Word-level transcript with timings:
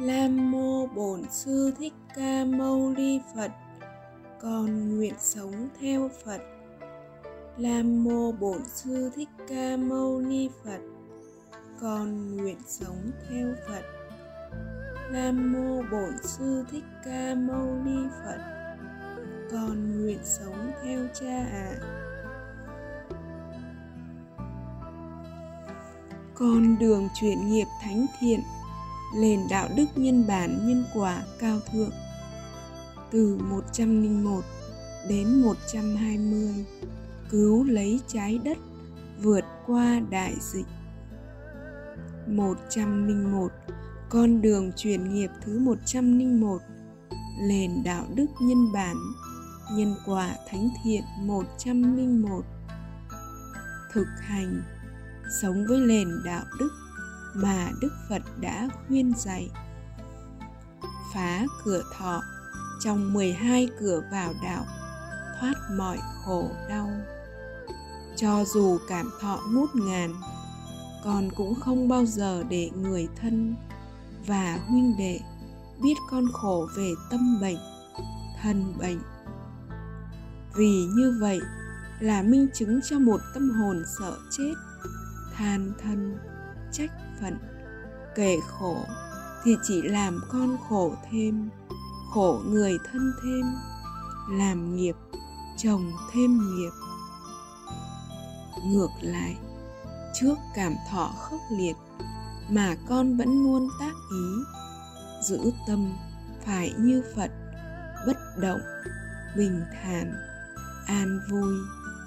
Lam 0.00 0.50
mô 0.50 0.86
Bổn 0.86 1.22
Sư 1.30 1.72
Thích 1.78 1.92
Ca 2.16 2.44
Mâu 2.44 2.92
Ni 2.96 3.20
Phật. 3.34 3.50
Con 4.40 4.96
nguyện 4.96 5.14
sống 5.18 5.68
theo 5.80 6.10
Phật. 6.24 6.40
Lam 7.58 8.04
mô 8.04 8.32
Bổn 8.32 8.64
Sư 8.68 9.10
Thích 9.16 9.28
Ca 9.48 9.76
Mâu 9.76 10.20
Ni 10.20 10.48
Phật. 10.64 10.80
Con 11.80 12.36
nguyện 12.36 12.58
sống 12.66 13.10
theo 13.28 13.54
Phật. 13.68 13.82
Nam 15.12 15.52
mô 15.52 15.82
Bổn 15.92 16.12
Sư 16.22 16.64
Thích 16.70 16.84
Ca 17.04 17.34
Mâu 17.34 17.74
Ni 17.84 18.08
Phật. 18.24 18.38
Con 19.52 20.02
nguyện 20.02 20.20
sống 20.24 20.72
theo 20.84 21.00
Cha 21.20 21.46
ạ. 21.52 21.70
À. 21.70 21.96
Con 26.34 26.78
đường 26.78 27.08
chuyển 27.20 27.46
nghiệp 27.46 27.66
thánh 27.82 28.06
thiện 28.20 28.40
lên 29.16 29.40
đạo 29.50 29.68
đức 29.76 29.86
nhân 29.96 30.26
bản 30.26 30.66
nhân 30.66 30.84
quả 30.94 31.22
cao 31.38 31.58
thượng. 31.72 31.92
Từ 33.10 33.38
101 33.40 34.44
đến 35.08 35.42
120 35.42 36.64
cứu 37.30 37.64
lấy 37.64 38.00
trái 38.08 38.38
đất, 38.44 38.58
vượt 39.22 39.44
qua 39.66 40.00
đại 40.10 40.34
dịch. 40.40 40.66
101 42.26 43.52
con 44.08 44.42
đường 44.42 44.72
chuyển 44.76 45.14
nghiệp 45.14 45.30
thứ 45.44 45.58
101 45.58 46.60
nền 47.48 47.70
đạo 47.84 48.04
đức 48.14 48.26
nhân 48.40 48.72
bản, 48.72 48.96
nhân 49.72 49.94
quả 50.06 50.36
thánh 50.48 50.68
thiện 50.84 51.02
101 51.20 52.44
thực 53.92 54.06
hành, 54.18 54.62
sống 55.40 55.64
với 55.68 55.80
nền 55.80 56.08
đạo 56.24 56.44
đức 56.58 56.70
mà 57.36 57.70
Đức 57.80 57.92
Phật 58.08 58.22
đã 58.40 58.68
khuyên 58.88 59.12
dạy. 59.16 59.50
Phá 61.14 61.44
cửa 61.64 61.82
thọ 61.98 62.22
trong 62.80 63.12
12 63.12 63.68
cửa 63.80 64.02
vào 64.12 64.34
đạo, 64.42 64.64
thoát 65.40 65.54
mọi 65.76 65.98
khổ 66.24 66.50
đau. 66.68 66.90
Cho 68.16 68.44
dù 68.44 68.78
cảm 68.88 69.10
thọ 69.20 69.40
ngút 69.50 69.74
ngàn, 69.74 70.14
con 71.04 71.30
cũng 71.36 71.54
không 71.54 71.88
bao 71.88 72.06
giờ 72.06 72.42
để 72.48 72.70
người 72.74 73.08
thân 73.20 73.54
và 74.26 74.58
huynh 74.68 74.96
đệ 74.98 75.20
biết 75.82 75.94
con 76.10 76.24
khổ 76.32 76.68
về 76.76 76.92
tâm 77.10 77.40
bệnh, 77.40 77.58
thân 78.42 78.74
bệnh. 78.78 78.98
Vì 80.56 80.86
như 80.96 81.18
vậy 81.20 81.40
là 82.00 82.22
minh 82.22 82.48
chứng 82.54 82.80
cho 82.84 82.98
một 82.98 83.20
tâm 83.34 83.50
hồn 83.50 83.82
sợ 83.98 84.16
chết, 84.30 84.54
than 85.34 85.72
thân, 85.82 86.18
trách 86.72 86.90
phận. 87.20 87.38
Kể 88.14 88.38
khổ 88.48 88.76
thì 89.44 89.56
chỉ 89.62 89.82
làm 89.82 90.20
con 90.28 90.56
khổ 90.68 90.94
thêm, 91.10 91.50
khổ 92.14 92.40
người 92.46 92.78
thân 92.92 93.12
thêm, 93.22 93.44
làm 94.38 94.76
nghiệp 94.76 94.96
chồng 95.56 95.92
thêm 96.12 96.38
nghiệp. 96.38 96.70
Ngược 98.64 98.90
lại, 99.00 99.36
trước 100.14 100.34
cảm 100.54 100.74
thọ 100.90 101.10
khốc 101.18 101.40
liệt 101.50 101.76
mà 102.48 102.76
con 102.88 103.16
vẫn 103.16 103.42
luôn 103.42 103.68
tác 103.80 103.92
ý, 104.10 104.42
giữ 105.22 105.50
tâm 105.66 105.92
phải 106.44 106.74
như 106.78 107.02
phật, 107.16 107.30
bất 108.06 108.16
động, 108.38 108.60
bình 109.36 109.62
thản, 109.82 110.12
an 110.86 111.20
vui, 111.30 111.54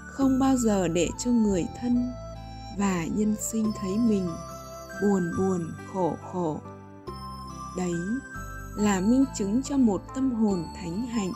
không 0.05 0.39
bao 0.39 0.57
giờ 0.57 0.87
để 0.87 1.09
cho 1.17 1.31
người 1.31 1.65
thân 1.81 2.11
và 2.77 3.05
nhân 3.05 3.35
sinh 3.51 3.71
thấy 3.81 3.97
mình 3.97 4.29
buồn 5.01 5.31
buồn, 5.37 5.71
khổ 5.93 6.15
khổ. 6.31 6.59
Đấy 7.77 7.93
là 8.75 8.99
minh 8.99 9.25
chứng 9.37 9.63
cho 9.63 9.77
một 9.77 10.01
tâm 10.15 10.31
hồn 10.31 10.65
thánh 10.75 11.07
hạnh, 11.07 11.31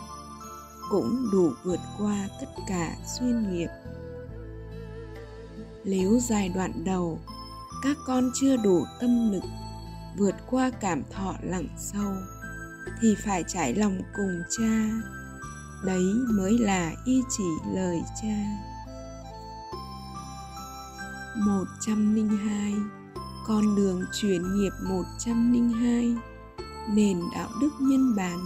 cũng 0.90 1.30
đủ 1.32 1.52
vượt 1.64 1.80
qua 1.98 2.28
tất 2.42 2.48
cả 2.68 2.96
duyên 3.20 3.54
nghiệp. 3.54 3.70
Nếu 5.86 6.20
giai 6.20 6.50
đoạn 6.50 6.84
đầu, 6.84 7.20
các 7.84 7.98
con 8.08 8.32
chưa 8.34 8.58
đủ 8.58 8.86
tâm 9.00 9.32
lực 9.32 9.44
vượt 10.18 10.36
qua 10.50 10.72
cảm 10.82 11.04
thọ 11.12 11.34
lặng 11.42 11.68
sâu 11.78 12.14
thì 13.02 13.16
phải 13.26 13.44
trải 13.48 13.74
lòng 13.74 14.02
cùng 14.16 14.44
cha. 14.58 14.90
Đấy 15.86 16.14
mới 16.30 16.58
là 16.58 16.92
y 17.06 17.22
chỉ 17.38 17.44
lời 17.74 18.02
cha. 18.22 18.36
102 21.36 23.03
con 23.48 23.76
đường 23.76 24.06
chuyển 24.14 24.56
nghiệp 24.56 24.72
102 24.84 26.16
nền 26.90 27.20
đạo 27.36 27.50
đức 27.62 27.70
nhân 27.80 28.16
bản, 28.16 28.40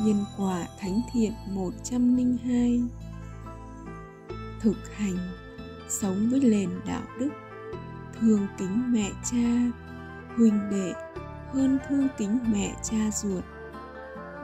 nhân 0.00 0.24
quả 0.36 0.66
thánh 0.80 1.00
thiện 1.12 1.32
102 1.50 2.82
thực 4.60 4.76
hành, 4.96 5.16
sống 5.88 6.28
với 6.30 6.40
nền 6.40 6.70
đạo 6.86 7.02
đức, 7.20 7.30
thương 8.20 8.46
kính 8.58 8.92
mẹ 8.92 9.10
cha, 9.24 9.72
huynh 10.36 10.70
đệ 10.70 10.92
hơn 11.52 11.78
thương 11.88 12.08
kính 12.18 12.38
mẹ 12.52 12.74
cha 12.82 13.10
ruột. 13.14 13.44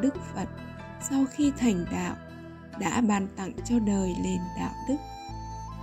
Đức 0.00 0.14
phật 0.34 0.48
sau 1.10 1.24
khi 1.34 1.52
thành 1.58 1.84
đạo 1.92 2.16
đã 2.80 3.00
ban 3.00 3.28
tặng 3.36 3.52
cho 3.64 3.78
đời 3.78 4.14
nền 4.24 4.38
đạo 4.58 4.72
đức, 4.88 4.96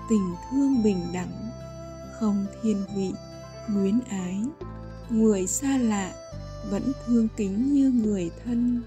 tình 0.10 0.36
thương 0.52 0.84
bình 0.84 1.06
đẳng, 1.14 1.50
không 2.20 2.46
thiên 2.62 2.86
vị 2.96 3.14
luyến 3.68 4.00
ái. 4.10 4.44
Người 5.10 5.48
xa 5.48 5.78
lạ 5.78 6.14
vẫn 6.70 6.92
thương 7.06 7.28
kính 7.38 7.74
như 7.74 7.92
người 7.92 8.32
thân. 8.46 8.82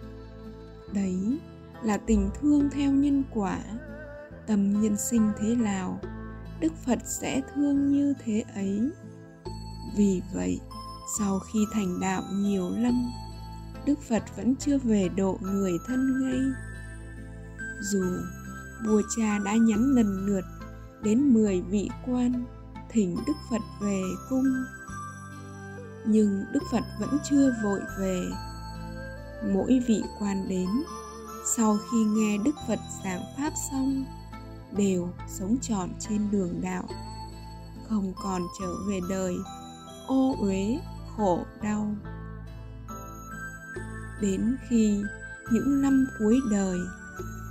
Đấy 0.93 1.39
là 1.83 1.97
tình 1.97 2.31
thương 2.41 2.71
theo 2.71 2.93
nhân 2.93 3.23
quả. 3.35 3.59
Tâm 4.47 4.83
nhân 4.83 4.97
sinh 4.97 5.33
thế 5.39 5.55
nào, 5.55 6.01
đức 6.61 6.73
phật 6.87 6.99
sẽ 7.05 7.43
thương 7.55 7.93
như 7.93 8.15
thế 8.25 8.45
ấy. 8.55 8.91
Vì 9.97 10.23
vậy, 10.35 10.61
sau 11.19 11.39
khi 11.39 11.59
thành 11.73 12.01
đạo 12.01 12.23
nhiều 12.33 12.71
năm, 12.71 13.13
đức 13.87 13.99
phật 14.09 14.23
vẫn 14.37 14.57
chưa 14.57 14.79
về 14.79 15.09
độ 15.17 15.39
người 15.41 15.73
thân 15.87 16.23
ngay. 16.23 16.41
Dù 17.81 18.05
vua 18.87 19.03
cha 19.17 19.39
đã 19.39 19.55
nhắn 19.57 19.95
lần 19.95 20.27
lượt 20.27 20.45
đến 21.03 21.35
10 21.35 21.61
vị 21.61 21.91
quan 22.07 22.45
thỉnh 22.95 23.17
Đức 23.27 23.37
Phật 23.51 23.61
về 23.81 24.03
cung. 24.29 24.65
Nhưng 26.07 26.45
Đức 26.53 26.63
Phật 26.73 26.85
vẫn 27.01 27.19
chưa 27.31 27.53
vội 27.65 27.81
về. 27.99 28.23
Mỗi 29.53 29.83
vị 29.87 30.03
quan 30.19 30.49
đến, 30.49 30.69
sau 31.57 31.79
khi 31.91 32.05
nghe 32.05 32.39
Đức 32.45 32.55
Phật 32.69 32.79
giảng 33.05 33.23
pháp 33.37 33.53
xong, 33.71 34.05
đều 34.77 35.09
sống 35.29 35.57
trọn 35.63 35.89
trên 36.01 36.31
đường 36.31 36.61
đạo, 36.63 36.85
không 37.89 38.13
còn 38.23 38.43
trở 38.61 38.75
về 38.89 39.01
đời, 39.09 39.37
ô 40.07 40.37
uế, 40.41 40.79
khổ 41.17 41.45
đau. 41.63 41.95
Đến 44.21 44.57
khi 44.69 45.03
những 45.53 45.83
năm 45.83 46.07
cuối 46.19 46.41
đời, 46.51 46.79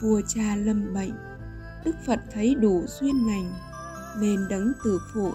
vua 0.02 0.22
cha 0.28 0.56
lâm 0.56 0.94
bệnh, 0.94 1.14
Đức 1.86 1.96
Phật 2.06 2.20
thấy 2.34 2.56
đủ 2.56 2.86
duyên 2.88 3.28
lành 3.28 3.54
nên 4.20 4.48
đấng 4.50 4.72
tử 4.84 5.02
phụ, 5.14 5.34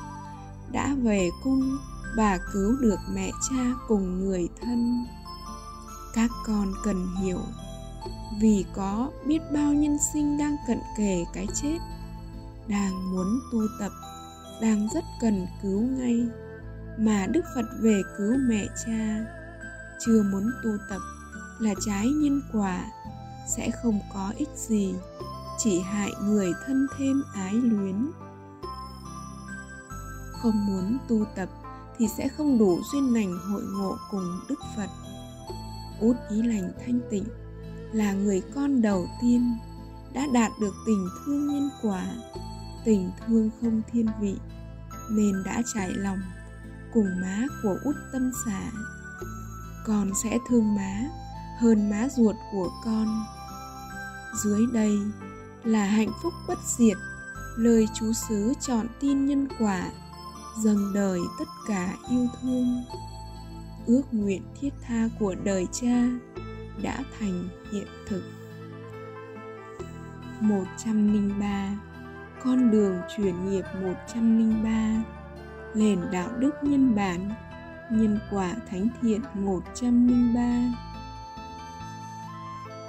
đã 0.73 0.95
về 1.03 1.31
cung 1.45 1.79
và 2.17 2.39
cứu 2.53 2.77
được 2.81 2.99
mẹ 3.15 3.31
cha 3.51 3.75
cùng 3.89 4.21
người 4.21 4.49
thân. 4.61 5.05
Các 6.15 6.31
con 6.47 6.73
cần 6.85 7.07
hiểu, 7.23 7.41
vì 8.41 8.65
có 8.75 9.11
biết 9.27 9.41
bao 9.53 9.73
nhân 9.73 9.99
sinh 10.13 10.39
đang 10.39 10.57
cận 10.67 10.79
kề 10.99 11.25
cái 11.35 11.47
chết, 11.55 11.79
đang 12.69 13.13
muốn 13.13 13.41
tu 13.53 13.61
tập, 13.81 13.93
đang 14.63 14.89
rất 14.95 15.05
cần 15.21 15.47
cứu 15.63 15.81
ngay, 15.81 16.27
mà 16.99 17.27
đức 17.27 17.45
phật 17.55 17.67
về 17.81 18.03
cứu 18.19 18.37
mẹ 18.49 18.67
cha. 18.87 19.25
Chưa 20.07 20.23
muốn 20.23 20.51
tu 20.65 20.71
tập 20.91 21.01
là 21.61 21.75
trái 21.87 22.07
nhân 22.07 22.43
quả, 22.53 22.85
sẽ 23.57 23.71
không 23.83 24.01
có 24.15 24.33
ích 24.37 24.49
gì, 24.57 24.95
chỉ 25.59 25.81
hại 25.81 26.11
người 26.25 26.53
thân 26.67 26.87
thêm 26.99 27.23
ái 27.35 27.53
luyến 27.53 28.11
không 30.43 30.67
muốn 30.67 30.99
tu 31.09 31.25
tập 31.37 31.49
thì 31.99 32.09
sẽ 32.09 32.29
không 32.29 32.59
đủ 32.59 32.81
duyên 32.93 33.15
lành 33.15 33.39
hội 33.39 33.63
ngộ 33.63 33.97
cùng 34.11 34.41
Đức 34.49 34.61
Phật. 34.77 34.89
Út 36.01 36.17
ý 36.31 36.43
lành 36.43 36.73
thanh 36.87 37.01
tịnh 37.11 37.25
là 37.93 38.13
người 38.13 38.43
con 38.55 38.83
đầu 38.83 39.07
tiên 39.21 39.57
đã 40.13 40.27
đạt 40.33 40.53
được 40.61 40.75
tình 40.87 41.09
thương 41.25 41.47
nhân 41.47 41.71
quả, 41.83 42.05
tình 42.85 43.11
thương 43.27 43.51
không 43.61 43.83
thiên 43.93 44.07
vị 44.21 44.37
nên 45.11 45.43
đã 45.45 45.63
trải 45.75 45.91
lòng 45.91 46.19
cùng 46.95 47.07
má 47.23 47.47
của 47.63 47.77
út 47.85 47.95
tâm 48.13 48.31
xả. 48.47 48.71
Con 49.87 50.11
sẽ 50.23 50.39
thương 50.49 50.75
má 50.75 51.09
hơn 51.59 51.91
má 51.91 52.09
ruột 52.17 52.37
của 52.53 52.71
con. 52.85 53.25
Dưới 54.45 54.67
đây 54.73 54.99
là 55.65 55.85
hạnh 55.85 56.13
phúc 56.23 56.33
bất 56.49 56.59
diệt, 56.79 56.97
lời 57.57 57.89
chú 57.95 58.13
xứ 58.13 58.53
chọn 58.61 58.87
tin 59.01 59.27
nhân 59.27 59.49
quả 59.59 59.91
dâng 60.63 60.93
đời 60.95 61.21
tất 61.39 61.49
cả 61.69 61.95
yêu 62.11 62.27
thương. 62.43 62.85
Ước 63.87 64.03
nguyện 64.13 64.43
thiết 64.61 64.71
tha 64.83 65.09
của 65.19 65.35
đời 65.45 65.67
cha 65.73 66.05
đã 66.83 67.03
thành 67.19 67.49
hiện 67.73 67.87
thực. 68.09 68.23
103 70.41 71.71
Con 72.45 72.71
đường 72.71 72.97
chuyển 73.17 73.51
nghiệp 73.51 73.65
103 73.83 75.05
Nền 75.75 76.01
đạo 76.13 76.29
đức 76.39 76.51
nhân 76.63 76.95
bản, 76.95 77.31
Nhân 77.91 78.19
quả 78.31 78.55
thánh 78.71 78.89
thiện 79.01 79.21
103 79.35 80.41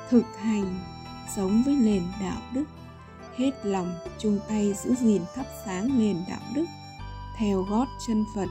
Thực 0.10 0.26
hành, 0.40 0.80
Sống 1.36 1.64
với 1.66 1.76
nền 1.76 2.04
đạo 2.22 2.42
đức, 2.54 2.66
Hết 3.38 3.52
lòng 3.64 3.96
chung 4.18 4.40
tay 4.50 4.74
giữ 4.74 4.94
gìn 4.96 5.22
thắp 5.36 5.46
sáng 5.66 6.00
nền 6.00 6.18
đạo 6.30 6.40
đức. 6.56 6.66
Theo 7.40 7.62
gót 7.70 7.88
chân 8.08 8.26
Phật, 8.36 8.48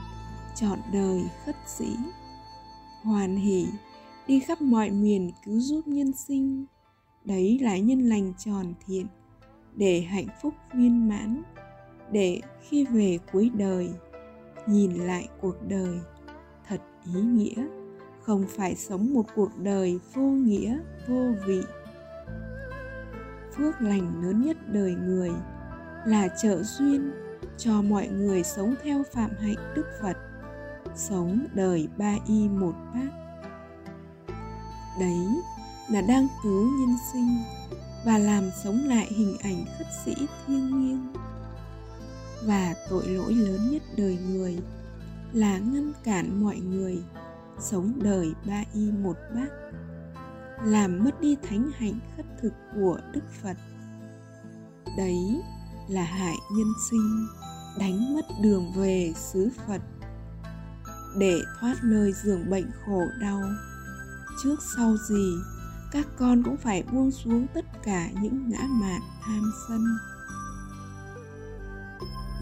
Chọn 0.55 0.79
đời 0.93 1.31
khất 1.45 1.57
sĩ. 1.67 1.97
Hoàn 3.03 3.37
hỷ, 3.37 3.67
Đi 4.27 4.41
khắp 4.41 4.63
mọi 4.63 4.91
miền 4.91 5.31
cứu 5.45 5.61
giúp 5.61 5.81
nhân 5.87 6.13
sinh. 6.13 6.67
Đấy 7.25 7.59
là 7.63 7.79
nhân 7.79 8.01
lành 8.01 8.33
tròn 8.39 8.75
thiện, 8.87 9.07
để 9.75 10.01
hạnh 10.01 10.27
phúc 10.43 10.55
viên 10.75 11.09
mãn. 11.09 11.43
Để 12.13 12.41
khi 12.61 12.85
về 12.85 13.19
cuối 13.33 13.51
đời, 13.55 13.91
nhìn 14.67 14.93
lại 14.93 15.29
cuộc 15.41 15.69
đời, 15.69 16.01
thật 16.69 16.81
ý 17.15 17.21
nghĩa. 17.21 17.67
Không 18.23 18.45
phải 18.49 18.75
sống 18.75 19.15
một 19.15 19.25
cuộc 19.35 19.51
đời 19.59 19.99
vô 20.15 20.23
nghĩa, 20.23 20.79
vô 21.09 21.33
vị. 21.47 21.61
Phước 23.57 23.81
lành 23.81 24.23
lớn 24.23 24.43
nhất 24.43 24.57
đời 24.73 24.95
người 24.95 25.31
là 26.07 26.29
trợ 26.43 26.63
duyên 26.63 27.28
cho 27.59 27.83
mọi 27.83 28.09
người 28.09 28.43
sống 28.45 28.75
theo 28.85 29.03
phạm 29.13 29.31
hạnh 29.41 29.75
đức 29.75 29.87
phật. 30.03 30.17
Sống 30.97 31.47
đời 31.55 31.89
ba 31.97 32.15
y 32.27 32.49
một 32.49 32.75
bát. 32.95 33.11
Đấy 35.01 35.27
là 35.91 36.01
đang 36.01 36.29
cứu 36.43 36.65
nhân 36.65 36.97
sinh 37.13 37.39
và 38.07 38.19
làm 38.19 38.51
sống 38.65 38.79
lại 38.85 39.07
hình 39.11 39.37
ảnh 39.43 39.65
khất 39.79 39.87
sĩ 40.05 40.15
thiêng 40.47 40.89
liêng. 40.89 41.13
Và 42.45 42.75
tội 42.91 43.07
lỗi 43.07 43.35
lớn 43.35 43.69
nhất 43.71 43.83
đời 43.97 44.19
người 44.31 44.59
là 45.33 45.59
ngăn 45.59 45.93
cản 46.05 46.43
mọi 46.45 46.57
người 46.61 47.03
sống 47.61 47.93
đời 48.03 48.33
ba 48.47 48.65
y 48.75 48.93
một 48.93 49.17
bát, 49.35 49.49
làm 50.65 51.05
mất 51.05 51.21
đi 51.21 51.37
thánh 51.43 51.71
hạnh 51.75 51.99
khất 52.17 52.27
thực 52.43 52.53
của 52.75 52.99
đức 53.13 53.25
phật. 53.43 53.57
Đấy 54.97 55.43
là 55.89 56.05
hại 56.05 56.37
nhân 56.57 56.73
sinh 56.91 57.27
đánh 57.79 58.15
mất 58.15 58.27
đường 58.41 58.73
về 58.73 59.13
xứ 59.17 59.49
phật, 59.67 59.81
để 61.19 61.39
thoát 61.61 61.77
nơi 61.83 62.13
giường 62.13 62.51
bệnh 62.51 62.71
khổ 62.87 63.03
đau. 63.21 63.43
Trước 64.43 64.57
sau 64.77 64.97
gì, 65.09 65.35
các 65.93 66.07
con 66.19 66.43
cũng 66.43 66.57
phải 66.57 66.83
buông 66.93 67.11
xuống 67.11 67.47
tất 67.55 67.65
cả 67.85 68.09
những 68.21 68.49
ngã 68.51 68.67
mạn 68.69 69.01
tham 69.23 69.53
sân. 69.69 69.85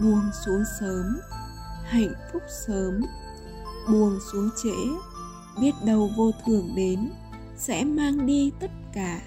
Buông 0.01 0.29
xuống 0.45 0.63
sớm, 0.79 1.19
hạnh 1.85 2.13
phúc 2.33 2.41
sớm. 2.67 3.01
Buông 3.91 4.19
xuống 4.31 4.49
trễ, 4.63 4.75
biết 5.61 5.71
đâu 5.85 6.11
vô 6.17 6.31
thường 6.45 6.73
đến, 6.75 7.09
sẽ 7.57 7.83
mang 7.83 8.25
đi 8.25 8.51
tất 8.59 8.71
cả. 8.93 9.21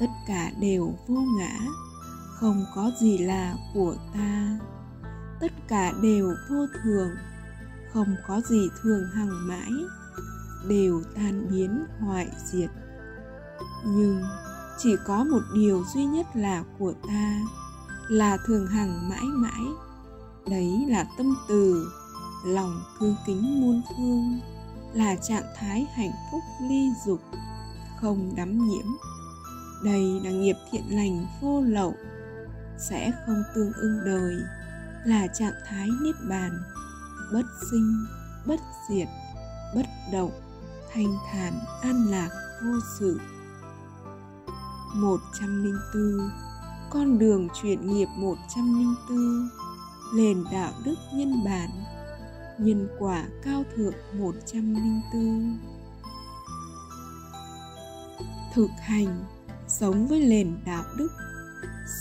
Tất 0.00 0.10
cả 0.28 0.50
đều 0.60 0.94
vô 1.08 1.20
ngã, 1.38 1.58
không 2.34 2.64
có 2.74 2.90
gì 3.00 3.18
là 3.18 3.54
của 3.74 3.96
ta 4.14 4.58
tất 5.40 5.52
cả 5.68 5.92
đều 6.02 6.34
vô 6.50 6.66
thường, 6.82 7.10
không 7.92 8.16
có 8.26 8.40
gì 8.40 8.68
thường 8.82 9.04
hằng 9.14 9.48
mãi, 9.48 9.72
đều 10.68 11.02
tan 11.14 11.46
biến 11.50 11.86
hoại 12.00 12.28
diệt. 12.44 12.70
Nhưng 13.84 14.22
chỉ 14.78 14.96
có 15.06 15.24
một 15.24 15.42
điều 15.54 15.84
duy 15.94 16.04
nhất 16.04 16.26
là 16.34 16.64
của 16.78 16.92
ta, 17.08 17.40
là 18.08 18.36
thường 18.46 18.66
hằng 18.66 19.08
mãi 19.08 19.24
mãi. 19.24 19.62
Đấy 20.50 20.86
là 20.88 21.06
tâm 21.18 21.36
từ, 21.48 21.90
lòng 22.46 22.82
thương 22.98 23.16
kính 23.26 23.60
muôn 23.60 23.82
phương, 23.88 24.40
là 24.94 25.16
trạng 25.16 25.44
thái 25.56 25.86
hạnh 25.94 26.12
phúc 26.32 26.40
ly 26.68 26.88
dục, 27.06 27.20
không 28.00 28.32
đắm 28.36 28.68
nhiễm. 28.68 28.86
Đây 29.84 30.20
là 30.24 30.30
nghiệp 30.30 30.56
thiện 30.70 30.84
lành 30.90 31.26
vô 31.42 31.60
lậu, 31.60 31.94
sẽ 32.78 33.12
không 33.26 33.42
tương 33.54 33.72
ưng 33.72 34.04
đời 34.04 34.36
là 35.06 35.26
trạng 35.26 35.54
thái 35.66 35.88
niết 36.02 36.14
bàn, 36.28 36.62
bất 37.32 37.46
sinh, 37.70 38.06
bất 38.46 38.60
diệt, 38.90 39.08
bất 39.74 39.86
động, 40.12 40.30
thanh 40.92 41.16
thản, 41.32 41.52
an 41.82 42.06
lạc, 42.10 42.28
vô 42.64 42.78
sự. 42.98 43.20
104 44.94 46.30
Con 46.90 47.18
đường 47.18 47.48
chuyển 47.62 47.86
nghiệp 47.86 48.08
104 48.16 49.48
Nền 50.14 50.44
đạo 50.52 50.72
đức 50.84 50.94
nhân 51.14 51.44
bản, 51.44 51.70
Nhân 52.58 52.88
quả 52.98 53.24
cao 53.44 53.64
thượng 53.76 53.94
104 54.18 55.58
Thực 58.54 58.70
hành, 58.80 59.24
Sống 59.68 60.06
với 60.06 60.20
nền 60.20 60.58
đạo 60.66 60.84
đức, 60.98 61.08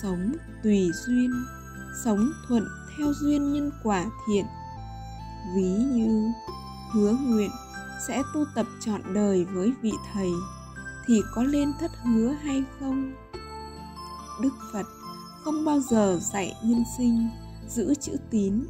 Sống 0.02 0.36
tùy 0.64 0.90
duyên, 1.06 1.32
Sống 2.04 2.30
thuận 2.48 2.68
theo 2.98 3.14
duyên 3.14 3.54
nhân 3.54 3.72
quả 3.84 4.06
thiện. 4.28 4.46
Ví 5.56 5.70
như, 5.92 6.32
hứa 6.94 7.12
nguyện 7.12 7.52
sẽ 8.08 8.24
tu 8.34 8.46
tập 8.56 8.66
trọn 8.80 9.02
đời 9.14 9.46
với 9.46 9.74
vị 9.82 9.92
thầy, 10.14 10.30
thì 11.08 11.22
có 11.36 11.44
lên 11.44 11.74
thất 11.80 11.92
hứa 12.04 12.32
hay 12.32 12.64
không? 12.80 13.14
Đức 14.42 14.54
phật 14.74 14.86
không 15.44 15.66
bao 15.66 15.80
giờ 15.80 16.20
dạy 16.22 16.56
nhân 16.64 16.84
sinh 16.98 17.30
giữ 17.70 17.96
chữ 17.96 18.18
tín. 18.30 18.66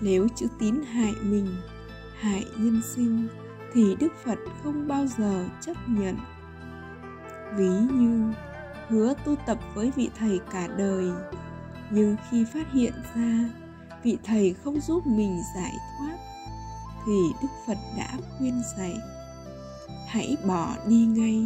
Nếu 0.00 0.28
chữ 0.36 0.46
tín 0.58 0.82
hại 0.92 1.12
mình, 1.22 1.56
hại 2.20 2.44
nhân 2.56 2.82
sinh, 2.94 3.28
thì 3.72 3.96
đức 4.00 4.12
phật 4.24 4.38
không 4.62 4.88
bao 4.88 5.06
giờ 5.06 5.44
chấp 5.60 5.76
nhận. 5.88 6.16
Ví 7.56 7.68
như, 7.92 8.32
hứa 8.88 9.14
tu 9.24 9.36
tập 9.46 9.58
với 9.74 9.92
vị 9.96 10.10
thầy 10.18 10.40
cả 10.50 10.66
đời, 10.66 11.10
nhưng 11.90 12.16
khi 12.30 12.44
phát 12.44 12.72
hiện 12.72 12.92
ra 13.14 13.50
vị 14.02 14.18
thầy 14.24 14.54
không 14.64 14.80
giúp 14.80 15.06
mình 15.06 15.40
giải 15.54 15.74
thoát, 15.98 16.18
thì 17.06 17.12
đức 17.42 17.48
phật 17.66 17.78
đã 17.96 18.18
khuyên 18.38 18.62
dạy, 18.76 18.94
hãy 20.06 20.36
bỏ 20.46 20.76
đi 20.86 21.06
ngay, 21.06 21.44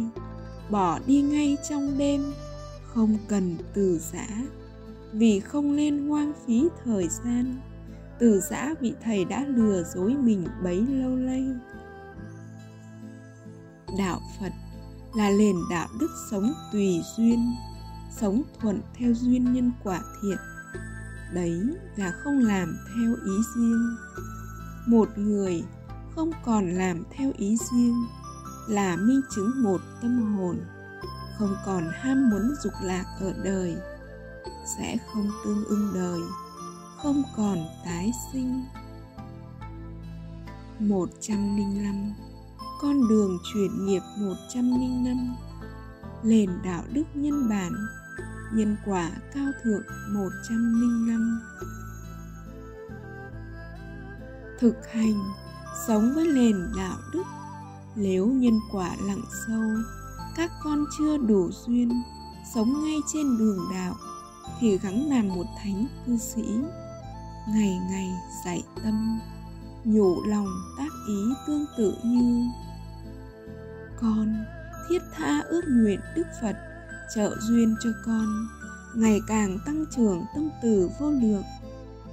bỏ 0.69 0.99
đi 1.07 1.21
ngay 1.21 1.57
trong 1.69 1.97
đêm, 1.97 2.33
không 2.87 3.17
cần 3.27 3.57
từ 3.73 3.99
giã, 3.99 4.27
vì 5.11 5.39
không 5.39 5.75
nên 5.75 6.07
hoang 6.07 6.33
phí 6.45 6.67
thời 6.83 7.07
gian. 7.07 7.59
Từ 8.19 8.41
giã 8.41 8.73
vị 8.79 8.93
thầy 9.03 9.25
đã 9.25 9.45
lừa 9.47 9.83
dối 9.83 10.15
mình 10.15 10.47
bấy 10.63 10.85
lâu 10.89 11.09
nay. 11.09 11.45
Đạo 13.97 14.19
phật 14.39 14.51
là 15.15 15.29
nền 15.29 15.55
đạo 15.69 15.87
đức 15.99 16.09
sống 16.31 16.53
tùy 16.71 17.01
duyên, 17.17 17.53
sống 18.17 18.41
thuận 18.59 18.81
theo 18.97 19.13
duyên 19.13 19.53
nhân 19.53 19.71
quả 19.83 20.01
thiện 20.21 20.37
đấy 21.33 21.61
là 21.95 22.11
không 22.23 22.39
làm 22.39 22.77
theo 22.95 23.15
ý 23.25 23.33
riêng. 23.55 23.95
Một 24.87 25.17
người 25.17 25.63
không 26.15 26.31
còn 26.45 26.69
làm 26.69 27.03
theo 27.11 27.31
ý 27.37 27.57
riêng 27.71 28.05
là 28.67 28.95
minh 28.95 29.21
chứng 29.35 29.63
một 29.63 29.81
tâm 30.01 30.35
hồn, 30.35 30.57
không 31.37 31.55
còn 31.65 31.89
ham 31.93 32.29
muốn 32.29 32.55
dục 32.63 32.73
lạc 32.83 33.05
ở 33.19 33.33
đời, 33.43 33.75
sẽ 34.77 34.97
không 35.13 35.31
tương 35.45 35.65
ưng 35.65 35.91
đời, 35.93 36.19
không 36.97 37.23
còn 37.37 37.57
tái 37.85 38.11
sinh. 38.33 38.65
105 40.79 42.13
Con 42.81 43.07
đường 43.09 43.37
chuyển 43.53 43.85
nghiệp 43.85 44.01
105 44.17 45.35
Nền 46.23 46.49
đạo 46.63 46.83
đức 46.93 47.03
nhân 47.13 47.49
bản 47.49 47.71
Nhân 48.51 48.77
quả 48.85 49.11
cao 49.33 49.51
thượng 49.63 49.83
105 50.13 51.41
Thực 54.59 54.75
hành, 54.91 55.23
Sống 55.87 56.13
với 56.15 56.27
nền 56.27 56.55
đạo 56.77 56.97
đức. 57.13 57.23
Nếu 57.95 58.27
nhân 58.27 58.59
quả 58.71 58.95
lặng 59.01 59.21
sâu, 59.47 59.61
các 60.35 60.51
con 60.63 60.85
chưa 60.97 61.17
đủ 61.17 61.49
duyên, 61.51 62.03
sống 62.55 62.83
ngay 62.83 62.99
trên 63.13 63.37
đường 63.37 63.59
đạo, 63.73 63.95
thì 64.59 64.77
gắng 64.77 65.09
làm 65.09 65.27
một 65.27 65.45
thánh 65.63 65.87
cư 66.05 66.17
sĩ, 66.17 66.43
ngày 67.47 67.79
ngày 67.89 68.09
dạy 68.45 68.63
tâm, 68.83 69.19
nhủ 69.83 70.23
lòng 70.27 70.47
tác 70.77 70.89
ý 71.07 71.33
tương 71.47 71.65
tự 71.77 71.93
như 72.03 72.45
con. 74.01 74.45
Thiết 74.89 74.99
tha 75.13 75.39
ước 75.39 75.61
nguyện 75.67 75.99
đức 76.15 76.27
phật 76.41 76.55
trợ 77.15 77.37
duyên 77.39 77.75
cho 77.83 77.89
con, 78.05 78.47
ngày 78.95 79.21
càng 79.27 79.59
tăng 79.65 79.85
trưởng 79.95 80.25
tâm 80.35 80.49
từ 80.63 80.89
vô 80.99 81.11
lượng, 81.11 81.43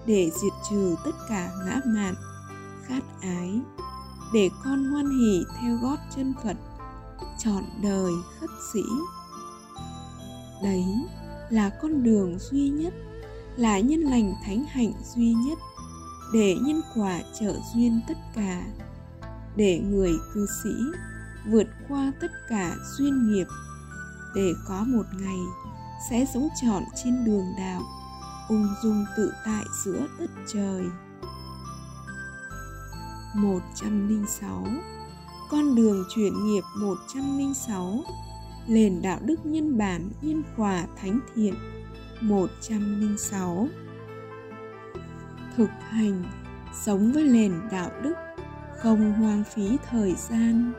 để 0.07 0.31
diệt 0.43 0.53
trừ 0.71 0.95
tất 1.05 1.11
cả 1.29 1.51
ngã 1.67 1.81
mạn, 1.87 2.15
khát 2.87 3.03
ái, 3.23 3.61
để 4.35 4.51
con 4.65 4.85
hoan 4.85 5.11
hỷ 5.11 5.45
theo 5.61 5.77
gót 5.83 5.97
chân 6.17 6.35
phật 6.45 6.57
trọn 7.39 7.65
đời 7.83 8.13
khất 8.41 8.51
sĩ. 8.73 8.83
Đấy 10.63 10.85
là 11.51 11.71
con 11.83 12.03
đường 12.03 12.39
duy 12.39 12.69
nhất, 12.69 12.95
là 13.57 13.81
nhân 13.81 14.01
lành 14.01 14.35
thánh 14.45 14.65
hạnh 14.65 14.93
duy 15.15 15.35
nhất, 15.35 15.59
để 16.33 16.57
nhân 16.63 16.81
quả 16.95 17.21
trợ 17.41 17.55
duyên 17.75 18.01
tất 18.09 18.19
cả, 18.35 18.67
để 19.57 19.79
người 19.79 20.13
cư 20.35 20.47
sĩ 20.63 20.71
vượt 21.47 21.67
qua 21.89 22.13
tất 22.21 22.31
cả 22.49 22.77
duyên 22.99 23.33
nghiệp 23.33 23.47
để 24.35 24.53
có 24.69 24.85
một 24.87 25.07
ngày 25.21 25.39
sẽ 26.11 26.25
sống 26.35 26.49
trọn 26.63 26.83
trên 27.05 27.25
đường 27.25 27.47
đạo, 27.59 27.83
ung 28.49 28.69
dung 28.83 29.05
tự 29.17 29.33
tại 29.45 29.65
giữa 29.85 30.07
đất 30.19 30.31
trời. 30.53 30.85
106 33.35 34.67
Con 35.51 35.75
đường 35.75 36.05
chuyển 36.15 36.45
nghiệp 36.45 36.63
106 36.77 38.05
Nền 38.69 39.03
đạo 39.03 39.19
đức 39.23 39.47
nhân 39.47 39.79
bản, 39.79 40.11
nhân 40.23 40.43
quả 40.57 40.87
thánh 40.97 41.21
thiện 41.35 41.55
106 42.21 43.69
Thực 45.57 45.71
hành, 45.81 46.25
Sống 46.85 47.13
với 47.13 47.25
nền 47.25 47.53
đạo 47.71 47.91
đức, 48.03 48.15
Không 48.79 49.13
hoang 49.13 49.45
phí 49.45 49.77
thời 49.91 50.15
gian. 50.15 50.73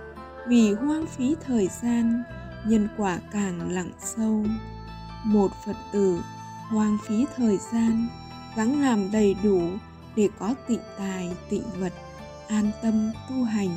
Vì 0.48 0.74
hoang 0.74 1.06
phí 1.08 1.36
thời 1.46 1.70
gian 1.82 2.24
Nhân 2.68 2.88
quả 2.98 3.20
càng 3.32 3.72
lặng 3.72 3.92
sâu. 4.00 4.44
Một 5.26 5.52
Phật 5.66 5.76
tử 5.94 6.22
hoang 6.70 6.98
phí 7.08 7.26
thời 7.36 7.58
gian, 7.58 8.08
gắng 8.56 8.82
làm 8.82 9.12
đầy 9.12 9.36
đủ 9.44 9.62
để 10.16 10.30
có 10.40 10.54
tịnh 10.68 10.80
tài, 10.98 11.36
tịnh 11.50 11.64
vật, 11.80 11.94
an 12.48 12.72
tâm 12.82 13.12
tu 13.30 13.44
hành. 13.44 13.70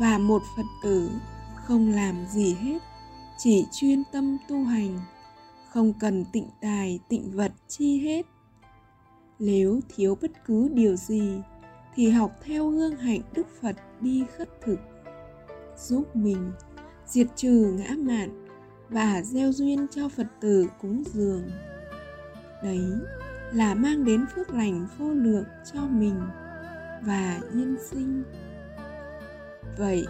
Và 0.00 0.18
một 0.18 0.42
phật 0.56 0.66
tử 0.82 1.10
không 1.64 1.90
làm 1.90 2.26
gì 2.26 2.54
hết, 2.54 2.78
chỉ 3.38 3.66
chuyên 3.72 4.02
tâm 4.12 4.36
tu 4.48 4.64
hành, 4.64 5.00
không 5.68 5.92
cần 5.92 6.24
tịnh 6.32 6.48
tài, 6.60 7.00
tịnh 7.08 7.36
vật 7.36 7.52
chi 7.68 8.00
hết. 8.00 8.26
Nếu 9.38 9.80
thiếu 9.96 10.18
bất 10.22 10.30
cứ 10.46 10.68
điều 10.68 10.96
gì, 10.96 11.40
thì 11.94 12.10
học 12.10 12.30
theo 12.44 12.68
gương 12.68 12.96
hạnh 12.96 13.20
đức 13.32 13.46
phật 13.60 13.76
đi 14.00 14.24
khất 14.36 14.48
thực, 14.64 14.78
giúp 15.78 16.16
mình 16.16 16.52
diệt 17.06 17.26
trừ 17.36 17.74
ngã 17.78 17.94
mạn 17.98 18.46
và 18.88 19.22
gieo 19.22 19.52
duyên 19.52 19.86
cho 19.90 20.08
phật 20.08 20.26
tử 20.40 20.66
cúng 20.80 21.02
dường. 21.12 21.50
Đấy 22.62 22.84
là 23.52 23.74
mang 23.74 24.04
đến 24.04 24.26
phước 24.34 24.50
lành 24.50 24.86
vô 24.98 25.10
lượng 25.10 25.44
cho 25.72 25.80
mình 25.80 26.20
và 27.02 27.40
nhân 27.52 27.76
sinh. 27.90 28.22
Vậy 29.78 30.06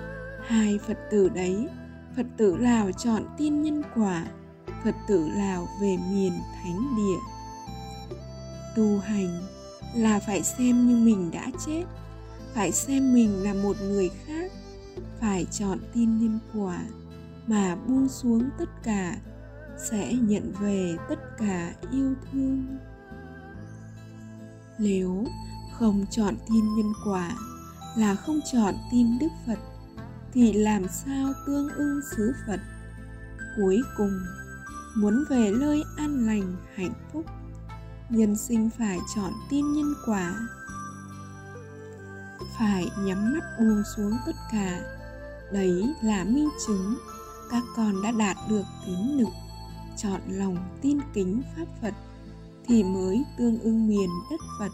hai 0.46 0.78
phật 0.86 0.98
tử 1.10 1.28
đấy, 1.28 1.68
phật 2.16 2.26
tử 2.36 2.56
lào 2.56 2.92
chọn 2.92 3.22
tin 3.38 3.62
nhân 3.62 3.82
quả, 3.94 4.26
phật 4.84 4.94
tử 5.08 5.28
lào 5.36 5.68
về 5.80 5.96
miền 6.12 6.32
thánh 6.54 6.96
địa. 6.96 7.20
Tu 8.76 8.98
hành 8.98 9.42
là 9.96 10.20
phải 10.20 10.42
xem 10.42 10.88
như 10.88 10.96
mình 10.96 11.30
đã 11.30 11.50
chết, 11.66 11.84
phải 12.54 12.72
xem 12.72 13.14
mình 13.14 13.42
là 13.42 13.54
một 13.54 13.76
người 13.82 14.10
khác 14.26 14.43
phải 15.24 15.46
chọn 15.50 15.78
tin 15.92 16.18
nhân 16.18 16.38
quả 16.54 16.80
mà 17.46 17.76
buông 17.86 18.08
xuống 18.08 18.50
tất 18.58 18.68
cả, 18.82 19.16
sẽ 19.78 20.12
nhận 20.12 20.52
về 20.60 20.96
tất 21.08 21.38
cả 21.38 21.74
yêu 21.90 22.14
thương. 22.32 22.78
Nếu 24.78 25.26
không 25.72 26.06
chọn 26.10 26.34
tin 26.48 26.74
nhân 26.76 26.92
quả 27.06 27.30
là 27.96 28.14
không 28.14 28.40
chọn 28.52 28.74
tin 28.92 29.18
đức 29.18 29.28
phật, 29.46 29.58
thì 30.32 30.52
làm 30.52 30.88
sao 30.88 31.32
tương 31.46 31.68
ưng 31.68 32.00
xứ 32.16 32.32
phật? 32.46 32.60
Cuối 33.56 33.80
cùng, 33.96 34.20
muốn 34.96 35.24
về 35.30 35.52
nơi 35.56 35.82
an 35.96 36.26
lành, 36.26 36.56
hạnh 36.74 36.94
phúc, 37.12 37.26
nhân 38.10 38.36
sinh 38.36 38.70
phải 38.78 38.98
chọn 39.16 39.32
tin 39.50 39.72
nhân 39.72 39.94
quả. 40.06 40.34
Phải 42.58 42.90
nhắm 42.98 43.32
mắt 43.32 43.44
buông 43.58 43.82
xuống 43.96 44.12
tất 44.26 44.36
cả 44.52 44.93
đấy 45.54 45.94
là 46.02 46.24
minh 46.24 46.48
chứng 46.66 46.96
các 47.50 47.62
con 47.76 48.02
đã 48.02 48.10
đạt 48.10 48.36
được 48.48 48.64
tín 48.86 49.18
lực, 49.18 49.28
chọn 49.96 50.20
lòng 50.28 50.56
tin 50.82 50.98
kính 51.14 51.42
pháp 51.56 51.64
phật 51.82 51.94
thì 52.66 52.82
mới 52.82 53.24
tương 53.38 53.60
ưng 53.60 53.88
miền 53.88 54.10
đất 54.30 54.40
Phật. 54.58 54.72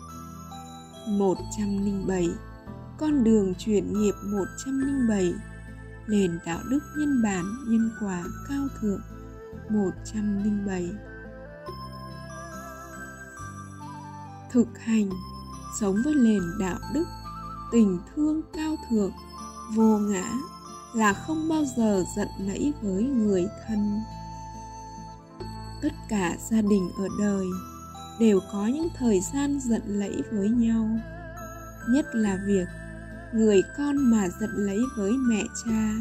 107. 1.09 2.29
Con 2.99 3.25
đường 3.25 3.55
chuyển 3.59 4.01
nghiệp 4.01 4.15
107 4.25 5.33
Nền 6.09 6.39
đạo 6.47 6.61
đức 6.71 6.81
nhân 6.99 7.23
bản, 7.23 7.45
nhân 7.69 7.91
quả 8.01 8.25
cao 8.49 8.69
thượng 8.81 9.01
107 9.69 10.91
Thực 14.51 14.79
hành, 14.79 15.11
Sống 15.81 15.97
với 16.05 16.15
nền 16.15 16.43
đạo 16.61 16.79
đức, 16.95 17.05
Tình 17.73 17.99
thương 18.15 18.43
cao 18.53 18.77
thượng, 18.91 19.13
Vô 19.75 19.99
ngã 19.99 20.33
là 20.95 21.13
không 21.13 21.49
bao 21.49 21.65
giờ 21.77 22.05
giận 22.17 22.29
lẫy 22.39 22.73
với 22.83 23.03
người 23.03 23.47
thân. 23.67 24.01
Tất 25.83 25.93
cả 26.09 26.37
gia 26.51 26.63
đình 26.63 26.91
ở 26.99 27.09
đời 27.19 27.47
đều 28.21 28.41
có 28.53 28.67
những 28.67 28.89
thời 28.99 29.21
gian 29.21 29.61
giận 29.61 29.83
lẫy 29.87 30.23
với 30.33 30.49
nhau. 30.49 30.89
Nhất 31.89 32.07
là 32.13 32.39
việc 32.47 32.69
người 33.33 33.63
con 33.79 33.97
mà 33.97 34.29
giận 34.41 34.51
lẫy 34.55 34.79
với 34.97 35.13
mẹ 35.13 35.43
cha 35.65 35.95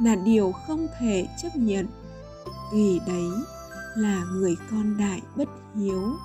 là 0.00 0.16
điều 0.16 0.52
không 0.66 0.86
thể 0.98 1.28
chấp 1.42 1.56
nhận, 1.56 1.86
vì 2.72 3.00
đấy 3.06 3.28
là 3.96 4.24
người 4.24 4.56
con 4.70 4.98
đại 4.98 5.22
bất 5.36 5.48
hiếu. 5.74 6.16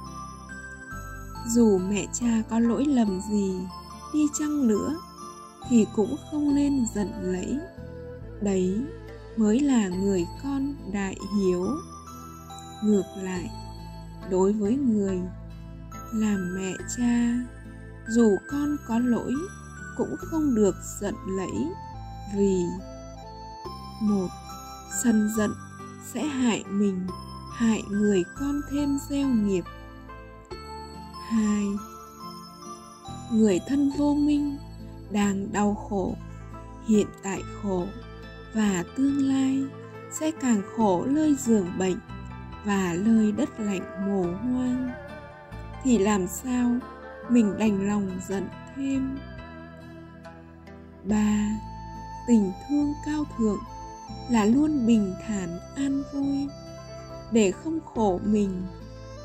Dù 1.47 1.77
mẹ 1.77 2.07
cha 2.13 2.43
có 2.49 2.59
lỗi 2.59 2.85
lầm 2.85 3.21
gì 3.31 3.53
đi 4.13 4.25
chăng 4.39 4.67
nữa 4.67 4.95
thì 5.69 5.85
cũng 5.95 6.15
không 6.31 6.55
nên 6.55 6.85
giận 6.95 7.11
lẫy 7.21 7.57
đấy 8.41 8.81
mới 9.37 9.59
là 9.59 9.87
người 9.87 10.25
con 10.43 10.75
đại 10.93 11.17
hiếu. 11.37 11.67
Ngược 12.83 13.03
lại, 13.21 13.49
đối 14.29 14.53
với 14.53 14.75
người 14.75 15.21
làm 16.13 16.55
mẹ 16.55 16.73
cha, 16.97 17.33
dù 18.07 18.37
con 18.51 18.77
có 18.87 18.99
lỗi 18.99 19.33
cũng 19.97 20.15
không 20.19 20.55
được 20.55 20.75
giận 20.99 21.15
lẫy 21.27 21.71
vì, 22.35 22.63
một, 24.01 24.27
sân 25.03 25.29
giận 25.37 25.51
sẽ 26.13 26.25
hại 26.25 26.63
mình, 26.69 27.07
hại 27.53 27.83
người 27.89 28.23
con 28.39 28.61
thêm 28.71 28.97
gieo 29.09 29.27
nghiệp. 29.27 29.63
Hai, 31.29 31.65
người 33.31 33.59
thân 33.67 33.91
vô 33.97 34.13
minh 34.13 34.57
đang 35.11 35.51
đau 35.51 35.75
khổ, 35.89 36.15
hiện 36.87 37.07
tại 37.23 37.41
khổ 37.63 37.85
và 38.53 38.83
tương 38.95 39.27
lai 39.27 39.63
sẽ 40.11 40.31
càng 40.31 40.61
khổ 40.75 41.05
lơi 41.05 41.35
giường 41.35 41.71
bệnh 41.77 41.97
và 42.65 42.93
lơi 42.93 43.31
đất 43.31 43.59
lạnh 43.59 44.07
mồ 44.07 44.21
hoang. 44.23 44.89
Thì 45.83 45.97
làm 45.97 46.27
sao 46.27 46.75
mình 47.29 47.57
đành 47.59 47.87
lòng 47.87 48.09
giận 48.27 48.47
thêm? 48.75 49.17
Ba, 51.03 51.49
tình 52.27 52.51
thương 52.69 52.93
cao 53.05 53.25
thượng 53.37 53.59
là 54.29 54.45
luôn 54.45 54.85
bình 54.85 55.13
thản 55.27 55.59
an 55.75 56.03
vui. 56.13 56.47
Để 57.31 57.51
không 57.51 57.79
khổ 57.93 58.19
mình 58.23 58.61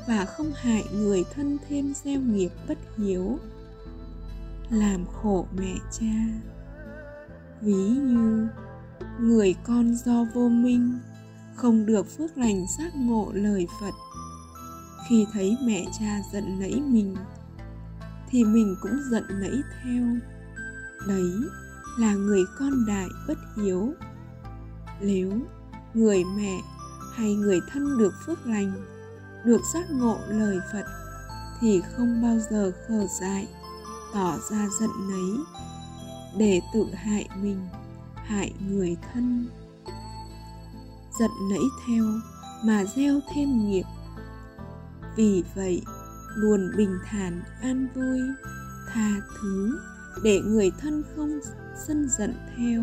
và 0.07 0.25
không 0.25 0.51
hại 0.55 0.83
người 0.93 1.23
thân 1.35 1.57
thêm 1.69 1.93
gieo 2.03 2.19
nghiệp 2.19 2.49
bất 2.67 2.77
hiếu, 2.97 3.39
làm 4.69 5.05
khổ 5.05 5.45
mẹ 5.57 5.73
cha. 5.91 6.15
Ví 7.61 7.73
như 7.87 8.47
người 9.19 9.55
con 9.63 9.95
do 9.95 10.25
vô 10.33 10.49
minh, 10.49 10.99
không 11.55 11.85
được 11.85 12.17
phước 12.17 12.37
lành 12.37 12.65
giác 12.79 12.95
ngộ 12.95 13.31
lời 13.33 13.67
phật. 13.81 13.93
Khi 15.09 15.25
thấy 15.33 15.57
mẹ 15.63 15.85
cha 15.99 16.21
giận 16.33 16.59
nẫy 16.59 16.81
mình, 16.81 17.15
thì 18.29 18.43
mình 18.43 18.75
cũng 18.81 18.99
giận 19.11 19.23
nẫy 19.29 19.61
theo. 19.83 20.03
Đấy 21.07 21.31
là 21.99 22.13
người 22.13 22.43
con 22.59 22.85
đại 22.87 23.07
bất 23.27 23.37
hiếu. 23.57 23.93
Nếu 25.01 25.31
người 25.93 26.23
mẹ 26.37 26.59
hay 27.13 27.35
người 27.35 27.59
thân 27.71 27.97
được 27.97 28.13
phước 28.25 28.45
lành, 28.45 28.73
được 29.45 29.61
giác 29.73 29.91
ngộ 29.91 30.19
lời 30.29 30.59
phật, 30.73 30.85
thì 31.61 31.81
không 31.95 32.21
bao 32.21 32.37
giờ 32.49 32.71
khờ 32.87 33.07
dại, 33.21 33.47
tỏ 34.13 34.37
ra 34.51 34.67
giận 34.79 34.89
nấy 35.09 35.37
để 36.37 36.61
tự 36.73 36.85
hại 36.93 37.29
mình 37.41 37.59
hại 38.27 38.53
người 38.69 38.97
thân. 39.13 39.49
Giận 41.19 41.31
nẫy 41.49 41.63
theo 41.87 42.03
mà 42.65 42.83
gieo 42.95 43.19
thêm 43.33 43.69
nghiệp. 43.69 43.83
Vì 45.15 45.43
vậy, 45.55 45.81
luôn 46.35 46.71
bình 46.77 46.97
thản, 47.05 47.43
an 47.61 47.87
vui, 47.95 48.19
tha 48.93 49.09
thứ 49.41 49.79
để 50.23 50.41
người 50.41 50.71
thân 50.79 51.03
không 51.15 51.39
sân 51.87 52.07
giận 52.17 52.33
theo, 52.57 52.81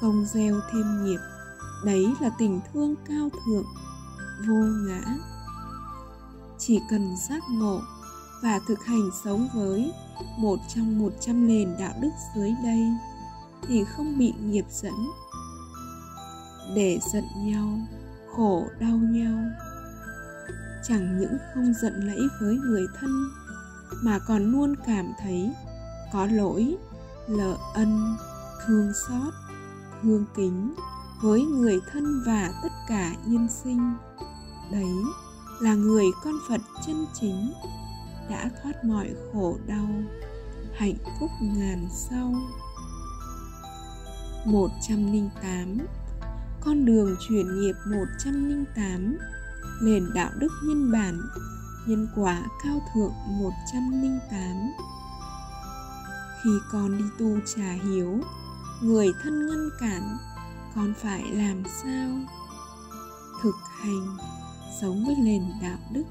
không 0.00 0.26
gieo 0.26 0.60
thêm 0.72 1.04
nghiệp. 1.04 1.20
Đấy 1.84 2.06
là 2.20 2.30
tình 2.38 2.60
thương 2.72 2.94
cao 3.08 3.28
thượng, 3.30 3.64
vô 4.46 4.64
ngã. 4.86 5.16
Chỉ 6.58 6.80
cần 6.90 7.14
giác 7.28 7.42
ngộ 7.50 7.80
và 8.42 8.60
thực 8.68 8.84
hành 8.84 9.10
sống 9.24 9.48
với 9.54 9.92
một 10.38 10.58
trong 10.74 10.98
một 10.98 11.12
trăm 11.20 11.46
nền 11.46 11.76
đạo 11.78 11.92
đức 12.00 12.10
dưới 12.36 12.54
đây 12.64 12.82
thì 13.68 13.84
không 13.84 14.18
bị 14.18 14.32
nghiệp 14.40 14.64
dẫn. 14.70 14.94
Để 16.74 16.98
giận 17.12 17.24
nhau, 17.36 17.78
khổ 18.36 18.64
đau 18.80 18.96
nhau. 18.96 19.38
Chẳng 20.88 21.20
những 21.20 21.36
không 21.54 21.74
giận 21.82 21.92
lẫy 22.06 22.20
với 22.40 22.54
người 22.54 22.86
thân, 23.00 23.10
mà 24.02 24.18
còn 24.18 24.52
luôn 24.52 24.74
cảm 24.86 25.12
thấy 25.22 25.52
có 26.12 26.26
lỗi, 26.26 26.76
lợ 27.28 27.56
ân, 27.74 28.16
thương 28.66 28.92
xót, 29.08 29.34
thương 30.02 30.24
kính 30.36 30.74
với 31.22 31.42
người 31.42 31.80
thân 31.92 32.22
và 32.26 32.52
tất 32.62 32.72
cả 32.88 33.12
nhân 33.26 33.48
sinh. 33.64 33.94
Đấy 34.72 34.94
là 35.60 35.74
người 35.74 36.04
con 36.24 36.34
phật 36.48 36.60
chân 36.86 37.06
chính, 37.20 37.52
đã 38.30 38.50
thoát 38.62 38.84
mọi 38.84 39.10
khổ 39.32 39.56
đau, 39.66 39.88
hạnh 40.74 40.96
phúc 41.20 41.30
ngàn 41.40 41.88
sau. 41.90 42.34
108 44.46 45.78
Con 46.60 46.84
đường 46.84 47.16
chuyển 47.28 47.60
nghiệp 47.60 47.74
108 47.86 49.18
Nền 49.82 50.06
đạo 50.14 50.30
đức 50.38 50.52
nhân 50.64 50.92
bản, 50.92 51.20
Nhân 51.86 52.08
quả 52.16 52.42
cao 52.64 52.80
thượng 52.94 53.12
108 53.26 54.40
Khi 56.44 56.50
con 56.72 56.98
đi 56.98 57.04
tu 57.18 57.38
trà 57.56 57.72
hiếu, 57.72 58.20
Người 58.82 59.08
thân 59.22 59.46
ngăn 59.46 59.68
cản, 59.80 60.16
Con 60.74 60.94
phải 61.02 61.22
làm 61.32 61.62
sao? 61.82 62.10
Thực 63.42 63.54
hành, 63.80 64.16
Sống 64.80 65.04
với 65.06 65.14
nền 65.18 65.42
đạo 65.62 65.78
đức, 65.92 66.04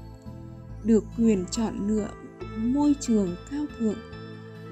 Được 0.84 1.04
quyền 1.18 1.44
chọn 1.50 1.88
lựa 1.88 2.08
môi 2.58 2.96
trường 3.00 3.36
cao 3.50 3.64
thượng 3.78 3.98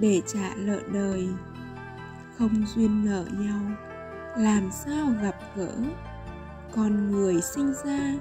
Để 0.00 0.22
trả 0.26 0.54
nợ 0.54 0.80
đời 0.92 1.28
không 2.38 2.64
duyên 2.74 3.04
nợ 3.04 3.24
nhau, 3.38 3.60
làm 4.36 4.70
sao 4.72 5.06
gặp 5.22 5.36
gỡ? 5.56 5.76
Con 6.72 7.10
người 7.10 7.42
sinh 7.42 7.74
ra 7.84 8.14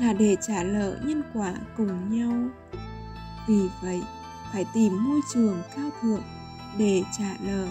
là 0.00 0.12
để 0.12 0.36
trả 0.46 0.62
nợ 0.62 0.98
nhân 1.04 1.22
quả 1.34 1.54
cùng 1.76 2.18
nhau. 2.18 2.50
Vì 3.48 3.68
vậy, 3.82 4.02
phải 4.52 4.64
tìm 4.74 5.04
môi 5.04 5.20
trường 5.34 5.62
cao 5.76 5.90
thượng 6.00 6.22
để 6.78 7.02
trả 7.18 7.36
nợ. 7.40 7.66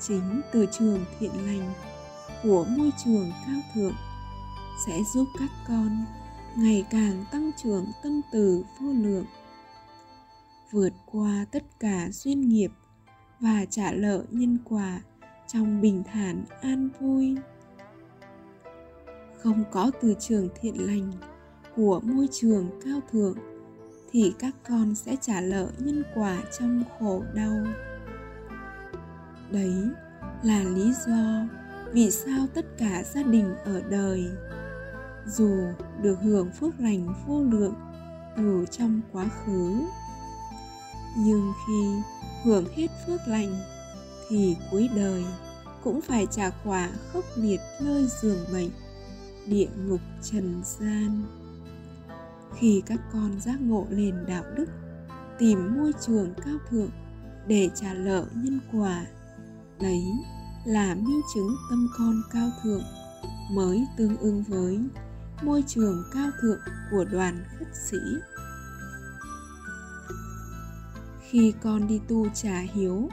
Chính 0.00 0.40
từ 0.52 0.66
trường 0.78 1.04
thiện 1.18 1.46
lành 1.46 1.72
của 2.42 2.64
môi 2.64 2.90
trường 3.04 3.30
cao 3.46 3.60
thượng 3.74 3.94
sẽ 4.86 4.98
giúp 5.14 5.28
các 5.38 5.50
con 5.68 6.04
ngày 6.56 6.84
càng 6.90 7.24
tăng 7.32 7.50
trưởng 7.62 7.86
tâm 8.02 8.20
từ 8.32 8.64
vô 8.80 8.92
lượng, 8.92 9.24
vượt 10.70 10.92
qua 11.06 11.46
tất 11.50 11.62
cả 11.80 12.08
duyên 12.10 12.48
nghiệp 12.48 12.70
và 13.42 13.64
trả 13.70 13.92
lợi 13.92 14.22
nhân 14.30 14.58
quả 14.64 15.00
trong 15.48 15.80
bình 15.80 16.02
thản 16.12 16.44
an 16.60 16.88
vui. 17.00 17.36
Không 19.42 19.64
có 19.72 19.90
từ 20.02 20.14
trường 20.20 20.48
thiện 20.60 20.86
lành 20.86 21.12
của 21.76 22.00
môi 22.00 22.28
trường 22.32 22.80
cao 22.84 23.00
thượng 23.12 23.36
thì 24.12 24.32
các 24.38 24.54
con 24.68 24.94
sẽ 24.94 25.16
trả 25.20 25.40
lợi 25.40 25.68
nhân 25.78 26.02
quả 26.14 26.42
trong 26.58 26.84
khổ 26.98 27.22
đau. 27.34 27.64
Đấy 29.50 29.74
là 30.42 30.62
lý 30.62 30.92
do 31.06 31.48
vì 31.92 32.10
sao 32.10 32.46
tất 32.54 32.64
cả 32.78 33.02
gia 33.14 33.22
đình 33.22 33.54
ở 33.64 33.82
đời, 33.90 34.30
dù 35.26 35.64
được 36.02 36.18
hưởng 36.22 36.50
phước 36.50 36.80
lành 36.80 37.14
vô 37.26 37.42
lượng 37.42 37.74
từ 38.36 38.64
trong 38.70 39.00
quá 39.12 39.28
khứ 39.44 39.72
nhưng 41.16 41.52
khi 41.66 42.02
hưởng 42.44 42.64
hết 42.76 42.86
phước 43.06 43.20
lành, 43.26 43.56
thì 44.28 44.56
cuối 44.70 44.88
đời 44.96 45.24
cũng 45.84 46.00
phải 46.00 46.26
trả 46.30 46.50
quả 46.64 46.90
khốc 47.12 47.24
liệt 47.36 47.60
nơi 47.80 48.06
giường 48.22 48.44
bệnh, 48.52 48.70
địa 49.46 49.68
ngục 49.76 50.00
trần 50.22 50.62
gian. 50.64 51.22
Khi 52.58 52.82
các 52.86 53.00
con 53.12 53.40
giác 53.40 53.60
ngộ 53.60 53.86
nền 53.90 54.26
đạo 54.26 54.44
đức, 54.56 54.68
tìm 55.38 55.76
môi 55.76 55.92
trường 56.06 56.34
cao 56.44 56.56
thượng 56.70 56.90
để 57.46 57.70
trả 57.74 57.94
lợ 57.94 58.26
nhân 58.34 58.60
quả, 58.72 59.06
đấy 59.80 60.02
là 60.64 60.94
minh 60.94 61.20
chứng 61.34 61.56
tâm 61.70 61.88
con 61.98 62.22
cao 62.32 62.50
thượng 62.62 62.82
mới 63.50 63.86
tương 63.96 64.16
ưng 64.16 64.42
với 64.42 64.78
môi 65.42 65.64
trường 65.66 66.04
cao 66.14 66.30
thượng 66.42 66.58
của 66.90 67.04
đoàn 67.04 67.44
khất 67.58 67.68
sĩ 67.90 67.98
khi 71.32 71.54
con 71.62 71.86
đi 71.86 72.00
tu 72.08 72.26
trả 72.34 72.58
hiếu, 72.58 73.08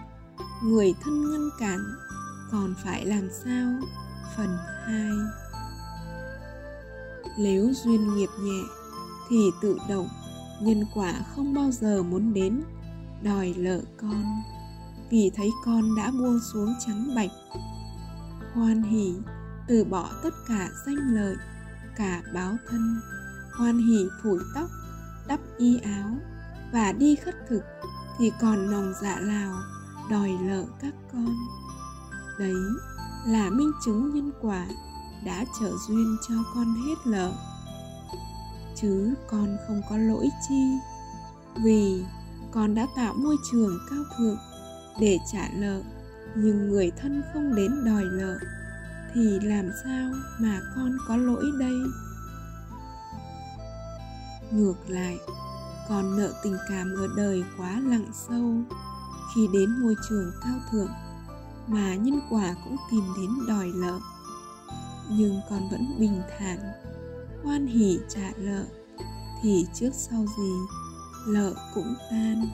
người 0.64 0.94
thân 1.04 1.32
ngăn 1.32 1.50
cản, 1.60 1.80
còn 2.52 2.74
phải 2.84 3.06
làm 3.06 3.30
sao? 3.44 3.80
Phần 4.38 4.58
2 4.86 5.10
nếu 7.38 7.74
duyên 7.74 8.16
nghiệp 8.16 8.30
nhẹ, 8.42 8.62
thì 9.30 9.52
tự 9.62 9.78
động 9.90 10.08
nhân 10.62 10.84
quả 10.94 11.14
không 11.36 11.54
bao 11.54 11.72
giờ 11.72 12.04
muốn 12.04 12.34
đến. 12.34 12.64
Đòi 13.24 13.54
lợ 13.58 13.82
con, 13.98 14.24
vì 15.10 15.32
thấy 15.36 15.50
con 15.66 15.96
đã 15.96 16.12
buông 16.12 16.40
xuống 16.54 16.74
trắng 16.86 17.16
bạch. 17.16 17.32
Hoan 18.54 18.84
hỉ 18.84 19.14
từ 19.68 19.84
bỏ 19.84 20.10
tất 20.24 20.34
cả 20.48 20.70
danh 20.86 21.16
lợi, 21.16 21.36
cả 21.96 22.22
báo 22.34 22.58
thân. 22.70 23.02
Hoan 23.58 23.78
hỉ 23.78 24.06
phủi 24.24 24.40
tóc, 24.56 24.70
đắp 25.28 25.40
y 25.58 25.80
áo 25.80 26.18
và 26.74 26.92
đi 26.92 27.16
khất 27.16 27.36
thực 27.50 27.64
thì 28.20 28.32
còn 28.42 28.72
nòng 28.72 28.94
dạ 29.02 29.20
lào 29.20 29.62
đòi 30.10 30.30
lợ 30.42 30.66
các 30.82 30.94
con. 31.14 31.36
Đấy 32.40 32.56
là 33.26 33.50
minh 33.50 33.72
chứng 33.86 34.16
nhân 34.16 34.32
quả 34.42 34.68
đã 35.26 35.46
trợ 35.60 35.72
duyên 35.88 36.18
cho 36.28 36.36
con 36.56 36.76
hết 36.88 36.96
lợ 37.06 37.32
chứ 38.76 39.14
con 39.30 39.58
không 39.68 39.82
có 39.90 39.98
lỗi 39.98 40.30
chi 40.50 40.78
vì 41.64 42.04
con 42.52 42.76
đã 42.76 42.88
tạo 42.96 43.14
môi 43.14 43.36
trường 43.52 43.80
cao 43.90 44.04
thượng 44.18 44.38
để 45.00 45.20
trả 45.32 45.50
lợ, 45.56 45.82
nhưng 46.36 46.70
người 46.70 46.92
thân 47.02 47.22
không 47.34 47.56
đến 47.56 47.86
đòi 47.86 48.04
lợ, 48.04 48.38
thì 49.14 49.40
làm 49.40 49.70
sao 49.84 50.12
mà 50.40 50.62
con 50.76 50.98
có 51.08 51.18
lỗi 51.18 51.46
đây? 51.60 51.76
Ngược 54.52 54.76
lại 54.88 55.18
còn 55.90 56.18
nợ 56.18 56.34
tình 56.44 56.58
cảm 56.70 56.94
ở 56.98 57.08
đời 57.16 57.44
quá 57.58 57.82
lặng 57.84 58.06
sâu. 58.14 58.54
Khi 59.36 59.48
đến 59.54 59.82
môi 59.82 59.96
trường 60.10 60.32
cao 60.44 60.60
thượng, 60.72 60.92
mà 61.68 61.96
nhân 61.96 62.20
quả 62.30 62.56
cũng 62.64 62.76
tìm 62.92 63.04
đến 63.18 63.30
đòi 63.48 63.72
nợ. 63.76 64.00
Nhưng 65.12 65.40
con 65.50 65.70
vẫn 65.72 65.96
bình 66.00 66.22
thản, 66.38 66.58
hoan 67.44 67.68
hỉ 67.68 68.00
trả 68.10 68.32
nợ, 68.38 68.66
thì 69.42 69.66
trước 69.74 69.90
sau 69.94 70.26
gì, 70.38 70.54
nợ 71.28 71.54
cũng 71.74 71.96
tan. 72.12 72.48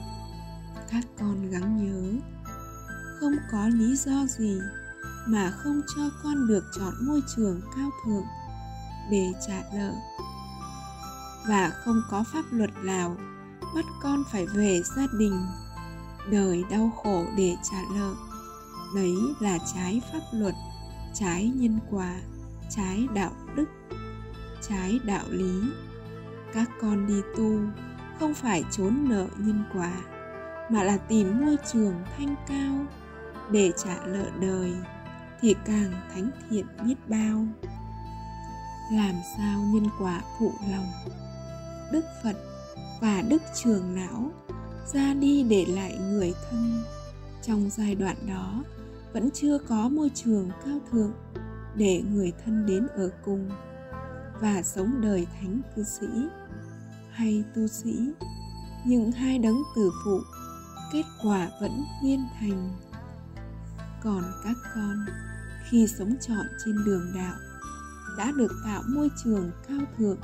Các 0.90 1.04
con 1.18 1.50
gắng 1.50 1.76
nhớ, 1.76 2.20
không 3.20 3.36
có 3.52 3.68
lý 3.68 3.96
do 3.96 4.26
gì 4.38 4.58
mà 5.26 5.50
không 5.50 5.82
cho 5.96 6.02
con 6.22 6.46
được 6.48 6.64
chọn 6.78 6.94
môi 7.00 7.22
trường 7.36 7.60
cao 7.76 7.90
thượng 8.04 8.24
để 9.10 9.32
trả 9.46 9.62
nợ 9.74 9.92
và 11.48 11.72
không 11.84 12.02
có 12.10 12.24
pháp 12.32 12.42
luật 12.50 12.70
nào, 12.82 13.16
bắt 13.74 13.84
con 14.02 14.24
phải 14.32 14.46
về 14.46 14.82
gia 14.96 15.06
đình. 15.18 15.46
Đời 16.30 16.64
đau 16.70 16.90
khổ 17.02 17.24
để 17.36 17.56
trả 17.70 17.78
nợ, 17.94 18.14
đấy 18.94 19.16
là 19.40 19.58
trái 19.74 20.02
pháp 20.12 20.20
luật, 20.32 20.54
trái 21.14 21.52
nhân 21.54 21.78
quả, 21.90 22.14
trái 22.70 23.08
đạo 23.14 23.30
đức, 23.54 23.68
trái 24.68 24.98
đạo 25.04 25.24
lý. 25.28 25.60
Các 26.52 26.70
con 26.80 27.06
đi 27.06 27.20
tu 27.36 27.58
không 28.20 28.34
phải 28.34 28.64
trốn 28.70 29.08
nợ 29.08 29.26
nhân 29.36 29.64
quả, 29.74 29.92
mà 30.70 30.82
là 30.82 30.96
tìm 30.96 31.40
môi 31.40 31.56
trường 31.72 31.94
thanh 32.16 32.34
cao 32.48 32.86
để 33.50 33.72
trả 33.84 33.96
nợ 34.06 34.30
đời 34.40 34.74
thì 35.40 35.54
càng 35.64 35.92
thánh 36.14 36.30
thiện 36.50 36.66
biết 36.84 36.94
bao. 37.08 37.46
Làm 38.92 39.14
sao 39.36 39.60
nhân 39.60 39.88
quả 39.98 40.20
phụ 40.38 40.52
lòng? 40.70 40.86
Đức 41.92 42.04
phật 42.22 42.36
và 43.00 43.22
đức 43.28 43.42
trường 43.54 43.96
lão 43.96 44.32
ra 44.92 45.14
đi 45.14 45.42
để 45.42 45.66
lại 45.68 45.98
người 45.98 46.34
thân. 46.50 46.82
Trong 47.42 47.70
giai 47.70 47.94
đoạn 47.94 48.16
đó, 48.28 48.64
vẫn 49.12 49.30
chưa 49.34 49.58
có 49.58 49.88
môi 49.88 50.10
trường 50.14 50.50
cao 50.64 50.78
thượng 50.90 51.12
để 51.74 52.02
người 52.12 52.32
thân 52.44 52.66
đến 52.66 52.86
ở 52.86 53.10
cùng 53.24 53.50
và 54.40 54.62
sống 54.62 55.00
đời 55.00 55.26
thánh 55.40 55.60
cư 55.76 55.84
sĩ 55.84 56.06
hay 57.10 57.44
tu 57.54 57.66
sĩ. 57.66 58.12
Những 58.86 59.12
hai 59.12 59.38
đấng 59.38 59.62
tử 59.76 59.90
phụ, 60.04 60.18
kết 60.92 61.04
quả 61.22 61.48
vẫn 61.60 61.84
nguyên 62.02 62.26
thành. 62.40 62.70
Còn 64.02 64.22
các 64.44 64.56
con, 64.74 65.06
khi 65.70 65.86
sống 65.98 66.14
trọn 66.20 66.46
trên 66.64 66.84
đường 66.84 67.12
đạo, 67.14 67.34
đã 68.18 68.32
được 68.36 68.52
tạo 68.64 68.82
môi 68.88 69.08
trường 69.24 69.50
cao 69.68 69.80
thượng 69.98 70.18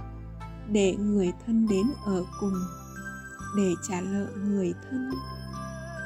để 0.71 0.97
người 0.97 1.33
thân 1.47 1.69
đến 1.69 1.87
ở 2.05 2.25
cùng, 2.41 2.55
để 3.57 3.75
trả 3.89 4.01
nợ 4.01 4.27
người 4.37 4.75
thân. 4.91 5.11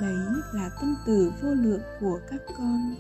Đấy 0.01 0.17
là 0.53 0.69
tâm 0.69 0.95
từ 1.07 1.33
vô 1.43 1.55
lượng 1.55 1.81
của 2.01 2.21
các 2.31 2.41
con. 2.59 2.95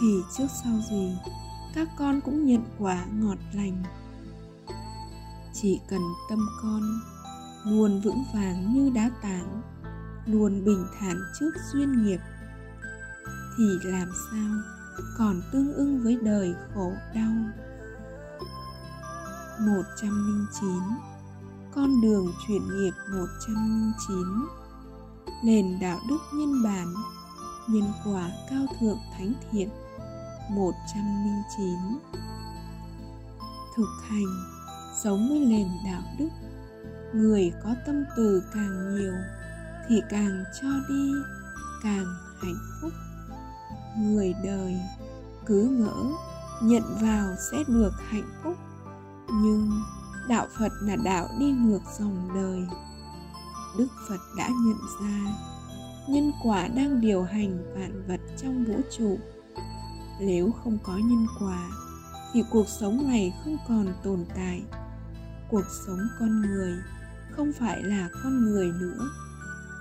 Thì 0.00 0.22
trước 0.36 0.46
sau 0.64 0.72
gì, 0.90 1.18
các 1.74 1.88
con 1.98 2.20
cũng 2.20 2.46
nhận 2.46 2.62
quả 2.78 3.04
ngọt 3.20 3.38
lành. 3.52 3.82
Chỉ 5.52 5.80
cần 5.88 6.00
tâm 6.30 6.38
con 6.62 6.82
luôn 7.64 8.00
vững 8.00 8.24
vàng 8.34 8.74
như 8.74 8.90
đá 8.94 9.10
tảng, 9.22 9.62
luôn 10.26 10.64
bình 10.64 10.86
thản 10.98 11.16
trước 11.40 11.50
duyên 11.72 12.04
nghiệp, 12.04 12.20
thì 13.58 13.64
làm 13.84 14.08
sao 14.30 14.50
còn 15.18 15.42
tương 15.52 15.74
ưng 15.74 16.02
với 16.02 16.18
đời 16.22 16.54
khổ 16.74 16.92
đau? 17.14 17.32
109 19.60 20.70
Con 21.74 22.00
đường 22.00 22.32
chuyển 22.46 22.62
nghiệp 22.68 22.92
109 23.12 24.46
Nền 25.44 25.80
đạo 25.80 25.98
đức 26.08 26.18
nhân 26.34 26.62
bản, 26.64 26.94
Nhân 27.68 27.92
quả 28.04 28.30
cao 28.50 28.66
thượng 28.80 28.98
thánh 29.18 29.32
thiện 29.50 29.68
109 30.50 31.98
Thực 33.76 33.88
hành, 34.08 34.44
Sống 35.02 35.28
với 35.28 35.38
nền 35.38 35.68
đạo 35.86 36.02
đức, 36.18 36.28
Người 37.14 37.52
có 37.64 37.74
tâm 37.86 38.04
từ 38.16 38.42
càng 38.54 38.94
nhiều 38.96 39.14
Thì 39.88 40.02
càng 40.10 40.44
cho 40.62 40.68
đi, 40.88 41.12
Càng 41.82 42.06
hạnh 42.40 42.58
phúc. 42.80 42.92
Người 43.98 44.34
đời 44.44 44.80
cứ 45.46 45.62
ngỡ, 45.64 46.04
nhận 46.62 46.82
vào 47.00 47.34
sẽ 47.50 47.64
được 47.68 47.92
hạnh 48.08 48.30
phúc 48.42 48.49
nhưng 49.34 49.82
đạo 50.28 50.46
phật 50.58 50.72
là 50.82 50.96
đạo 50.96 51.28
đi 51.38 51.50
ngược 51.50 51.80
dòng 51.98 52.28
đời. 52.34 52.66
Đức 53.78 53.88
phật 54.08 54.20
đã 54.36 54.48
nhận 54.48 54.78
ra 55.00 55.32
nhân 56.08 56.32
quả 56.42 56.68
đang 56.68 57.00
điều 57.00 57.22
hành 57.22 57.74
vạn 57.74 58.02
vật 58.08 58.20
trong 58.42 58.64
vũ 58.64 58.80
trụ. 58.98 59.18
Nếu 60.20 60.50
không 60.64 60.78
có 60.82 60.96
nhân 60.96 61.26
quả, 61.40 61.70
thì 62.32 62.44
cuộc 62.50 62.68
sống 62.68 63.08
này 63.08 63.34
không 63.44 63.56
còn 63.68 63.86
tồn 64.02 64.24
tại. 64.34 64.62
Cuộc 65.50 65.64
sống 65.86 66.00
con 66.20 66.40
người 66.40 66.78
không 67.30 67.52
phải 67.58 67.82
là 67.82 68.08
con 68.22 68.44
người 68.44 68.72
nữa, 68.80 69.10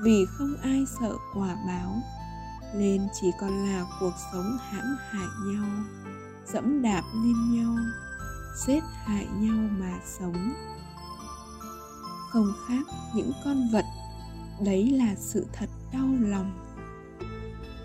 vì 0.04 0.26
không 0.26 0.56
ai 0.62 0.86
sợ 1.00 1.14
quả 1.36 1.56
báo, 1.68 2.02
nên 2.76 3.08
chỉ 3.22 3.28
còn 3.42 3.68
là 3.68 3.86
cuộc 4.00 4.14
sống 4.34 4.58
hãm 4.70 4.98
hại 5.10 5.28
nhau, 5.46 5.66
dẫm 6.54 6.82
đạp 6.82 7.04
lên 7.14 7.52
nhau 7.52 7.76
giết 8.56 8.84
hại 9.06 9.28
nhau 9.40 9.70
mà 9.80 10.00
sống. 10.06 10.54
Không 12.30 12.54
khác 12.68 12.84
những 13.16 13.32
con 13.46 13.70
vật, 13.72 13.86
đấy 14.66 14.92
là 14.92 15.16
sự 15.16 15.46
thật 15.54 15.70
đau 15.94 16.08
lòng. 16.22 16.66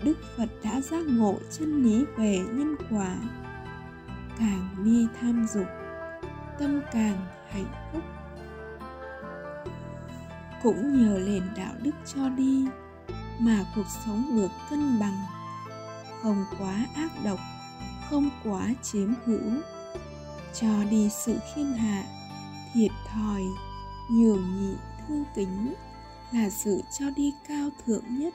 Đức 0.03 0.17
phật 0.37 0.49
đã 0.63 0.81
giác 0.81 1.05
ngộ 1.07 1.35
chân 1.51 1.83
lý 1.83 2.05
về 2.17 2.37
nhân 2.37 2.75
quả. 2.91 3.15
Càng 4.39 4.75
đi 4.83 5.07
tham 5.21 5.47
dục, 5.53 5.67
tâm 6.59 6.81
càng 6.91 7.27
hạnh 7.49 7.89
phúc. 7.91 8.03
Cũng 10.63 11.01
nhờ 11.01 11.19
nền 11.25 11.43
đạo 11.57 11.73
đức 11.81 11.95
cho 12.15 12.29
đi 12.29 12.67
mà 13.39 13.65
cuộc 13.75 13.85
sống 14.05 14.35
được 14.35 14.51
cân 14.69 14.99
bằng. 14.99 15.25
Không 16.21 16.45
quá 16.59 16.85
ác 16.95 17.11
độc, 17.23 17.39
không 18.09 18.29
quá 18.43 18.69
chiếm 18.83 19.13
hữu 19.25 19.61
cho 20.61 20.83
đi 20.91 21.09
sự 21.09 21.37
khiêm 21.53 21.65
hạ, 21.65 22.03
thiệt 22.73 22.91
thòi, 23.07 23.41
nhường 24.11 24.59
nhịn 24.59 24.77
thương 25.07 25.23
kính 25.35 25.73
là 26.31 26.49
sự 26.49 26.81
cho 26.99 27.05
đi 27.15 27.33
cao 27.47 27.69
thượng 27.85 28.03
nhất 28.09 28.33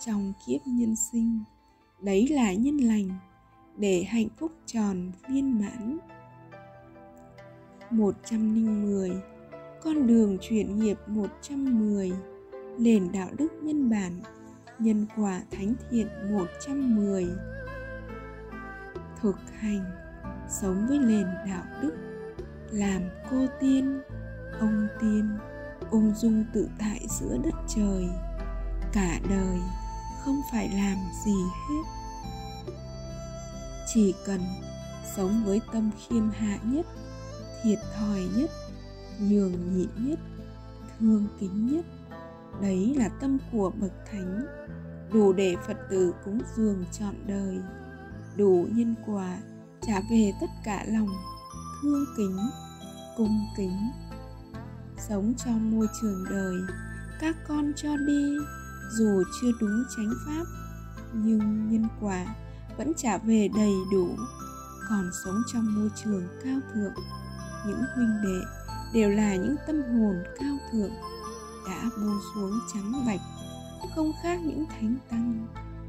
trong 0.00 0.32
kiếp 0.46 0.60
nhân 0.66 0.96
sinh. 0.96 1.40
Đấy 2.00 2.28
là 2.28 2.52
nhân 2.52 2.76
lành 2.76 3.08
để 3.76 4.04
hạnh 4.04 4.28
phúc 4.38 4.52
tròn 4.66 5.12
viên 5.28 5.60
mãn. 5.60 5.98
110 7.90 9.10
Con 9.82 10.06
đường 10.06 10.38
chuyển 10.40 10.78
nghiệp 10.78 10.98
110 11.06 12.12
Nền 12.78 13.12
đạo 13.12 13.28
đức 13.38 13.48
nhân 13.62 13.90
bản, 13.90 14.20
Nhân 14.78 15.06
quả 15.16 15.42
thánh 15.50 15.74
thiện 15.90 16.08
110 16.32 17.26
Thực 19.20 19.36
hành 19.58 20.03
sống 20.48 20.86
với 20.88 20.98
nền 20.98 21.26
đạo 21.46 21.64
đức. 21.82 21.92
Làm 22.70 23.02
cô 23.30 23.46
tiên, 23.60 24.00
ông 24.60 24.86
tiên, 25.00 25.38
ung 25.90 26.14
dung 26.14 26.44
tự 26.52 26.68
tại 26.78 27.06
giữa 27.20 27.38
đất 27.44 27.54
trời. 27.68 28.08
Cả 28.92 29.20
đời 29.30 29.58
không 30.24 30.40
phải 30.52 30.68
làm 30.68 30.96
gì 31.24 31.36
hết. 31.68 31.82
Chỉ 33.94 34.14
cần 34.26 34.40
sống 35.16 35.42
với 35.44 35.60
tâm 35.72 35.90
khiêm 35.98 36.30
hạ 36.30 36.58
nhất, 36.62 36.86
thiệt 37.62 37.78
thòi 37.98 38.20
nhất, 38.36 38.50
nhường 39.18 39.76
nhịn 39.76 39.88
nhất, 39.96 40.18
thương 40.98 41.26
kính 41.40 41.66
nhất, 41.66 41.84
đấy 42.62 42.94
là 42.98 43.08
tâm 43.20 43.38
của 43.52 43.72
bậc 43.80 43.92
thánh. 44.10 44.46
Đủ 45.12 45.32
để 45.32 45.56
phật 45.66 45.76
tử 45.90 46.14
cúng 46.24 46.40
dường 46.56 46.84
trọn 46.92 47.14
đời, 47.26 47.58
đủ 48.36 48.66
nhân 48.72 48.94
quả 49.06 49.38
trả 49.86 50.00
về 50.10 50.32
tất 50.40 50.50
cả 50.64 50.84
lòng 50.88 51.08
thương 51.82 52.04
kính, 52.16 52.38
cung 53.16 53.46
kính. 53.56 53.90
Sống 55.08 55.34
trong 55.44 55.76
môi 55.76 55.86
trường 56.00 56.24
đời, 56.30 56.54
các 57.20 57.36
con 57.48 57.72
cho 57.76 57.96
đi, 57.96 58.36
dù 58.98 59.22
chưa 59.40 59.50
đúng 59.60 59.84
chánh 59.96 60.12
pháp, 60.26 60.44
nhưng 61.12 61.70
nhân 61.70 61.88
quả 62.00 62.26
vẫn 62.76 62.92
trả 62.96 63.18
về 63.18 63.48
đầy 63.56 63.72
đủ. 63.92 64.08
Còn 64.88 65.10
sống 65.24 65.42
trong 65.52 65.74
môi 65.74 65.90
trường 66.04 66.28
cao 66.44 66.60
thượng, 66.74 66.94
những 67.66 67.82
huynh 67.94 68.22
đệ 68.22 68.46
đều 68.94 69.10
là 69.10 69.36
những 69.36 69.56
tâm 69.66 69.82
hồn 69.82 70.16
cao 70.40 70.58
thượng, 70.72 70.92
đã 71.66 71.90
buông 71.96 72.20
xuống 72.34 72.52
trắng 72.74 73.06
bạch, 73.06 73.20
không 73.94 74.12
khác 74.22 74.40
những 74.44 74.64
thánh 74.66 74.96
tăng, 75.10 75.46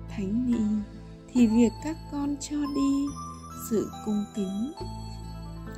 thánh 0.09 0.45
ni 0.45 0.83
thì 1.33 1.47
việc 1.47 1.71
các 1.83 1.97
con 2.11 2.35
cho 2.41 2.55
đi 2.55 3.05
sự 3.69 3.91
cung 4.05 4.25
kính. 4.35 4.73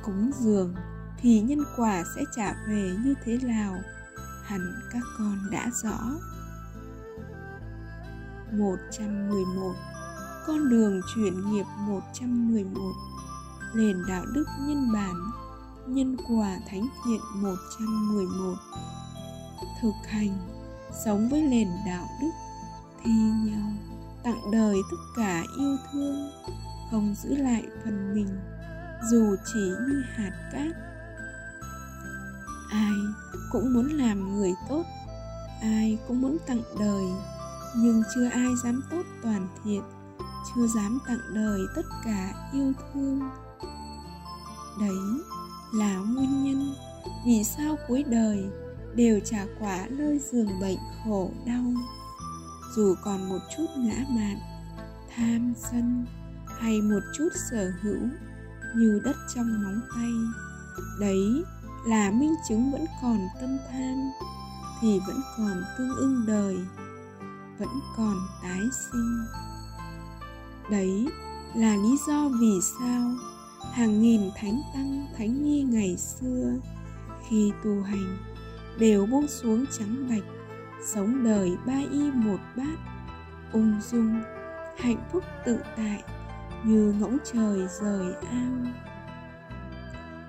Cúng 0.04 0.30
dường 0.40 0.74
thì 1.20 1.40
nhân 1.40 1.64
quả 1.76 2.04
sẽ 2.16 2.22
trả 2.36 2.54
về 2.68 2.92
như 3.04 3.14
thế 3.24 3.38
nào? 3.42 3.74
Hẳn 4.44 4.74
các 4.92 5.02
con 5.18 5.38
đã 5.50 5.70
rõ. 5.82 5.98
111 8.52 9.74
Con 10.46 10.68
đường 10.68 11.00
chuyển 11.14 11.52
nghiệp 11.52 11.64
111 11.78 12.80
Nền 13.74 14.02
đạo 14.08 14.24
đức 14.34 14.44
nhân 14.60 14.92
bản, 14.92 15.14
Nhân 15.86 16.16
quả 16.28 16.58
thánh 16.70 16.88
thiện 17.04 17.20
111 17.34 18.54
Thực 19.82 19.94
hành 20.08 20.38
Sống 21.04 21.28
với 21.28 21.42
nền 21.42 21.68
đạo 21.86 22.06
đức 22.20 22.30
Thi 23.04 23.12
nhau, 23.44 23.70
Tặng 24.22 24.50
đời 24.52 24.76
tất 24.90 24.96
cả 25.16 25.44
yêu 25.58 25.76
thương 25.92 26.30
không 26.90 27.14
giữ 27.14 27.36
lại 27.36 27.64
phần 27.84 28.14
mình, 28.14 28.38
dù 29.10 29.36
chỉ 29.52 29.60
như 29.60 30.02
hạt 30.14 30.32
cát. 30.52 30.76
Ai 32.70 32.92
cũng 33.52 33.74
muốn 33.74 33.86
làm 33.86 34.34
người 34.34 34.52
tốt, 34.68 34.84
ai 35.62 35.98
cũng 36.08 36.20
muốn 36.20 36.36
tặng 36.46 36.62
đời, 36.80 37.04
nhưng 37.76 38.02
chưa 38.14 38.28
ai 38.28 38.48
dám 38.64 38.82
tốt 38.90 39.02
toàn 39.22 39.48
thiện, 39.64 39.82
chưa 40.54 40.66
dám 40.66 40.98
tặng 41.06 41.34
đời 41.34 41.60
tất 41.76 41.86
cả 42.04 42.50
yêu 42.52 42.72
thương. 42.92 43.20
Đấy 44.80 44.98
là 45.74 45.96
nguyên 45.96 46.44
nhân 46.44 46.74
vì 47.26 47.44
sao 47.44 47.76
cuối 47.88 48.04
đời 48.08 48.44
đều 48.94 49.20
trả 49.24 49.46
quả 49.60 49.86
nơi 49.90 50.18
giường 50.18 50.60
bệnh 50.60 50.78
khổ 51.04 51.30
đau. 51.46 51.64
Dù 52.76 52.94
còn 53.04 53.28
một 53.28 53.38
chút 53.56 53.66
ngã 53.76 54.04
mạn, 54.08 54.38
tham 55.16 55.54
sân 55.56 56.06
hay 56.58 56.82
một 56.82 57.00
chút 57.14 57.28
sở 57.50 57.72
hữu 57.82 58.08
như 58.76 59.00
đất 59.04 59.16
trong 59.34 59.62
móng 59.62 59.80
tay. 59.94 60.12
Đấy 61.00 61.44
là 61.86 62.10
minh 62.10 62.34
chứng 62.48 62.72
vẫn 62.72 62.84
còn 63.02 63.18
tâm 63.40 63.58
tham 63.70 64.10
thì 64.80 65.00
vẫn 65.06 65.20
còn 65.36 65.62
tương 65.78 65.96
ưng 65.96 66.24
đời, 66.26 66.56
vẫn 67.58 67.68
còn 67.96 68.16
tái 68.42 68.60
sinh. 68.92 69.26
Đấy 70.70 71.08
là 71.54 71.76
lý 71.76 71.98
do 72.08 72.28
vì 72.40 72.60
sao 72.78 73.10
hàng 73.72 74.02
nghìn 74.02 74.20
thánh 74.36 74.62
tăng, 74.74 75.06
thánh 75.18 75.42
nhi 75.42 75.62
ngày 75.62 75.96
xưa 75.96 76.52
khi 77.28 77.52
tu 77.64 77.82
hành 77.82 78.18
đều 78.78 79.06
buông 79.06 79.26
xuống 79.28 79.64
trắng 79.78 80.08
bạch, 80.10 80.24
sống 80.86 81.24
đời 81.24 81.56
ba 81.66 81.80
y 81.92 82.10
một 82.10 82.38
bát, 82.56 82.78
ung 83.52 83.80
dung, 83.90 84.22
hạnh 84.78 85.08
phúc 85.12 85.24
tự 85.44 85.58
tại 85.76 86.02
như 86.64 86.94
ngỗng 87.00 87.18
trời 87.32 87.68
rời 87.80 88.14
ao. 88.30 88.72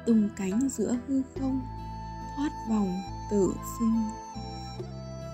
Tung 0.06 0.30
cánh 0.36 0.70
giữa 0.70 0.98
hư 1.08 1.22
không, 1.39 1.62
thoát 2.38 2.50
vòng 2.70 3.02
tử 3.32 3.54
sinh. 3.80 4.04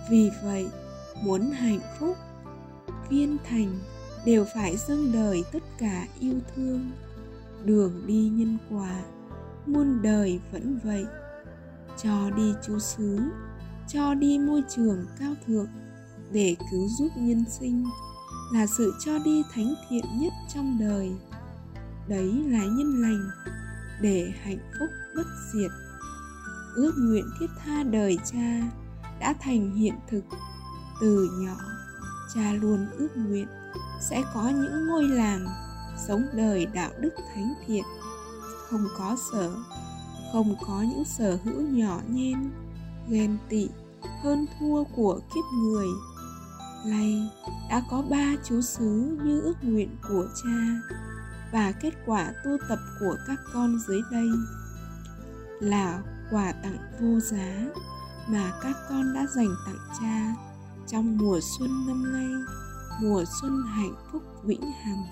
Vì 0.10 0.29
vậy, 0.43 0.67
muốn 1.23 1.51
hạnh 1.51 1.79
phúc, 1.99 2.17
viên 3.10 3.38
thành 3.49 3.79
đều 4.25 4.45
phải 4.55 4.77
dâng 4.77 5.12
đời 5.13 5.43
tất 5.51 5.63
cả 5.77 6.08
yêu 6.19 6.39
thương. 6.55 6.91
Đường 7.65 8.03
đi 8.08 8.29
nhân 8.29 8.58
quả, 8.69 9.03
muôn 9.65 10.01
đời 10.01 10.39
vẫn 10.51 10.79
vậy. 10.84 11.05
Cho 12.03 12.29
đi 12.38 12.53
chú 12.67 12.79
xứ 12.79 13.19
cho 13.88 14.13
đi 14.13 14.39
môi 14.39 14.63
trường 14.69 15.05
cao 15.19 15.34
thượng 15.47 15.67
để 16.31 16.55
cứu 16.71 16.88
giúp 16.99 17.10
nhân 17.15 17.43
sinh 17.49 17.86
là 18.51 18.67
sự 18.67 18.93
cho 18.99 19.19
đi 19.19 19.43
thánh 19.53 19.73
thiện 19.89 20.05
nhất 20.19 20.34
trong 20.53 20.77
đời. 20.79 21.12
Đấy 22.08 22.43
là 22.47 22.65
nhân 22.65 23.01
lành, 23.01 23.29
để 24.01 24.34
hạnh 24.43 24.71
phúc 24.79 24.89
bất 25.15 25.27
diệt. 25.53 25.71
Ước 26.75 26.93
nguyện 26.97 27.25
thiết 27.39 27.47
tha 27.65 27.84
đời 27.84 28.17
cha 28.31 28.62
đã 29.19 29.34
thành 29.39 29.75
hiện 29.75 29.95
thực. 30.10 30.21
Từ 31.01 31.29
nhỏ, 31.39 31.58
cha 32.36 32.51
luôn 32.53 32.88
ước 32.97 33.17
nguyện 33.17 33.47
sẽ 34.10 34.23
có 34.34 34.49
những 34.49 34.88
ngôi 34.88 35.03
làng 35.03 35.47
sống 36.08 36.23
đời 36.34 36.65
đạo 36.65 36.91
đức 36.99 37.13
thánh 37.34 37.53
thiện. 37.65 37.84
Không 38.69 38.88
có 38.97 39.17
sở, 39.31 39.55
không 40.34 40.55
có 40.67 40.81
những 40.81 41.03
sở 41.05 41.38
hữu 41.43 41.62
nhỏ 41.62 41.99
nhen, 42.10 42.51
ghen 43.10 43.38
tị, 43.49 43.69
hơn 44.23 44.45
thua 44.60 44.84
của 44.84 45.19
kiếp 45.36 45.43
người 45.53 45.88
lay 46.86 47.30
đã 47.69 47.82
có 47.89 48.02
ba 48.10 48.36
chú 48.43 48.62
xứ 48.62 49.17
như 49.24 49.41
ước 49.41 49.56
nguyện 49.62 49.95
của 50.10 50.28
cha 50.43 50.82
và 51.52 51.71
kết 51.71 51.93
quả 52.06 52.34
tu 52.43 52.52
tập 52.69 52.80
của 53.00 53.17
các 53.28 53.39
con 53.54 53.80
dưới 53.88 54.02
đây 54.12 54.30
là 55.60 56.02
quà 56.32 56.52
tặng 56.52 56.78
vô 57.02 57.19
giá 57.19 57.65
mà 58.28 58.54
các 58.62 58.78
con 58.89 59.13
đã 59.13 59.26
dành 59.36 59.56
tặng 59.65 59.80
cha 60.00 60.36
trong 60.88 61.17
mùa 61.17 61.39
xuân 61.58 61.88
năm 61.88 62.13
nay, 62.13 62.30
mùa 63.02 63.24
xuân 63.41 63.63
hạnh 63.67 63.95
phúc 64.12 64.24
vĩnh 64.43 64.71
hằng. 64.71 65.04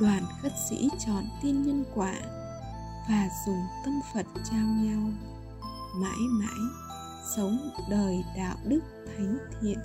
Đoàn 0.00 0.22
khất 0.42 0.52
sĩ 0.70 0.88
chọn 1.06 1.24
tiên 1.42 1.62
nhân 1.62 1.84
quả 1.94 2.14
và 3.08 3.28
dùng 3.46 3.62
tâm 3.84 4.00
phật 4.14 4.26
trao 4.50 4.66
nhau, 4.66 5.10
mãi 5.94 6.18
mãi 6.30 6.60
sống 7.36 7.70
đời 7.90 8.24
đạo 8.36 8.56
đức 8.64 8.80
thánh 9.06 9.38
thiện. 9.60 9.78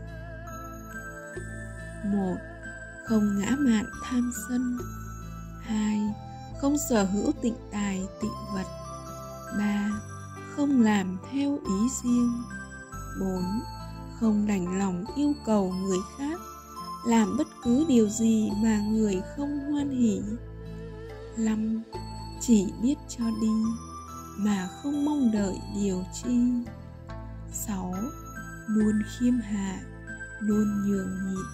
Một, 2.05 2.35
không 3.05 3.39
ngã 3.39 3.55
mạn 3.59 3.85
tham 4.03 4.31
sân. 4.49 4.77
Hai, 5.61 6.01
không 6.61 6.77
sở 6.89 7.03
hữu 7.03 7.31
tịnh 7.41 7.55
tài, 7.71 8.07
tịnh 8.21 8.35
vật. 8.53 8.65
Ba, 9.57 9.89
không 10.55 10.81
làm 10.81 11.17
theo 11.31 11.59
ý 11.67 11.89
riêng. 12.03 12.43
Bốn, 13.19 13.61
không 14.19 14.47
đành 14.47 14.79
lòng 14.79 15.05
yêu 15.15 15.33
cầu 15.45 15.73
người 15.73 15.99
khác, 16.17 16.39
làm 17.07 17.37
bất 17.37 17.47
cứ 17.63 17.85
điều 17.87 18.09
gì 18.09 18.51
mà 18.63 18.79
người 18.79 19.21
không 19.37 19.59
hoan 19.71 19.89
hỉ. 19.89 20.21
Năm, 21.37 21.81
chỉ 22.41 22.73
biết 22.81 22.95
cho 23.09 23.23
đi, 23.41 23.53
mà 24.37 24.69
không 24.83 25.05
mong 25.05 25.31
đợi 25.31 25.61
điều 25.75 26.03
chi. 26.23 26.53
Sáu 27.51 27.93
luôn 28.67 29.01
khiêm 29.19 29.33
hạ, 29.39 29.79
luôn 30.39 30.85
nhường 30.85 31.09
nhịn, 31.27 31.45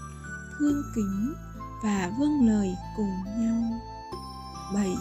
thương 0.60 0.84
kính 0.96 1.34
và 1.84 2.12
vâng 2.20 2.48
lời 2.48 2.76
cùng 2.98 3.14
nhau. 3.38 3.82
Bảy, 4.74 4.96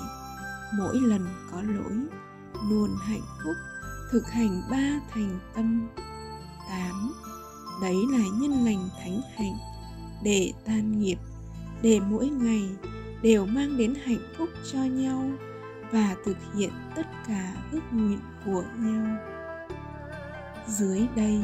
mỗi 0.78 1.00
lần 1.00 1.26
có 1.50 1.62
lỗi, 1.62 2.06
luôn 2.68 2.96
hạnh 3.02 3.26
phúc, 3.44 3.56
thực 4.10 4.30
hành 4.30 4.62
ba 4.70 5.00
thành 5.10 5.38
tâm. 5.54 5.88
Tám, 6.68 7.12
đấy 7.82 7.96
là 8.10 8.24
nhân 8.38 8.64
lành 8.64 8.88
thánh 8.98 9.20
hạnh, 9.36 9.56
để 10.24 10.52
tan 10.64 11.00
nghiệp, 11.00 11.18
để 11.82 12.00
mỗi 12.00 12.28
ngày 12.28 12.68
đều 13.22 13.46
mang 13.46 13.76
đến 13.76 13.94
hạnh 14.04 14.32
phúc 14.38 14.48
cho 14.72 14.78
nhau 14.78 15.30
và 15.90 16.16
thực 16.24 16.36
hiện 16.54 16.72
tất 16.96 17.06
cả 17.26 17.54
ước 17.72 17.80
nguyện 17.92 18.20
của 18.44 18.64
nhau. 18.78 19.18
Dưới 20.68 21.06
đây 21.16 21.42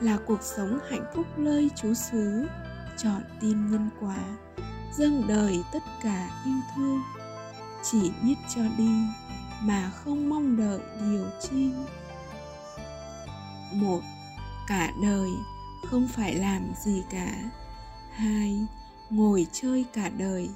là 0.00 0.18
cuộc 0.26 0.42
sống 0.42 0.78
hạnh 0.88 1.04
phúc 1.14 1.26
lơi 1.36 1.70
chú 1.76 1.94
xứ, 1.94 2.46
chọn 2.96 3.22
tin 3.40 3.70
nhân 3.70 3.90
quả, 4.00 4.18
dâng 4.96 5.22
đời 5.28 5.62
tất 5.72 5.82
cả 6.02 6.42
yêu 6.44 6.60
thương. 6.76 7.02
Chỉ 7.82 8.12
biết 8.22 8.34
cho 8.54 8.62
đi, 8.78 8.90
mà 9.62 9.90
không 9.90 10.28
mong 10.28 10.56
đợi 10.56 10.80
điều 11.00 11.24
chi. 11.42 11.70
Một, 13.72 14.00
cả 14.68 14.90
đời 15.02 15.30
không 15.86 16.08
phải 16.08 16.34
làm 16.34 16.72
gì 16.84 17.02
cả. 17.10 17.34
Hai, 18.12 18.66
ngồi 19.10 19.46
chơi 19.52 19.84
cả 19.92 20.08
đời, 20.18 20.50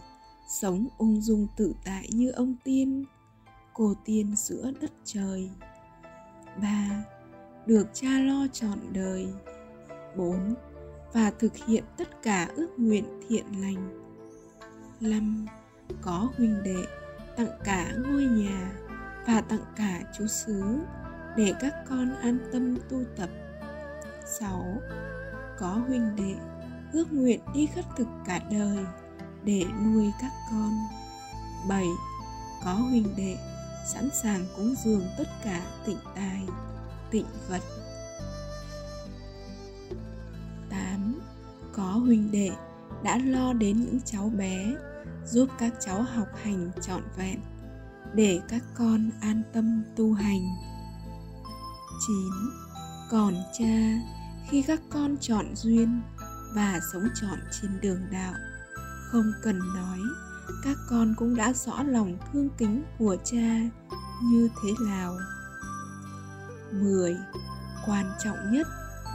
sống 0.48 0.86
ung 0.98 1.20
dung 1.20 1.46
tự 1.56 1.74
tại 1.84 2.08
như 2.12 2.30
ông 2.30 2.54
tiên, 2.64 3.04
cô 3.72 3.94
tiên 4.04 4.36
giữa 4.36 4.70
đất 4.80 4.90
trời. 5.04 5.50
Ba 6.62 7.04
được 7.68 7.86
cha 7.92 8.08
lo 8.08 8.46
trọn 8.52 8.78
đời 8.92 9.28
bốn 10.16 10.54
và 11.12 11.32
thực 11.38 11.52
hiện 11.66 11.84
tất 11.96 12.22
cả 12.22 12.48
ước 12.56 12.68
nguyện 12.78 13.04
thiện 13.28 13.44
lành 13.60 14.04
năm 15.00 15.46
có 16.02 16.28
huynh 16.36 16.62
đệ 16.62 16.84
tặng 17.36 17.58
cả 17.64 17.92
ngôi 17.96 18.22
nhà 18.22 18.72
và 19.26 19.40
tặng 19.40 19.64
cả 19.76 20.00
chú 20.18 20.26
xứ 20.26 20.78
để 21.36 21.54
các 21.60 21.74
con 21.88 22.14
an 22.14 22.38
tâm 22.52 22.76
tu 22.88 22.98
tập 23.16 23.28
6. 24.40 24.82
Có 25.58 25.68
huynh 25.68 26.16
đệ 26.16 26.34
ước 26.92 27.12
nguyện 27.12 27.40
đi 27.54 27.68
khất 27.74 27.84
thực 27.96 28.08
cả 28.26 28.40
đời 28.50 28.78
để 29.44 29.64
nuôi 29.84 30.12
các 30.20 30.32
con 30.50 30.70
7. 31.68 31.84
Có 32.64 32.72
huynh 32.72 33.16
đệ 33.16 33.36
sẵn 33.92 34.08
sàng 34.22 34.44
cúng 34.56 34.74
dường 34.84 35.04
tất 35.18 35.28
cả 35.44 35.62
tịnh 35.86 35.98
tài, 36.14 36.42
tịnh 37.10 37.26
vật 37.48 37.62
8. 40.70 41.20
Có 41.72 41.82
huynh 41.82 42.30
đệ 42.30 42.50
đã 43.02 43.18
lo 43.18 43.52
đến 43.52 43.80
những 43.80 44.00
cháu 44.04 44.32
bé, 44.36 44.74
giúp 45.26 45.48
các 45.58 45.74
cháu 45.80 46.02
học 46.02 46.28
hành 46.42 46.70
trọn 46.82 47.02
vẹn, 47.16 47.40
để 48.14 48.40
các 48.48 48.62
con 48.74 49.10
an 49.20 49.42
tâm 49.52 49.84
tu 49.96 50.12
hành 50.12 50.40
9. 52.06 52.16
Còn 53.10 53.34
cha, 53.58 54.00
khi 54.50 54.62
các 54.62 54.80
con 54.90 55.16
chọn 55.20 55.46
duyên 55.54 56.00
và 56.54 56.80
sống 56.92 57.08
trọn 57.20 57.38
trên 57.60 57.80
đường 57.80 58.00
đạo, 58.10 58.34
không 59.10 59.32
cần 59.42 59.58
nói, 59.74 59.98
các 60.64 60.76
con 60.90 61.14
cũng 61.18 61.36
đã 61.36 61.52
rõ 61.52 61.82
lòng 61.82 62.18
thương 62.32 62.48
kính 62.58 62.82
của 62.98 63.16
cha 63.24 63.60
như 64.22 64.48
thế 64.62 64.70
nào 64.86 65.16
10. 66.72 67.16
Quan 67.86 68.12
trọng 68.24 68.52
nhất 68.52 68.66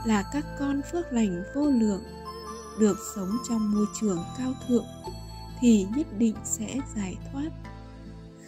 là 0.06 0.24
các 0.32 0.44
con 0.58 0.80
phước 0.92 1.12
lành 1.12 1.42
vô 1.54 1.70
lượng 1.70 2.02
được 2.80 2.98
sống 3.14 3.36
trong 3.48 3.72
môi 3.74 3.86
trường 4.00 4.18
cao 4.38 4.52
thượng 4.68 4.84
thì 5.60 5.86
nhất 5.96 6.06
định 6.18 6.36
sẽ 6.44 6.76
giải 6.96 7.18
thoát. 7.32 7.50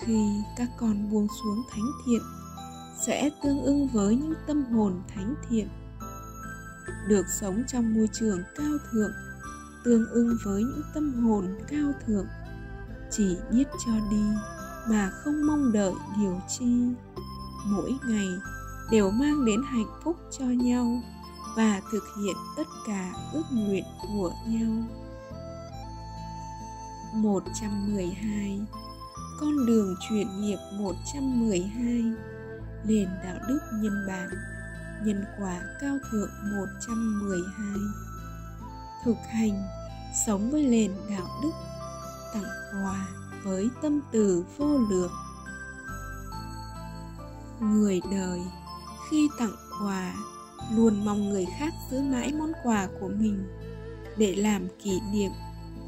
Khi 0.01 0.43
các 0.57 0.69
con 0.79 1.11
buông 1.11 1.27
xuống 1.43 1.63
thánh 1.71 1.91
thiện, 2.07 2.23
sẽ 3.07 3.31
tương 3.43 3.63
ưng 3.63 3.89
với 3.89 4.17
những 4.17 4.35
tâm 4.47 4.65
hồn 4.65 5.03
thánh 5.15 5.35
thiện. 5.49 5.69
Được 7.09 7.27
sống 7.41 7.63
trong 7.69 7.95
môi 7.95 8.09
trường 8.13 8.43
cao 8.57 8.77
thượng, 8.91 9.13
tương 9.85 10.07
ưng 10.11 10.37
với 10.45 10.63
những 10.63 10.83
tâm 10.95 11.25
hồn 11.25 11.59
cao 11.69 11.93
thượng, 12.07 12.27
chỉ 13.11 13.37
biết 13.51 13.65
cho 13.87 13.93
đi 14.11 14.23
mà 14.89 15.11
không 15.11 15.47
mong 15.47 15.73
đợi 15.73 15.93
điều 16.19 16.41
chi. 16.49 16.95
Mỗi 17.67 17.93
ngày 18.09 18.29
đều 18.91 19.11
mang 19.11 19.45
đến 19.45 19.63
hạnh 19.63 20.01
phúc 20.05 20.17
cho 20.39 20.45
nhau 20.45 21.03
và 21.57 21.81
thực 21.93 22.05
hiện 22.25 22.37
tất 22.57 22.67
cả 22.87 23.13
ước 23.33 23.45
nguyện 23.53 23.85
của 24.03 24.33
nhau. 24.47 24.73
112 27.15 28.61
Con 29.41 29.67
đường 29.67 29.95
chuyển 30.09 30.41
nghiệp 30.41 30.59
112 30.73 32.05
Nền 32.85 33.09
đạo 33.25 33.37
đức 33.49 33.59
nhân 33.73 34.07
bản, 34.09 34.29
Nhân 35.05 35.25
quả 35.39 35.61
cao 35.81 35.97
thượng 36.11 36.31
112 36.57 37.81
Thực 39.05 39.17
hành, 39.33 39.63
Sống 40.27 40.51
với 40.51 40.63
nền 40.63 40.93
đạo 41.11 41.27
đức, 41.43 41.53
Tặng 42.35 42.51
quà 42.73 43.09
với 43.45 43.71
tâm 43.83 44.01
từ 44.13 44.45
vô 44.57 44.79
lượng. 44.79 45.13
Người 47.61 48.01
đời 48.11 48.41
khi 49.11 49.29
tặng 49.39 49.57
quà, 49.83 50.15
luôn 50.75 51.05
mong 51.05 51.29
người 51.29 51.47
khác 51.59 51.75
giữ 51.91 52.01
mãi 52.01 52.33
món 52.39 52.53
quà 52.65 52.89
của 53.01 53.09
mình. 53.09 53.45
Để 54.17 54.35
làm 54.35 54.69
kỷ 54.83 55.01
niệm 55.13 55.31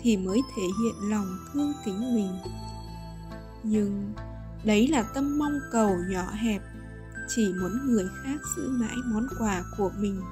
thì 0.00 0.16
mới 0.16 0.42
thể 0.56 0.62
hiện 0.62 1.10
lòng 1.10 1.38
thương 1.52 1.72
kính 1.84 2.14
mình. 2.14 2.38
Nhưng 3.62 4.14
đấy 4.64 4.88
là 4.88 5.02
tâm 5.02 5.38
mong 5.38 5.58
cầu 5.72 5.96
nhỏ 6.08 6.30
hẹp, 6.32 6.62
chỉ 7.28 7.52
muốn 7.60 7.86
người 7.86 8.08
khác 8.24 8.36
giữ 8.56 8.68
mãi 8.68 8.96
món 9.06 9.26
quà 9.38 9.62
của 9.78 9.90
mình. 9.98 10.22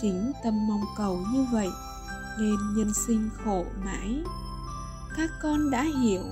Chính 0.00 0.32
tâm 0.44 0.66
mong 0.68 0.84
cầu 0.96 1.24
như 1.32 1.46
vậy 1.52 1.68
nên 2.38 2.56
nhân 2.76 2.92
sinh 3.06 3.30
khổ 3.44 3.64
mãi. 3.84 4.22
Các 5.16 5.30
con 5.42 5.70
đã 5.70 5.82
hiểu, 5.82 6.24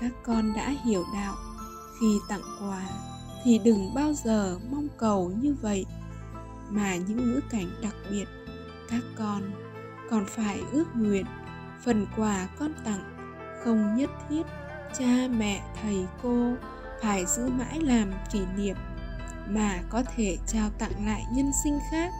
các 0.00 0.12
con 0.24 0.52
đã 0.52 0.74
hiểu 0.84 1.04
đạo 1.14 1.34
khi 2.00 2.18
tặng 2.28 2.42
quà 2.60 2.82
thì 3.44 3.58
đừng 3.58 3.94
bao 3.94 4.12
giờ 4.12 4.58
mong 4.70 4.88
cầu 4.98 5.32
như 5.40 5.54
vậy. 5.60 5.86
Mà 6.70 6.96
những 6.96 7.16
ngữ 7.16 7.40
cảnh 7.50 7.70
đặc 7.82 7.94
biệt, 8.10 8.24
các 8.90 9.02
con 9.18 9.42
còn 10.10 10.24
phải 10.26 10.60
ước 10.72 10.86
nguyện 10.94 11.26
phần 11.84 12.06
quà 12.16 12.48
con 12.58 12.72
tặng 12.84 13.16
không 13.64 13.96
nhất 13.96 14.10
thiết 14.28 14.42
cha 14.98 15.28
mẹ 15.38 15.62
thầy 15.82 16.06
cô 16.22 16.54
phải 17.02 17.26
giữ 17.26 17.46
mãi 17.46 17.80
làm 17.80 18.12
kỷ 18.32 18.40
niệm 18.56 18.76
mà 19.48 19.82
có 19.90 20.02
thể 20.16 20.38
trao 20.46 20.70
tặng 20.78 21.06
lại 21.06 21.24
nhân 21.32 21.50
sinh 21.64 21.78
khác. 21.90 22.12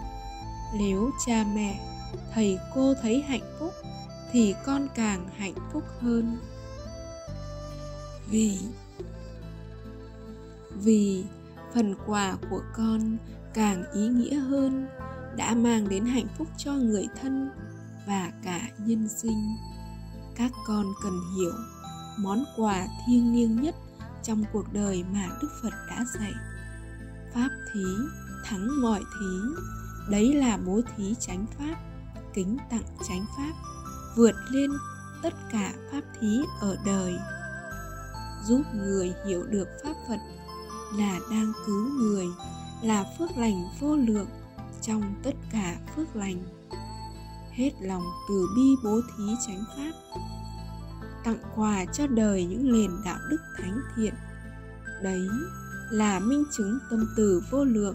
Nếu 0.78 1.10
cha 1.26 1.44
mẹ, 1.54 1.80
thầy 2.34 2.58
cô 2.74 2.94
thấy 3.02 3.22
hạnh 3.28 3.56
phúc 3.58 3.72
thì 4.32 4.54
con 4.66 4.88
càng 4.94 5.28
hạnh 5.36 5.54
phúc 5.72 5.84
hơn. 6.00 6.38
Vì 8.30 8.58
vì 10.82 11.24
phần 11.74 11.94
quà 12.06 12.36
của 12.50 12.62
con 12.76 13.16
càng 13.54 13.84
ý 13.92 14.08
nghĩa 14.08 14.34
hơn, 14.34 14.88
đã 15.36 15.54
mang 15.54 15.88
đến 15.88 16.04
hạnh 16.04 16.26
phúc 16.38 16.48
cho 16.56 16.72
người 16.72 17.08
thân 17.20 17.50
và 18.06 18.32
cả 18.44 18.60
nhân 18.78 19.08
sinh. 19.08 19.56
Các 20.36 20.52
con 20.66 20.86
cần 21.02 21.20
hiểu 21.36 21.52
món 22.18 22.44
quà 22.56 22.86
thiêng 23.06 23.34
liêng 23.34 23.62
nhất 23.62 23.74
trong 24.22 24.44
cuộc 24.52 24.72
đời 24.72 25.04
mà 25.12 25.28
đức 25.42 25.48
phật 25.62 25.72
đã 25.88 26.04
dạy. 26.14 26.32
Pháp 27.34 27.48
thí, 27.74 27.84
thắng 28.44 28.82
mọi 28.82 29.00
thí. 29.00 29.62
Đấy 30.10 30.34
là 30.34 30.56
bố 30.56 30.80
thí 30.96 31.14
chánh 31.20 31.46
pháp, 31.58 31.76
kính 32.34 32.58
tặng 32.70 32.84
chánh 33.08 33.24
pháp, 33.36 33.52
vượt 34.16 34.34
lên 34.50 34.70
tất 35.22 35.34
cả 35.52 35.72
pháp 35.92 36.00
thí 36.20 36.40
ở 36.60 36.76
đời. 36.86 37.18
Giúp 38.44 38.62
người 38.74 39.14
hiểu 39.26 39.46
được 39.46 39.68
pháp 39.84 39.94
phật 40.08 40.18
là 40.94 41.20
đang 41.30 41.52
cứu 41.66 41.88
người, 41.88 42.26
là 42.82 43.04
phước 43.18 43.30
lành 43.36 43.64
vô 43.80 43.96
lượng 43.96 44.28
trong 44.82 45.14
tất 45.22 45.34
cả 45.52 45.76
phước 45.96 46.16
lành. 46.16 46.42
Hết 47.52 47.70
lòng 47.80 48.02
từ 48.28 48.48
bi 48.56 48.76
bố 48.84 49.00
thí 49.00 49.24
chánh 49.46 49.64
pháp, 49.76 49.92
tặng 51.24 51.38
quà 51.56 51.84
cho 51.84 52.06
đời 52.06 52.44
những 52.44 52.72
nền 52.72 52.90
đạo 53.04 53.18
đức 53.30 53.40
thánh 53.58 53.80
thiện. 53.96 54.14
Đấy 55.02 55.28
là 55.90 56.20
minh 56.20 56.44
chứng 56.56 56.78
tâm 56.90 57.06
từ 57.16 57.42
vô 57.50 57.64
lượng, 57.64 57.94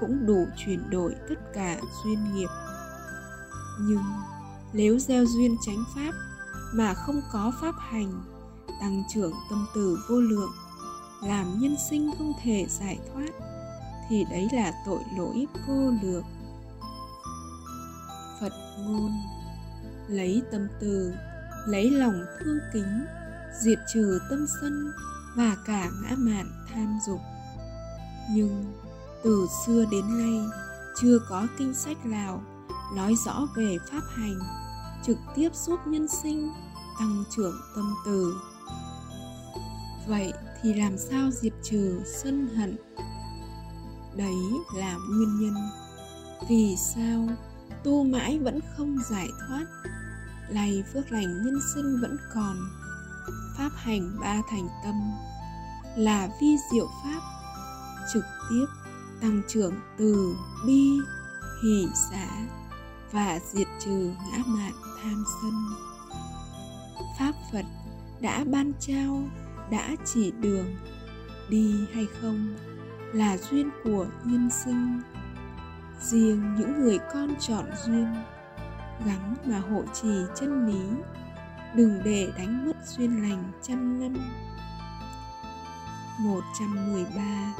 cũng 0.00 0.26
đủ 0.26 0.46
chuyển 0.56 0.90
đổi 0.90 1.14
tất 1.28 1.34
cả 1.54 1.80
duyên 2.04 2.34
nghiệp. 2.34 2.48
Nhưng 3.80 4.02
nếu 4.72 4.98
gieo 4.98 5.24
duyên 5.26 5.56
chánh 5.66 5.84
pháp 5.94 6.12
mà 6.74 6.94
không 6.94 7.20
có 7.32 7.52
pháp 7.60 7.74
hành, 7.78 8.22
tăng 8.80 9.02
trưởng 9.14 9.32
tâm 9.50 9.66
từ 9.74 9.98
vô 10.08 10.20
lượng 10.20 10.50
làm 11.22 11.60
nhân 11.60 11.76
sinh 11.90 12.10
không 12.18 12.32
thể 12.42 12.66
giải 12.68 12.98
thoát, 13.12 13.28
thì 14.08 14.24
đấy 14.30 14.48
là 14.52 14.72
tội 14.86 15.00
lỗi 15.16 15.46
vô 15.66 15.92
lượng 16.02 16.24
phật 18.40 18.52
ngôn, 18.78 19.12
lấy 20.08 20.42
tâm 20.52 20.68
từ, 20.80 21.14
lấy 21.66 21.90
lòng 21.90 22.24
thương 22.40 22.58
kính, 22.72 23.06
diệt 23.62 23.78
trừ 23.94 24.18
tâm 24.30 24.46
sân 24.60 24.92
và 25.36 25.56
cả 25.66 25.90
ngã 26.02 26.14
mạn 26.16 26.66
tham 26.74 26.98
dục. 27.06 27.20
Nhưng 28.30 28.72
từ 29.24 29.46
xưa 29.66 29.84
đến 29.90 30.18
nay, 30.18 30.40
chưa 31.00 31.18
có 31.28 31.46
kinh 31.58 31.74
sách 31.74 32.06
nào 32.06 32.42
nói 32.96 33.14
rõ 33.26 33.46
về 33.56 33.76
pháp 33.90 34.02
hành, 34.16 34.38
trực 35.06 35.16
tiếp 35.34 35.48
giúp 35.54 35.80
nhân 35.86 36.08
sinh 36.08 36.50
tăng 36.98 37.24
trưởng 37.36 37.60
tâm 37.74 37.94
từ. 38.06 38.34
Vậy 40.08 40.32
thì 40.62 40.74
làm 40.74 40.98
sao 40.98 41.30
diệt 41.30 41.52
trừ 41.62 42.00
sân 42.22 42.48
hận? 42.56 42.76
Đấy 44.16 44.34
là 44.76 44.96
nguyên 44.96 45.40
nhân. 45.40 45.54
Vì 46.48 46.76
sao 46.76 47.28
tu 47.84 48.04
mãi 48.04 48.38
vẫn 48.38 48.60
không 48.76 48.98
giải 49.10 49.28
thoát? 49.48 49.64
Lầy 50.48 50.84
phước 50.92 51.12
lành 51.12 51.44
nhân 51.44 51.58
sinh 51.74 52.00
vẫn 52.02 52.16
còn. 52.34 52.56
Pháp 53.58 53.70
hành 53.74 54.16
ba 54.20 54.42
thành 54.50 54.68
tâm 54.84 54.94
là 55.96 56.28
vi 56.40 56.56
diệu 56.72 56.88
pháp, 57.04 57.20
trực 58.12 58.24
tiếp 58.50 58.66
tăng 59.20 59.42
trưởng 59.48 59.74
từ 59.98 60.34
bi, 60.66 60.98
hỷ 61.62 61.86
xã 62.10 62.28
và 63.12 63.40
diệt 63.52 63.66
trừ 63.84 64.10
ngã 64.30 64.42
mạn 64.46 64.72
tham 65.02 65.24
sân. 65.42 65.52
Pháp 67.18 67.32
phật 67.52 67.64
đã 68.20 68.44
ban 68.44 68.72
trao 68.80 69.22
đã 69.70 69.96
chỉ 70.04 70.30
đường 70.30 70.76
đi 71.48 71.86
hay 71.94 72.06
không 72.20 72.56
là 73.12 73.36
duyên 73.36 73.70
của 73.84 74.06
nhân 74.24 74.48
sinh. 74.64 75.00
Riêng 76.00 76.54
những 76.58 76.80
người 76.80 76.98
con 77.12 77.34
chọn 77.40 77.64
duyên 77.86 78.06
gắng 79.06 79.34
mà 79.44 79.58
hộ 79.58 79.82
trì 79.94 80.14
chân 80.40 80.66
lý, 80.66 81.02
đừng 81.74 82.00
để 82.04 82.32
đánh 82.38 82.66
mất 82.66 82.76
duyên 82.86 83.22
lành 83.22 83.52
trăm 83.62 84.00
năm. 84.00 84.14
113 86.20 87.54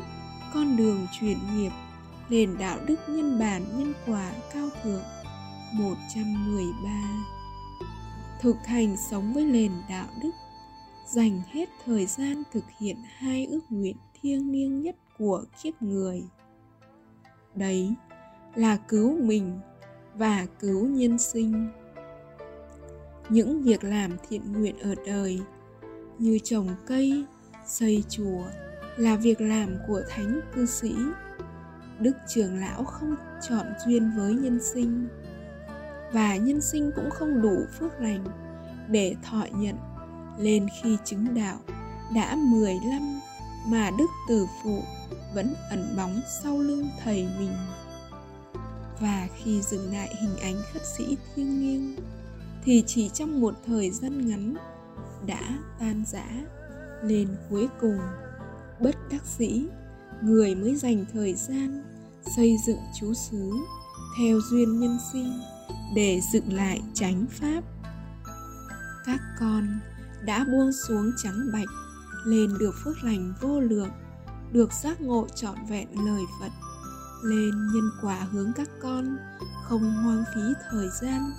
Con 0.54 0.76
đường 0.76 1.06
chuyển 1.20 1.38
nghiệp, 1.56 1.72
nền 2.28 2.58
đạo 2.58 2.78
đức 2.86 2.96
nhân 3.08 3.38
bản 3.38 3.62
nhân 3.78 3.92
quả 4.06 4.30
cao 4.54 4.68
thượng. 4.82 5.02
113 5.72 6.90
Thực 8.40 8.66
hành 8.66 8.96
sống 9.10 9.32
với 9.32 9.44
nền 9.44 9.72
đạo 9.88 10.06
đức 10.22 10.30
dành 11.10 11.42
hết 11.52 11.68
thời 11.84 12.06
gian 12.06 12.42
thực 12.52 12.64
hiện 12.78 12.96
hai 13.18 13.46
ước 13.46 13.60
nguyện 13.70 13.96
thiêng 14.20 14.52
liêng 14.52 14.80
nhất 14.80 14.96
của 15.18 15.44
kiếp 15.62 15.82
người. 15.82 16.22
Đấy 17.54 17.94
là 18.54 18.76
cứu 18.76 19.18
mình 19.22 19.60
và 20.14 20.46
cứu 20.60 20.86
nhân 20.88 21.18
sinh. 21.18 21.68
Những 23.28 23.62
việc 23.62 23.84
làm 23.84 24.10
thiện 24.28 24.52
nguyện 24.52 24.78
ở 24.78 24.94
đời, 25.06 25.40
như 26.18 26.38
trồng 26.44 26.68
cây, 26.86 27.24
xây 27.66 28.04
chùa, 28.08 28.44
là 28.96 29.16
việc 29.16 29.40
làm 29.40 29.76
của 29.86 30.02
thánh 30.08 30.40
cư 30.54 30.66
sĩ. 30.66 30.94
Đức 32.00 32.16
trưởng 32.28 32.58
lão 32.58 32.84
không 32.84 33.14
chọn 33.48 33.66
duyên 33.86 34.12
với 34.16 34.34
nhân 34.34 34.58
sinh. 34.62 35.08
Và 36.12 36.36
nhân 36.36 36.60
sinh 36.60 36.90
cũng 36.96 37.10
không 37.10 37.42
đủ 37.42 37.64
phước 37.78 38.00
lành 38.00 38.24
để 38.88 39.16
thọ 39.22 39.46
nhận 39.52 39.76
lên 40.38 40.66
khi 40.82 40.96
chứng 41.04 41.34
đạo, 41.34 41.58
đã 42.14 42.36
15 42.36 43.20
mà 43.66 43.90
đức 43.98 44.06
tử 44.28 44.46
phụ 44.62 44.82
vẫn 45.34 45.54
ẩn 45.70 45.94
bóng 45.96 46.20
sau 46.42 46.58
lưng 46.58 46.88
thầy 47.04 47.28
mình. 47.38 47.52
Và 49.00 49.28
khi 49.36 49.62
dừng 49.62 49.92
lại 49.92 50.14
hình 50.20 50.36
ảnh 50.36 50.62
khất 50.72 50.82
sĩ 50.96 51.16
thiêng 51.34 51.60
liêng, 51.60 51.96
thì 52.64 52.84
chỉ 52.86 53.10
trong 53.14 53.40
một 53.40 53.54
thời 53.66 53.90
gian 53.90 54.28
ngắn 54.28 54.56
đã 55.26 55.58
tan 55.78 56.04
rã 56.06 56.26
lên 57.02 57.28
cuối 57.50 57.68
cùng. 57.80 57.98
Bất 58.80 58.96
đắc 59.10 59.22
dĩ, 59.38 59.62
người 60.22 60.54
mới 60.54 60.76
dành 60.76 61.04
thời 61.12 61.34
gian 61.34 61.82
xây 62.36 62.56
dựng 62.66 62.80
chú 63.00 63.14
xứ 63.14 63.52
theo 64.18 64.40
duyên 64.50 64.80
nhân 64.80 64.98
sinh 65.12 65.40
để 65.94 66.20
dựng 66.32 66.52
lại 66.52 66.82
chánh 66.94 67.26
pháp. 67.30 67.60
Các 69.06 69.20
con 69.40 69.80
đã 70.24 70.44
buông 70.44 70.72
xuống 70.72 71.12
trắng 71.22 71.50
bạch, 71.52 71.68
lên 72.24 72.58
được 72.58 72.74
phước 72.84 73.04
lành 73.04 73.34
vô 73.40 73.60
lượng, 73.60 73.90
được 74.52 74.72
giác 74.72 75.00
ngộ 75.00 75.26
trọn 75.34 75.54
vẹn 75.68 75.88
lời 76.06 76.22
phật, 76.40 76.50
lên 77.24 77.50
nhân 77.74 77.90
quả 78.02 78.26
hướng 78.32 78.52
các 78.56 78.68
con, 78.82 79.16
không 79.64 79.94
hoang 79.94 80.24
phí 80.34 80.40
thời 80.70 80.88
gian 81.02 81.32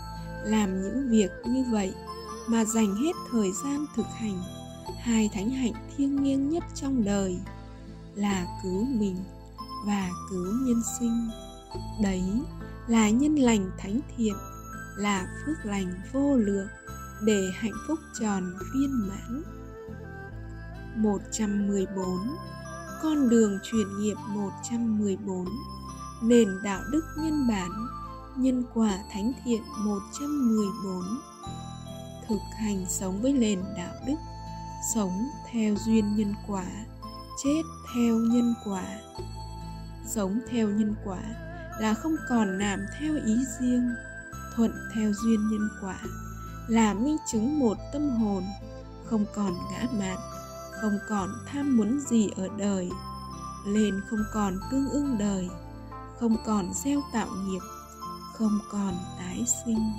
làm 0.43 0.82
những 0.82 1.09
việc 1.09 1.32
như 1.45 1.63
vậy 1.71 1.93
mà 2.47 2.65
dành 2.65 2.95
hết 2.95 3.11
thời 3.32 3.51
gian 3.63 3.86
thực 3.95 4.05
hành. 4.17 4.41
Hai 4.99 5.30
thánh 5.34 5.49
hạnh 5.49 5.73
thiêng 5.97 6.23
liêng 6.23 6.49
nhất 6.49 6.63
trong 6.75 7.03
đời 7.03 7.39
là 8.15 8.59
cứu 8.63 8.86
mình 8.86 9.15
và 9.88 10.09
cứu 10.30 10.45
nhân 10.61 10.82
sinh. 10.99 11.30
Đấy 12.03 12.23
là 12.88 13.09
nhân 13.09 13.36
lành 13.36 13.71
thánh 13.77 13.99
thiện, 14.17 14.36
là 14.97 15.27
phước 15.45 15.65
lành 15.65 15.93
vô 16.13 16.38
lượng 16.38 16.67
để 17.22 17.51
hạnh 17.55 17.78
phúc 17.88 17.99
tròn 18.20 18.53
viên 18.74 19.07
mãn. 19.07 19.43
114 20.95 22.05
Con 23.01 23.30
đường 23.30 23.59
truyền 23.63 23.99
nghiệp 23.99 24.15
114 24.28 25.45
Nền 26.24 26.47
đạo 26.63 26.82
đức 26.91 27.01
nhân 27.17 27.47
bản, 27.47 27.72
Nhân 28.38 28.63
quả 28.74 28.97
thánh 29.11 29.32
thiện 29.45 29.61
114 29.78 31.03
Thực 32.30 32.39
hành 32.57 32.86
sống 32.89 33.22
với 33.22 33.34
nền 33.34 33.63
đạo 33.78 33.93
đức, 34.07 34.15
Sống 34.93 35.30
theo 35.51 35.76
duyên 35.86 36.15
nhân 36.15 36.34
quả, 36.47 36.65
Chết 37.43 37.61
theo 37.93 38.15
nhân 38.15 38.53
quả. 38.65 38.84
Sống 40.05 40.39
theo 40.49 40.70
nhân 40.70 40.95
quả 41.05 41.22
là 41.80 41.93
không 41.93 42.15
còn 42.30 42.57
làm 42.59 42.80
theo 42.99 43.13
ý 43.26 43.36
riêng, 43.59 43.89
Thuận 44.55 44.72
theo 44.95 45.11
duyên 45.13 45.49
nhân 45.49 45.70
quả 45.82 45.99
là 46.70 46.93
minh 46.93 47.17
chứng 47.32 47.59
một 47.59 47.78
tâm 47.93 48.09
hồn, 48.09 48.43
không 49.05 49.26
còn 49.36 49.53
ngã 49.72 49.86
mạn, 49.99 50.17
không 50.82 50.99
còn 51.09 51.30
tham 51.45 51.78
muốn 51.78 51.99
gì 51.99 52.30
ở 52.36 52.47
đời, 52.57 52.89
lên 53.67 54.01
không 54.09 54.24
còn 54.34 54.59
cương 54.72 54.89
ương 54.89 55.17
đời, 55.17 55.49
không 56.20 56.38
còn 56.45 56.74
gieo 56.74 57.01
tạo 57.13 57.28
nghiệp, 57.45 57.61
không 58.38 58.59
còn 58.72 58.93
tái 59.20 59.45
sinh. 59.65 59.91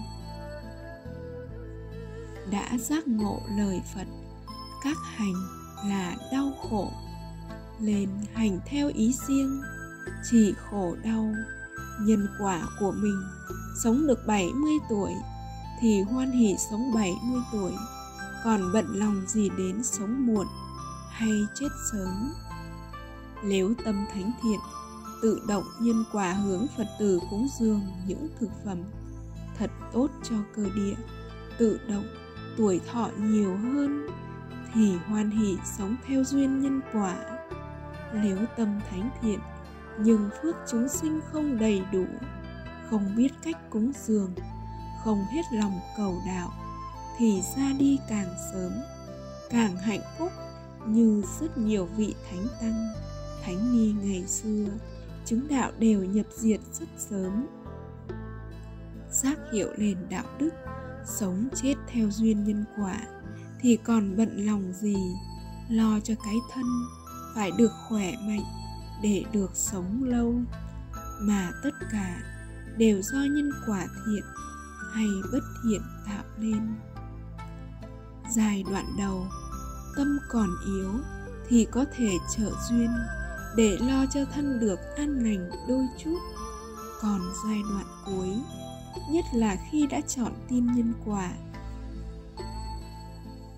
Đã 2.51 2.79
giác 2.79 3.09
ngộ 3.09 3.41
lời 3.59 3.83
phật, 3.95 4.07
các 4.85 4.97
hành 5.17 5.35
là 5.85 6.17
đau 6.33 6.53
khổ, 6.71 6.91
lên 7.81 8.09
hành 8.35 8.59
theo 8.67 8.91
ý 8.95 9.15
riêng, 9.29 9.61
chỉ 10.31 10.55
khổ 10.71 10.97
đau, 11.05 11.35
nhân 12.01 12.27
quả 12.41 12.63
của 12.81 12.93
mình, 12.93 13.23
sống 13.83 14.07
được 14.07 14.27
70 14.27 14.73
tuổi 14.89 15.13
thì 15.81 16.03
hoan 16.03 16.31
hỷ 16.31 16.57
sống 16.71 16.93
70 16.95 17.41
tuổi, 17.53 17.73
còn 18.45 18.73
bận 18.73 18.87
lòng 18.89 19.25
gì 19.27 19.51
đến 19.59 19.83
sống 19.85 20.27
muộn 20.27 20.47
hay 21.11 21.33
chết 21.55 21.69
sớm? 21.93 22.33
Nếu 23.45 23.75
tâm 23.85 24.07
thánh 24.13 24.33
thiện, 24.43 24.61
tự 25.23 25.41
động 25.49 25.65
nhân 25.81 26.05
quả 26.13 26.33
hướng 26.33 26.67
phật 26.77 26.87
tử 26.99 27.21
cúng 27.31 27.49
dường 27.59 27.81
những 28.07 28.29
thực 28.41 28.51
phẩm 28.65 28.79
thật 29.59 29.71
tốt 29.93 30.09
cho 30.23 30.37
cơ 30.57 30.63
địa, 30.75 30.95
tự 31.59 31.81
động 31.89 32.05
tuổi 32.57 32.81
thọ 32.93 33.09
nhiều 33.19 33.57
hơn 33.57 34.09
thì 34.75 34.97
hoan 35.07 35.31
hỷ 35.31 35.57
sống 35.79 35.97
theo 36.07 36.25
duyên 36.25 36.63
nhân 36.63 36.81
quả. 36.93 37.17
Nếu 38.15 38.39
tâm 38.57 38.81
thánh 38.91 39.11
thiện, 39.21 39.41
nhưng 39.99 40.31
phước 40.43 40.57
chúng 40.71 40.89
sinh 40.89 41.21
không 41.33 41.59
đầy 41.59 41.83
đủ, 41.93 42.05
không 42.91 43.17
biết 43.17 43.29
cách 43.43 43.71
cúng 43.71 43.93
dường 44.07 44.35
không 45.05 45.25
hết 45.25 45.43
lòng 45.53 45.81
cầu 45.97 46.23
đạo, 46.27 46.53
thì 47.19 47.43
ra 47.57 47.73
đi 47.79 47.99
càng 48.09 48.35
sớm, 48.53 48.73
càng 49.51 49.77
hạnh 49.77 50.03
phúc 50.19 50.33
như 50.87 51.23
rất 51.41 51.59
nhiều 51.59 51.89
vị 51.97 52.15
thánh 52.31 52.47
tăng, 52.61 52.89
thánh 53.43 53.73
ni 53.73 53.93
ngày 53.93 54.27
xưa, 54.27 54.67
chứng 55.25 55.49
đạo 55.49 55.73
đều 55.79 56.05
nhập 56.05 56.27
diệt 56.37 56.61
rất 56.73 56.89
sớm. 56.99 57.47
Giác 59.11 59.39
hiệu 59.53 59.69
nền 59.77 59.97
đạo 60.11 60.25
đức, 60.39 60.51
sống 61.07 61.49
chết 61.55 61.75
theo 61.87 62.11
duyên 62.11 62.45
nhân 62.45 62.65
quả, 62.77 63.01
thì 63.61 63.79
còn 63.85 64.17
bận 64.17 64.47
lòng 64.47 64.73
gì? 64.81 64.97
Lo 65.71 66.01
cho 66.05 66.15
cái 66.25 66.37
thân 66.53 66.65
phải 67.35 67.51
được 67.59 67.71
khỏe 67.89 68.13
mạnh 68.27 68.45
để 69.03 69.25
được 69.33 69.51
sống 69.55 70.05
lâu. 70.05 70.35
Mà 71.21 71.51
tất 71.63 71.75
cả 71.93 72.23
đều 72.77 73.03
do 73.03 73.19
nhân 73.19 73.51
quả 73.67 73.87
thiện 74.07 74.25
hay 74.93 75.09
bất 75.33 75.43
thiện 75.63 75.83
tạo 76.07 76.25
nên. 76.39 76.75
Giai 78.31 78.65
đoạn 78.71 78.87
đầu, 78.99 79.27
tâm 79.97 80.19
còn 80.31 80.49
yếu 80.67 80.93
thì 81.49 81.67
có 81.73 81.85
thể 81.97 82.11
trợ 82.37 82.51
duyên 82.69 82.91
để 83.57 83.79
lo 83.81 84.07
cho 84.07 84.25
thân 84.35 84.61
được 84.61 84.79
an 84.97 85.25
lành 85.25 85.51
đôi 85.69 85.87
chút. 86.05 86.19
Còn 87.01 87.21
giai 87.45 87.63
đoạn 87.71 87.87
cuối, 88.07 88.41
nhất 89.11 89.25
là 89.35 89.57
khi 89.71 89.87
đã 89.87 90.01
chọn 90.01 90.33
tin 90.49 90.67
nhân 90.67 90.93
quả, 91.05 91.31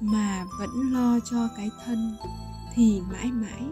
mà 0.01 0.45
vẫn 0.59 0.93
lo 0.93 1.19
cho 1.31 1.49
cái 1.57 1.71
thân, 1.85 2.17
thì 2.75 3.03
mãi 3.13 3.33
mãi 3.33 3.63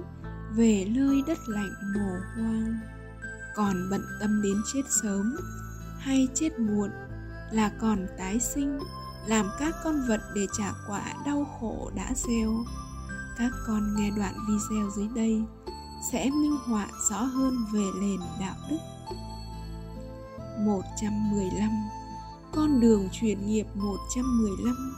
về 0.55 0.87
nơi 0.91 1.23
đất 1.27 1.39
lạnh 1.47 1.73
mồ 1.95 2.11
hoang. 2.37 2.79
Còn 3.57 3.91
bận 3.91 4.03
tâm 4.21 4.43
đến 4.43 4.57
chết 4.73 4.83
sớm 5.03 5.37
hay 5.99 6.29
chết 6.35 6.59
muộn 6.59 6.91
là 7.53 7.71
còn 7.81 8.07
tái 8.19 8.41
sinh, 8.41 8.79
làm 9.27 9.51
các 9.59 9.75
con 9.85 10.09
vật 10.09 10.21
để 10.35 10.47
trả 10.59 10.73
quả 10.89 11.15
đau 11.27 11.45
khổ 11.61 11.91
đã 11.95 12.13
gieo. 12.15 12.65
Các 13.39 13.51
con 13.67 13.97
nghe 13.97 14.11
đoạn 14.17 14.35
video 14.49 14.91
dưới 14.97 15.09
đây 15.15 15.43
sẽ 16.13 16.31
minh 16.31 16.57
họa 16.65 16.87
rõ 17.11 17.23
hơn 17.23 17.55
về 17.73 17.85
nền 18.01 18.21
đạo 18.41 18.55
đức. 18.71 18.79
115 20.59 21.71
Con 22.53 22.81
đường 22.81 23.09
chuyển 23.13 23.47
nghiệp 23.47 23.67
115 23.75 24.95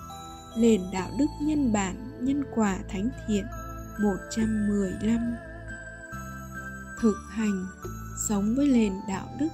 Nền 0.57 0.81
đạo 0.93 1.09
đức 1.19 1.27
nhân 1.41 1.73
bản, 1.73 2.19
nhân 2.21 2.45
quả 2.55 2.79
thánh 2.89 3.11
thiện 3.29 3.45
115 4.03 5.35
Thực 7.01 7.17
hành, 7.31 7.67
Sống 8.29 8.55
với 8.57 8.69
nền 8.69 8.93
đạo 9.09 9.29
đức. 9.41 9.49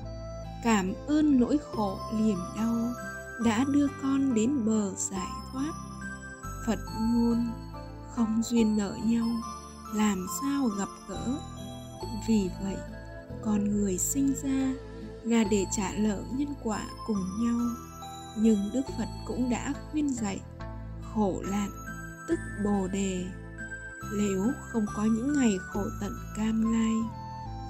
Cảm 0.64 0.94
ơn 1.06 1.40
nỗi 1.40 1.58
khổ 1.72 1.98
liềm 2.20 2.38
đau 2.56 2.92
Đã 3.44 3.64
đưa 3.68 3.86
con 4.02 4.34
đến 4.34 4.64
bờ 4.64 4.90
giải 4.96 5.30
thoát. 5.52 5.72
Phật 6.66 6.78
ngôn, 7.00 7.46
Không 8.16 8.42
duyên 8.44 8.76
nợ 8.76 8.96
nhau, 9.04 9.26
Làm 9.94 10.26
sao 10.42 10.68
gặp 10.78 10.88
gỡ? 11.08 11.38
Vì 12.28 12.50
vậy, 12.64 12.76
Con 13.44 13.64
người 13.64 13.98
sinh 13.98 14.34
ra 14.42 14.74
Là 15.22 15.44
để 15.50 15.66
trả 15.76 15.92
nợ 15.98 16.22
nhân 16.32 16.54
quả 16.62 16.82
cùng 17.06 17.24
nhau. 17.40 17.60
Nhưng 18.36 18.70
Đức 18.74 18.82
Phật 18.98 19.08
cũng 19.26 19.50
đã 19.50 19.72
khuyên 19.90 20.08
dạy, 20.08 20.40
Khổ 21.14 21.42
lạc 21.42 21.68
tức 22.28 22.38
Bồ 22.64 22.88
Đề. 22.92 23.26
Nếu 24.18 24.52
không 24.72 24.86
có 24.96 25.04
những 25.04 25.38
ngày 25.38 25.52
khổ 25.60 25.84
tận 26.00 26.12
cam 26.36 26.72
lai, 26.72 26.92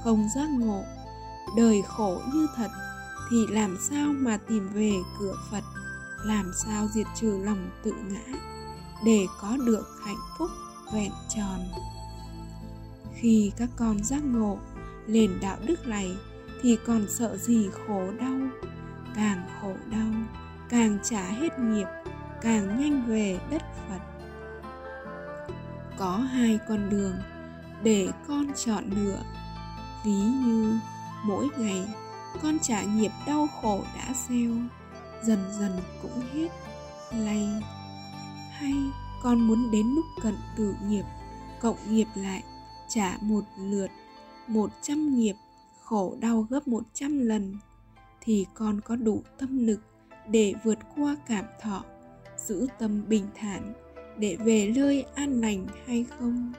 không 0.05 0.29
giác 0.35 0.51
ngộ 0.51 0.85
đời 1.57 1.83
khổ 1.83 2.21
như 2.35 2.47
thật, 2.57 2.71
thì 3.31 3.47
làm 3.47 3.77
sao 3.81 4.13
mà 4.13 4.37
tìm 4.49 4.69
về 4.69 4.93
cửa 5.21 5.35
phật? 5.51 5.65
Làm 6.25 6.53
sao 6.65 6.89
diệt 6.95 7.07
trừ 7.21 7.41
lòng 7.45 7.71
tự 7.83 7.93
ngã 8.09 8.39
để 9.05 9.27
có 9.41 9.57
được 9.67 9.87
hạnh 10.05 10.21
phúc 10.39 10.51
vẹn 10.95 11.13
tròn? 11.37 11.61
Khi 13.15 13.53
các 13.57 13.69
con 13.77 14.05
giác 14.05 14.25
ngộ 14.25 14.59
nền 15.07 15.31
đạo 15.41 15.57
đức 15.67 15.87
này, 15.87 16.17
thì 16.63 16.79
còn 16.87 17.07
sợ 17.09 17.37
gì 17.37 17.69
khổ 17.87 18.03
đau? 18.21 18.39
Càng 19.17 19.49
khổ 19.61 19.73
đau, 19.91 20.13
càng 20.69 20.99
trả 21.03 21.23
hết 21.23 21.59
nghiệp, 21.59 21.87
càng 22.43 22.81
nhanh 22.81 23.07
về 23.09 23.41
đất 23.51 23.63
phật. 23.89 24.01
Có 25.99 26.17
hai 26.17 26.59
con 26.69 26.91
đường 26.91 27.15
để 27.83 28.09
con 28.29 28.47
chọn 28.65 28.85
lựa, 28.97 29.19
ví 30.05 30.21
như 30.45 30.79
mỗi 31.25 31.49
ngày, 31.59 31.87
con 32.43 32.59
trả 32.63 32.83
nghiệp 32.83 33.11
đau 33.27 33.47
khổ 33.63 33.81
đã 33.97 34.15
gieo, 34.29 34.53
dần 35.23 35.45
dần 35.59 35.73
cũng 36.03 36.23
hết 36.33 36.49
lay. 37.13 37.49
Hay 38.53 38.75
con 39.23 39.41
muốn 39.41 39.71
đến 39.71 39.87
lúc 39.87 40.05
cận 40.23 40.35
tử 40.57 40.75
nghiệp, 40.89 41.05
cộng 41.61 41.77
nghiệp 41.89 42.07
lại, 42.15 42.43
trả 42.89 43.19
một 43.21 43.45
lượt 43.59 43.91
một 44.49 44.71
trăm 44.83 45.19
nghiệp, 45.19 45.35
khổ 45.83 46.17
đau 46.21 46.47
gấp 46.51 46.69
một 46.69 46.85
trăm 46.95 47.19
lần, 47.19 47.57
thì 48.21 48.47
con 48.55 48.81
có 48.81 48.97
đủ 48.97 49.23
tâm 49.39 49.67
lực 49.67 49.81
để 50.29 50.55
vượt 50.65 50.79
qua 50.97 51.17
cảm 51.27 51.45
thọ, 51.61 51.85
giữ 52.37 52.67
tâm 52.79 53.05
bình 53.09 53.27
thản 53.35 53.73
để 54.19 54.37
về 54.37 54.73
nơi 54.77 55.05
an 55.15 55.41
lành 55.41 55.67
hay 55.87 56.05
không? 56.19 56.53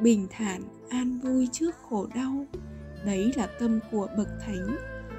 Bình 0.00 0.26
thản, 0.30 0.62
an 0.88 1.20
vui 1.20 1.48
trước 1.52 1.74
khổ 1.88 2.06
đau 2.14 2.46
đấy 3.04 3.32
là 3.36 3.46
tâm 3.46 3.80
của 3.90 4.08
bậc 4.16 4.28
thánh, 4.46 4.76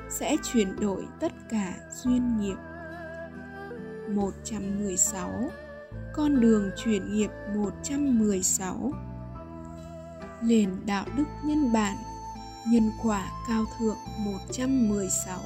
sẽ 0.10 0.36
chuyển 0.54 0.80
đổi 0.80 1.06
tất 1.20 1.32
cả 1.50 1.74
duyên 1.92 2.38
nghiệp. 2.38 2.56
116 4.10 5.52
Con 6.14 6.42
đường 6.42 6.72
chuyển 6.78 7.14
nghiệp 7.14 7.30
116 7.56 8.92
Nền 10.42 10.70
đạo 10.86 11.06
đức 11.18 11.26
nhân 11.46 11.74
bản, 11.74 11.96
Nhân 12.68 12.92
quả 13.04 13.32
cao 13.48 13.66
thượng 13.80 13.98
116 14.18 15.40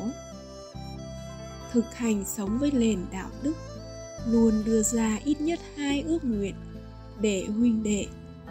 Thực 1.71 1.95
hành 1.95 2.23
sống 2.25 2.57
với 2.59 2.71
nền 2.71 3.05
đạo 3.11 3.29
đức, 3.43 3.53
luôn 4.27 4.63
đưa 4.65 4.83
ra 4.83 5.19
ít 5.23 5.41
nhất 5.41 5.59
hai 5.75 6.01
ước 6.01 6.23
nguyện 6.23 6.55
để 7.21 7.45
huynh 7.57 7.83
đệ 7.83 8.05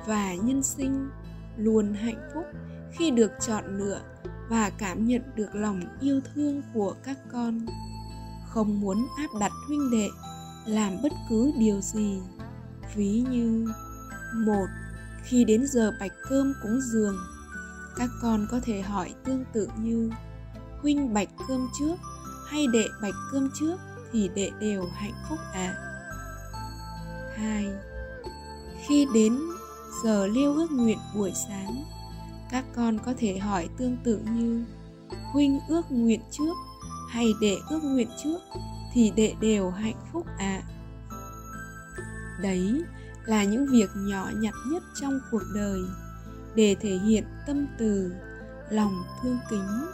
và 0.07 0.35
nhân 0.35 0.63
sinh 0.63 1.09
luôn 1.57 1.95
hạnh 1.95 2.31
phúc 2.35 2.45
khi 2.93 3.11
được 3.11 3.33
chọn 3.47 3.65
lựa 3.79 4.01
và 4.49 4.71
cảm 4.71 5.07
nhận 5.07 5.23
được 5.35 5.55
lòng 5.55 5.81
yêu 6.01 6.21
thương 6.35 6.63
của 6.75 6.95
các 7.05 7.19
con. 7.33 7.67
Không 8.49 8.81
muốn 8.81 9.07
áp 9.19 9.39
đặt 9.41 9.53
huynh 9.69 9.91
đệ 9.91 10.09
làm 10.67 10.93
bất 11.03 11.13
cứ 11.29 11.53
điều 11.59 11.81
gì. 11.81 12.21
Ví 12.95 13.25
như 13.31 13.73
một 14.35 14.67
khi 15.25 15.45
đến 15.45 15.67
giờ 15.67 15.93
bạch 16.01 16.13
cơm 16.29 16.55
cúng 16.63 16.81
giường, 16.93 17.17
các 17.97 18.11
con 18.23 18.47
có 18.51 18.61
thể 18.65 18.83
hỏi 18.83 19.15
tương 19.25 19.45
tự 19.53 19.69
như 19.79 20.11
huynh 20.83 21.15
bạch 21.15 21.29
cơm 21.49 21.69
trước 21.79 21.97
hay 22.47 22.67
đệ 22.67 22.85
bạch 23.03 23.15
cơm 23.33 23.51
trước 23.61 23.77
thì 24.13 24.31
đệ 24.35 24.51
đều 24.61 24.87
hạnh 24.95 25.15
phúc 25.29 25.39
à 25.53 25.75
hai 27.37 27.67
khi 28.87 29.07
đến 29.15 29.39
giờ 30.05 30.27
liêu 30.27 30.55
ước 30.55 30.71
nguyện 30.71 30.99
buổi 31.15 31.33
sáng 31.49 31.85
các 32.51 32.65
con 32.77 32.99
có 32.99 33.15
thể 33.19 33.39
hỏi 33.39 33.69
tương 33.79 33.97
tự 34.05 34.21
như 34.33 34.65
huynh 35.33 35.61
ước 35.69 35.83
nguyện 35.91 36.21
trước 36.31 36.55
hay 37.11 37.35
đệ 37.41 37.57
ước 37.71 37.81
nguyện 37.83 38.09
trước 38.23 38.39
thì 38.93 39.13
đệ 39.17 39.35
đều 39.41 39.71
hạnh 39.71 40.01
phúc 40.13 40.27
ạ 40.39 40.63
à. 40.63 40.63
đấy 42.43 42.83
là 43.27 43.45
những 43.45 43.67
việc 43.73 43.91
nhỏ 43.97 44.31
nhặt 44.37 44.55
nhất 44.71 44.83
trong 45.01 45.21
cuộc 45.31 45.43
đời 45.55 45.81
để 46.55 46.77
thể 46.81 46.99
hiện 46.99 47.25
tâm 47.47 47.67
từ, 47.79 48.13
lòng 48.71 49.03
thương 49.23 49.39
kính 49.51 49.87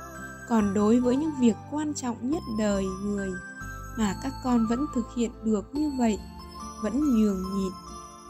còn 0.48 0.74
đối 0.74 1.00
với 1.00 1.16
những 1.16 1.32
việc 1.40 1.56
quan 1.70 1.94
trọng 1.94 2.30
nhất 2.30 2.42
đời 2.58 2.84
người 2.84 3.30
mà 3.96 4.16
các 4.22 4.32
con 4.44 4.66
vẫn 4.66 4.86
thực 4.94 5.14
hiện 5.16 5.30
được 5.44 5.74
như 5.74 5.92
vậy, 5.98 6.18
vẫn 6.82 7.00
nhường 7.00 7.42
nhịn, 7.54 7.72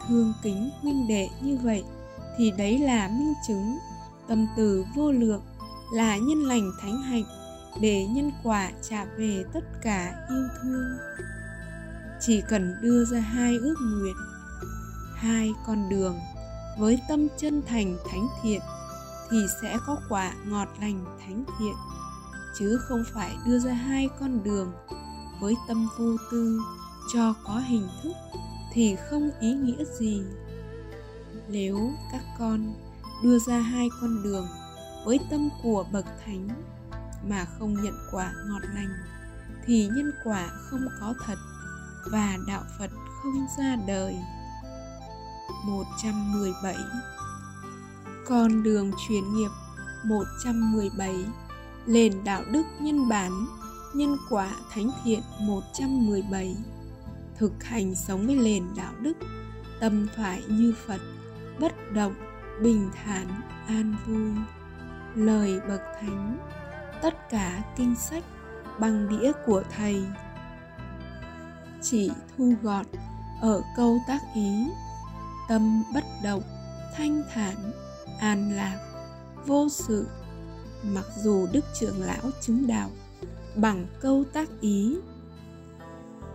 thương 0.07 0.33
kính 0.43 0.69
huynh 0.81 1.07
đệ 1.07 1.29
như 1.41 1.57
vậy 1.63 1.83
thì 2.37 2.51
đấy 2.51 2.79
là 2.79 3.07
minh 3.07 3.33
chứng 3.47 3.77
tâm 4.27 4.47
từ 4.57 4.85
vô 4.95 5.11
lượng 5.11 5.41
là 5.93 6.17
nhân 6.17 6.43
lành 6.43 6.71
thánh 6.81 7.01
hạnh 7.01 7.23
để 7.81 8.05
nhân 8.05 8.31
quả 8.43 8.71
trả 8.89 9.05
về 9.05 9.45
tất 9.53 9.63
cả 9.81 10.25
yêu 10.29 10.47
thương. 10.61 10.97
Chỉ 12.19 12.41
cần 12.49 12.75
đưa 12.81 13.05
ra 13.05 13.19
hai 13.19 13.55
ước 13.57 13.75
nguyện, 13.81 14.15
hai 15.15 15.51
con 15.67 15.89
đường 15.89 16.19
với 16.79 16.99
tâm 17.09 17.27
chân 17.37 17.61
thành 17.67 17.97
thánh 18.11 18.27
thiện 18.41 18.61
thì 19.31 19.37
sẽ 19.61 19.77
có 19.87 19.97
quả 20.09 20.33
ngọt 20.45 20.67
lành 20.81 21.05
thánh 21.19 21.43
thiện, 21.59 21.75
chứ 22.59 22.77
không 22.77 23.03
phải 23.13 23.35
đưa 23.45 23.59
ra 23.59 23.73
hai 23.73 24.09
con 24.19 24.43
đường 24.43 24.71
với 25.41 25.55
tâm 25.67 25.87
vô 25.99 26.17
tư 26.31 26.59
cho 27.13 27.33
có 27.45 27.61
hình 27.67 27.87
thức 28.03 28.13
thì 28.73 28.95
không 29.09 29.31
ý 29.39 29.53
nghĩa 29.53 29.83
gì. 29.99 30.21
Nếu 31.47 31.91
các 32.11 32.23
con 32.39 32.73
đưa 33.23 33.39
ra 33.39 33.59
hai 33.59 33.89
con 34.01 34.23
đường 34.23 34.47
với 35.05 35.19
tâm 35.29 35.49
của 35.63 35.85
bậc 35.91 36.05
thánh 36.25 36.47
mà 37.29 37.45
không 37.45 37.73
nhận 37.83 37.93
quả 38.11 38.33
ngọt 38.47 38.61
lành 38.75 38.89
thì 39.65 39.87
nhân 39.87 40.11
quả 40.23 40.47
không 40.69 40.87
có 40.99 41.13
thật 41.25 41.37
và 42.11 42.37
đạo 42.47 42.63
Phật 42.79 42.91
không 43.23 43.45
ra 43.57 43.75
đời. 43.87 44.15
117 45.65 46.75
Con 48.25 48.63
đường 48.63 48.91
chuyển 49.07 49.33
nghiệp 49.35 49.49
117 50.03 51.25
Nền 51.87 52.23
đạo 52.23 52.43
đức 52.51 52.63
nhân 52.79 53.09
bản 53.09 53.45
Nhân 53.95 54.17
quả 54.29 54.51
thánh 54.73 54.91
thiện 55.03 55.21
117 55.39 56.55
Thực 57.37 57.63
hành 57.63 57.95
sống 57.95 58.27
với 58.27 58.35
nền 58.35 58.63
đạo 58.75 58.93
đức 59.01 59.13
Tâm 59.79 60.07
phải 60.17 60.43
như 60.47 60.75
Phật 60.87 61.01
Bất 61.59 61.91
động, 61.93 62.13
bình 62.61 62.89
thản, 62.93 63.27
an 63.67 63.95
vui. 64.05 64.31
Lời 65.15 65.59
bậc 65.67 65.81
thánh 66.01 66.37
Tất 67.01 67.29
cả 67.29 67.63
kinh 67.77 67.95
sách 67.95 68.23
bằng 68.79 69.09
đĩa 69.09 69.31
của 69.45 69.63
thầy. 69.75 70.03
Chỉ 71.81 72.11
thu 72.37 72.53
gọn 72.61 72.85
ở 73.41 73.61
câu 73.77 73.99
tác 74.07 74.19
ý 74.35 74.67
Tâm 75.49 75.83
bất 75.93 76.03
động, 76.23 76.43
thanh 76.95 77.21
thản, 77.33 77.55
an 78.19 78.51
lạc, 78.55 78.77
vô 79.45 79.69
sự. 79.69 80.07
Mặc 80.83 81.05
dù 81.23 81.47
đức 81.51 81.65
trưởng 81.79 82.01
lão 82.01 82.31
chứng 82.41 82.67
đạo 82.67 82.89
bằng 83.55 83.85
câu 84.01 84.23
tác 84.33 84.49
ý 84.61 84.97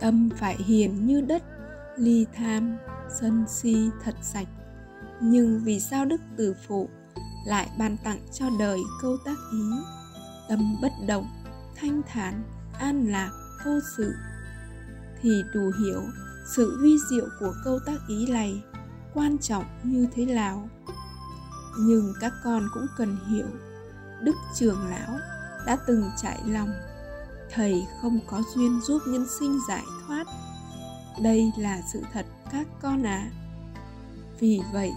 tâm 0.01 0.29
phải 0.37 0.57
hiền 0.57 1.07
như 1.07 1.21
đất 1.21 1.43
ly 1.97 2.27
tham 2.35 2.77
sân 3.21 3.45
si 3.49 3.91
thật 4.05 4.15
sạch 4.23 4.49
nhưng 5.21 5.61
vì 5.65 5.81
sao 5.81 6.05
đức 6.05 6.21
từ 6.37 6.55
phụ 6.67 6.89
lại 7.47 7.69
ban 7.79 7.97
tặng 7.97 8.21
cho 8.33 8.47
đời 8.59 8.79
câu 9.03 9.17
tác 9.25 9.37
ý? 9.53 9.63
Tâm 10.49 10.77
bất 10.83 10.93
động, 11.07 11.29
thanh 11.77 12.03
thản, 12.09 12.43
an 12.79 13.07
lạc, 13.09 13.31
vô 13.65 13.79
sự. 13.97 14.15
Thì 15.23 15.43
đủ 15.55 15.71
hiểu 15.81 16.03
sự 16.57 16.79
vi 16.83 16.97
diệu 17.11 17.27
của 17.41 17.55
câu 17.65 17.79
tác 17.87 17.99
ý 18.09 18.27
này 18.27 18.63
quan 19.15 19.39
trọng 19.39 19.65
như 19.83 20.07
thế 20.15 20.27
nào. 20.27 20.69
Nhưng 21.79 22.13
các 22.21 22.33
con 22.45 22.69
cũng 22.75 22.87
cần 22.97 23.17
hiểu, 23.31 23.47
đức 24.23 24.35
trường 24.55 24.87
lão 24.91 25.19
đã 25.67 25.77
từng 25.87 26.11
trải 26.23 26.41
lòng, 26.47 26.73
thầy 27.51 27.87
không 28.03 28.21
có 28.27 28.43
duyên 28.55 28.81
giúp 28.81 29.03
nhân 29.07 29.27
sinh 29.41 29.59
giải 29.69 29.85
thoát. 30.07 30.25
Đây 31.23 31.53
là 31.57 31.83
sự 31.93 32.03
thật 32.13 32.27
các 32.53 32.67
con 32.83 33.03
ạ. 33.03 33.17
À. 33.17 33.33
vì 34.41 34.61
vậy 34.73 34.93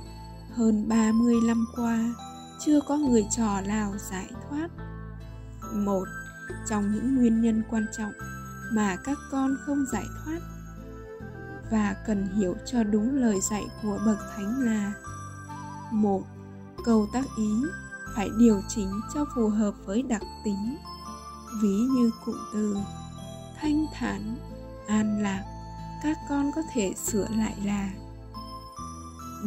hơn 0.56 0.90
30 0.90 1.36
năm 1.48 1.66
qua, 1.76 2.14
chưa 2.60 2.80
có 2.88 2.98
người 2.98 3.26
trò 3.38 3.62
nào 3.62 3.94
giải 4.12 4.28
thoát. 4.50 4.68
Một, 5.74 6.06
trong 6.70 6.92
những 6.92 7.16
nguyên 7.18 7.42
nhân 7.42 7.64
quan 7.70 7.86
trọng 7.98 8.12
mà 8.74 8.98
các 9.04 9.18
con 9.32 9.56
không 9.66 9.86
giải 9.92 10.06
thoát 10.24 10.40
và 11.72 11.96
cần 12.08 12.28
hiểu 12.28 12.56
cho 12.66 12.84
đúng 12.84 13.16
lời 13.16 13.40
dạy 13.52 13.64
của 13.84 14.00
bậc 14.06 14.18
thánh 14.36 14.60
là, 14.60 14.94
một, 15.92 16.24
câu 16.86 17.08
tác 17.14 17.26
ý 17.38 17.52
phải 18.16 18.30
điều 18.40 18.62
chỉnh 18.68 19.02
cho 19.14 19.26
phù 19.36 19.50
hợp 19.50 19.74
với 19.86 20.04
đặc 20.04 20.22
tính. 20.44 20.78
Ví 21.62 21.76
như 21.76 22.12
cụm 22.26 22.36
từ, 22.54 22.78
thanh 23.62 23.86
thản, 23.94 24.36
an 24.88 25.24
lạc 25.24 25.44
các 26.04 26.18
con 26.30 26.52
có 26.56 26.62
thể 26.74 26.94
sửa 26.94 27.28
lại 27.30 27.56
là 27.64 27.90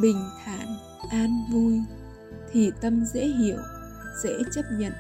bình 0.01 0.31
thản, 0.45 0.77
an 1.11 1.45
vui, 1.53 1.81
thì 2.53 2.73
tâm 2.81 3.05
dễ 3.05 3.27
hiểu, 3.27 3.59
dễ 4.23 4.39
chấp 4.55 4.63
nhận 4.79 4.93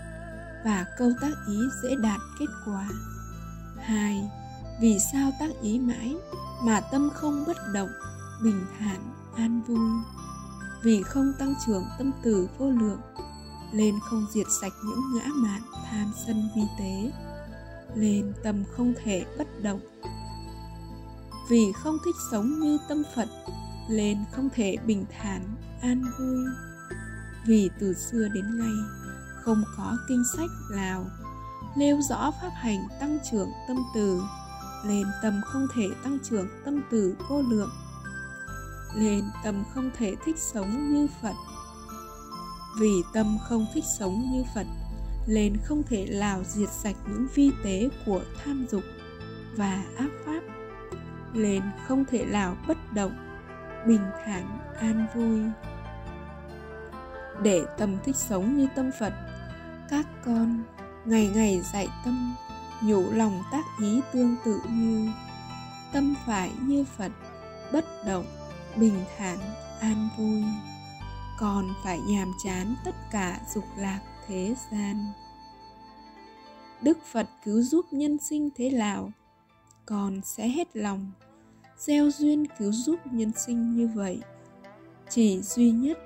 và 0.65 0.87
câu 0.99 1.13
tác 1.21 1.33
ý 1.49 1.59
dễ 1.83 1.97
đạt 2.03 2.21
kết 2.39 2.47
quả. 2.67 2.89
Hai, 3.79 4.31
vì 4.81 4.99
sao 5.13 5.31
tác 5.41 5.51
ý 5.63 5.79
mãi 5.79 6.17
mà 6.63 6.81
tâm 6.81 7.11
không 7.15 7.45
bất 7.47 7.57
động, 7.73 7.91
bình 8.43 8.65
thản, 8.79 9.01
an 9.37 9.63
vui? 9.63 9.91
Vì 10.83 11.03
không 11.03 11.33
tăng 11.39 11.55
trưởng 11.67 11.85
tâm 11.99 12.13
từ 12.23 12.49
vô 12.59 12.71
lượng 12.71 13.01
lên 13.73 13.95
không 14.03 14.27
diệt 14.33 14.47
sạch 14.61 14.73
những 14.85 15.01
ngã 15.15 15.27
mạn 15.35 15.63
tham 15.91 16.13
sân 16.27 16.49
vi 16.57 16.63
tế 16.79 17.13
lên 17.95 18.33
tâm 18.43 18.65
không 18.77 18.95
thể 19.05 19.25
bất 19.39 19.63
động. 19.63 19.81
Vì 21.49 21.73
không 21.73 21.97
thích 22.05 22.15
sống 22.31 22.61
như 22.61 22.79
tâm 22.89 23.03
phật 23.15 23.29
lên 23.89 24.19
không 24.33 24.49
thể 24.55 24.77
bình 24.87 25.05
thản, 25.19 25.43
an 25.81 26.03
vui. 26.19 26.45
Vì 27.47 27.71
từ 27.81 27.95
xưa 27.95 28.29
đến 28.35 28.59
nay, 28.59 28.73
không 29.43 29.63
có 29.77 29.97
kinh 30.09 30.23
sách 30.37 30.51
nào 30.71 31.07
nêu 31.77 32.01
rõ 32.11 32.31
pháp 32.43 32.51
hành 32.55 32.89
tăng 33.01 33.19
trưởng 33.31 33.51
tâm 33.69 33.77
từ, 33.95 34.23
lên 34.87 35.07
tâm 35.23 35.41
không 35.47 35.67
thể 35.75 35.89
tăng 36.05 36.19
trưởng 36.31 36.49
tâm 36.65 36.81
từ 36.91 37.17
vô 37.29 37.43
lượng, 37.43 37.71
lên 38.97 39.25
tâm 39.45 39.65
không 39.75 39.91
thể 39.99 40.15
thích 40.25 40.39
sống 40.39 40.95
như 40.95 41.07
phật. 41.23 41.35
Vì 42.81 43.03
tâm 43.13 43.39
không 43.49 43.67
thích 43.75 43.85
sống 43.99 44.33
như 44.33 44.45
phật 44.55 44.67
lên 45.27 45.57
không 45.65 45.83
thể 45.83 46.07
lào 46.07 46.45
diệt 46.45 46.69
sạch 46.71 46.97
những 47.09 47.27
vi 47.35 47.51
tế 47.65 47.89
của 48.07 48.21
tham 48.45 48.67
dục 48.71 48.83
và 49.57 49.85
ác 49.97 50.11
pháp 50.27 50.41
lên 51.35 51.63
không 51.89 52.05
thể 52.05 52.25
lào 52.25 52.57
bất 52.69 52.93
động 52.93 53.13
bình 53.87 54.11
thản, 54.25 54.59
an 54.79 55.07
vui. 55.15 55.41
Để 57.43 57.65
tâm 57.79 57.97
thích 58.05 58.17
sống 58.17 58.57
như 58.57 58.69
tâm 58.77 58.91
phật, 58.99 59.13
các 59.91 60.07
con 60.25 60.63
ngày 61.05 61.31
ngày 61.35 61.61
dạy 61.73 61.89
tâm, 62.05 62.35
nhủ 62.83 63.11
lòng 63.13 63.43
tác 63.53 63.65
ý 63.81 64.01
tương 64.13 64.37
tự 64.45 64.61
như 64.71 65.09
tâm 65.93 66.15
phải 66.27 66.51
như 66.61 66.85
phật, 66.85 67.13
bất 67.73 67.85
động, 68.07 68.27
bình 68.77 69.05
thản, 69.19 69.39
an 69.81 70.09
vui. 70.19 70.45
Còn 71.39 71.75
phải 71.85 72.01
nhàm 72.01 72.33
chán 72.45 72.75
tất 72.85 72.95
cả 73.11 73.41
dục 73.55 73.65
lạc 73.77 74.01
thế 74.27 74.55
gian. 74.71 75.13
Đức 76.83 76.99
phật 77.13 77.29
cứu 77.45 77.63
giúp 77.63 77.87
nhân 77.91 78.19
sinh 78.19 78.49
thế 78.57 78.71
nào 78.71 79.11
con 79.87 80.21
sẽ 80.25 80.49
hết 80.49 80.77
lòng 80.77 81.13
gieo 81.79 82.11
duyên 82.11 82.47
cứu 82.59 82.73
giúp 82.73 83.01
nhân 83.13 83.33
sinh 83.37 83.77
như 83.77 83.89
vậy. 83.95 84.21
Chỉ 85.09 85.43
duy 85.43 85.71
nhất, 85.71 85.99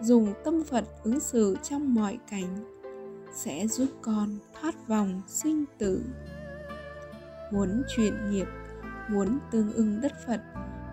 dùng 0.00 0.32
tâm 0.44 0.64
phật 0.64 0.84
ứng 1.02 1.20
xử 1.20 1.56
trong 1.62 1.94
mọi 1.94 2.18
cảnh, 2.30 2.64
sẽ 3.34 3.66
giúp 3.66 3.88
con 4.02 4.38
thoát 4.60 4.88
vòng 4.88 5.22
sinh 5.28 5.64
tử. 5.78 6.04
Muốn 7.52 7.82
chuyển 7.96 8.30
nghiệp, 8.30 8.46
muốn 9.08 9.38
tương 9.50 9.72
ưng 9.72 10.00
đất 10.00 10.12
phật 10.26 10.40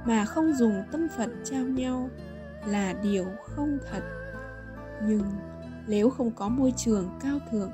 mà 0.05 0.25
không 0.25 0.53
dùng 0.53 0.83
tâm 0.91 1.07
phật 1.17 1.29
trao 1.43 1.63
nhau 1.63 2.09
là 2.65 2.93
điều 2.93 3.25
không 3.41 3.77
thật. 3.91 4.03
Nhưng 5.07 5.23
nếu 5.87 6.09
không 6.09 6.31
có 6.31 6.49
môi 6.49 6.73
trường 6.77 7.09
cao 7.23 7.39
thượng 7.51 7.71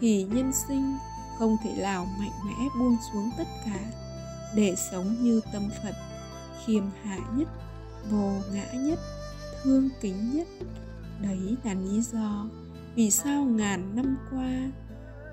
thì 0.00 0.24
nhân 0.24 0.52
sinh 0.68 0.96
không 1.38 1.56
thể 1.64 1.82
nào 1.82 2.06
mạnh 2.20 2.32
mẽ 2.46 2.64
buông 2.78 2.96
xuống 3.12 3.30
tất 3.38 3.46
cả 3.64 4.07
để 4.54 4.74
sống 4.90 5.16
như 5.20 5.40
tâm 5.52 5.68
phật, 5.82 5.94
khiêm 6.64 6.84
hạ 7.02 7.18
nhất, 7.36 7.48
vô 8.10 8.32
ngã 8.52 8.72
nhất, 8.72 8.98
thương 9.62 9.88
kính 10.00 10.32
nhất. 10.36 10.48
Đấy 11.22 11.56
là 11.64 11.74
lý 11.74 12.02
do 12.02 12.46
vì 12.94 13.10
sao 13.10 13.44
ngàn 13.44 13.96
năm 13.96 14.16
qua 14.30 14.70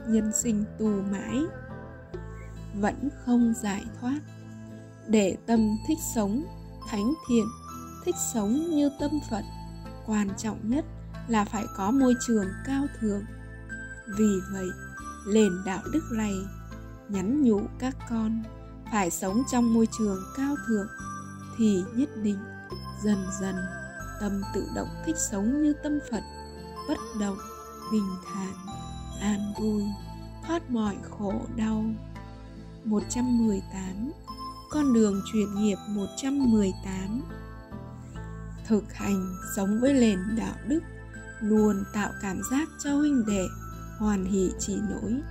nhân 0.07 0.31
sinh 0.41 0.63
tù 0.79 1.01
mãi 1.11 1.41
vẫn 2.73 3.09
không 3.25 3.53
giải 3.61 3.83
thoát. 4.01 4.19
Để 5.07 5.37
tâm 5.45 5.77
thích 5.87 5.97
sống 6.15 6.43
thánh 6.89 7.13
thiện, 7.29 7.45
thích 8.05 8.15
sống 8.33 8.53
như 8.53 8.89
tâm 8.99 9.11
phật, 9.29 9.43
quan 10.05 10.29
trọng 10.37 10.69
nhất 10.69 10.85
là 11.27 11.45
phải 11.45 11.65
có 11.77 11.91
môi 11.91 12.15
trường 12.27 12.47
cao 12.65 12.85
thượng. 12.99 13.23
Vì 14.17 14.39
vậy 14.53 14.67
nền 15.33 15.51
đạo 15.65 15.81
đức 15.93 16.03
này 16.11 16.33
nhắn 17.09 17.43
nhủ 17.43 17.61
các 17.79 17.95
con 18.09 18.43
phải 18.91 19.11
sống 19.11 19.43
trong 19.51 19.73
môi 19.73 19.87
trường 19.97 20.23
cao 20.37 20.55
thượng 20.67 20.87
thì 21.57 21.83
nhất 21.93 22.09
định 22.23 22.39
dần 23.03 23.25
dần 23.39 23.55
tâm 24.19 24.41
tự 24.53 24.67
động 24.75 24.87
thích 25.05 25.15
sống 25.31 25.63
như 25.63 25.73
tâm 25.83 25.99
Phật, 26.11 26.23
bất 26.87 26.97
động, 27.19 27.37
bình 27.91 28.09
thản, 28.25 28.53
an 29.21 29.53
vui, 29.59 29.83
thoát 30.47 30.71
mọi 30.71 30.95
khổ 31.09 31.33
đau. 31.55 31.83
118 32.83 34.11
Con 34.69 34.93
đường 34.93 35.21
chuyển 35.33 35.55
nghiệp 35.55 35.77
118 35.89 37.21
Thực 38.67 38.93
hành 38.93 39.35
sống 39.55 39.79
với 39.81 39.93
nền 39.93 40.19
đạo 40.37 40.55
đức 40.67 40.79
luôn 41.41 41.83
tạo 41.93 42.11
cảm 42.21 42.41
giác 42.51 42.69
cho 42.83 42.95
huynh 42.95 43.25
đệ 43.25 43.45
hoàn 43.97 44.25
hỷ 44.25 44.51
chỉ 44.59 44.77
nỗi 44.89 45.21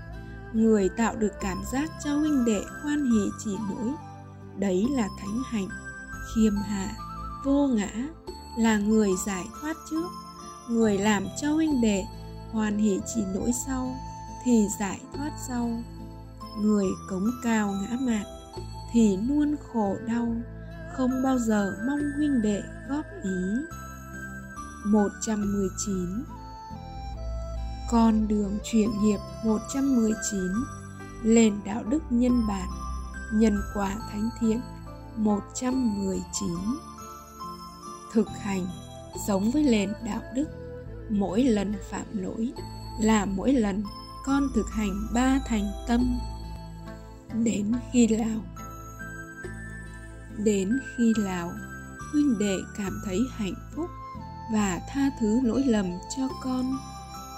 người 0.55 0.89
tạo 0.89 1.17
được 1.17 1.33
cảm 1.41 1.59
giác 1.73 1.91
cho 2.05 2.17
huynh 2.17 2.45
đệ 2.45 2.63
hoan 2.83 3.11
hỷ 3.11 3.31
chỉ 3.45 3.57
nỗi. 3.71 3.93
Đấy 4.59 4.87
là 4.91 5.09
thánh 5.21 5.43
hạnh, 5.47 5.69
khiêm 6.35 6.57
hạ, 6.57 6.97
vô 7.45 7.67
ngã, 7.67 7.91
là 8.59 8.79
người 8.79 9.11
giải 9.27 9.45
thoát 9.61 9.77
trước. 9.91 10.09
Người 10.69 10.99
làm 10.99 11.27
cho 11.43 11.53
huynh 11.53 11.81
đệ 11.81 12.05
hoàn 12.53 12.79
hỷ 12.79 13.01
chỉ 13.15 13.21
nỗi 13.35 13.51
sau, 13.67 13.95
thì 14.45 14.67
giải 14.81 15.01
thoát 15.17 15.31
sau. 15.49 15.83
Người 16.61 16.87
cống 17.11 17.31
cao 17.43 17.75
ngã 17.83 17.97
mạn, 18.01 18.25
thì 18.93 19.17
luôn 19.17 19.57
khổ 19.73 19.97
đau, 20.07 20.35
không 20.97 21.23
bao 21.23 21.39
giờ 21.39 21.77
mong 21.87 22.01
huynh 22.17 22.43
đệ 22.43 22.63
góp 22.89 23.05
ý. 23.23 23.31
119 24.87 26.25
con 27.95 28.29
đường 28.29 28.59
chuyển 28.65 28.91
nghiệp 29.03 29.19
119 29.45 30.41
Lên 31.23 31.55
đạo 31.65 31.83
đức 31.89 32.03
nhân 32.11 32.47
bản, 32.49 32.69
Nhân 33.33 33.61
quả 33.75 33.97
thánh 34.13 34.31
thiện 34.41 34.61
119 35.17 36.49
Thực 38.13 38.29
hành, 38.41 38.67
Sống 39.27 39.51
với 39.51 39.63
nền 39.63 39.93
đạo 40.05 40.21
đức, 40.35 40.45
Mỗi 41.11 41.45
lần 41.45 41.75
phạm 41.91 42.07
lỗi 42.13 42.53
Là 43.01 43.25
mỗi 43.25 43.53
lần 43.53 43.83
con 44.25 44.49
thực 44.55 44.67
hành 44.71 45.07
ba 45.15 45.39
thành 45.47 45.73
tâm. 45.89 46.19
Đến 47.45 47.73
khi 47.93 48.07
nào? 48.07 48.41
Đến 50.45 50.79
khi 50.97 51.13
nào 51.19 51.53
huynh 52.13 52.39
đệ 52.39 52.57
cảm 52.79 53.01
thấy 53.05 53.19
hạnh 53.37 53.55
phúc 53.77 53.91
và 54.53 54.81
tha 54.89 55.11
thứ 55.21 55.41
lỗi 55.41 55.63
lầm 55.67 55.87
cho 56.17 56.29
con? 56.43 56.77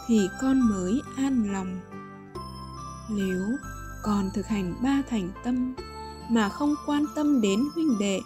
Thì 0.06 0.28
con 0.40 0.60
mới 0.60 1.00
an 1.16 1.52
lòng. 1.52 1.80
Nếu 3.10 3.42
con 4.02 4.30
thực 4.34 4.46
hành 4.46 4.74
ba 4.82 5.02
thành 5.10 5.30
tâm 5.44 5.74
mà 6.30 6.48
không 6.48 6.74
quan 6.86 7.04
tâm 7.14 7.40
đến 7.40 7.60
huynh 7.74 7.98
đệ 7.98 8.20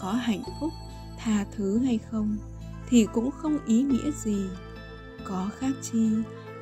có 0.00 0.12
hạnh 0.12 0.42
phúc, 0.60 0.70
tha 1.18 1.44
thứ 1.56 1.78
hay 1.78 1.98
không 2.10 2.36
thì 2.88 3.06
cũng 3.12 3.30
không 3.30 3.58
ý 3.66 3.82
nghĩa 3.82 4.10
gì. 4.10 4.46
Có 5.24 5.50
khác 5.58 5.72
chi 5.82 6.10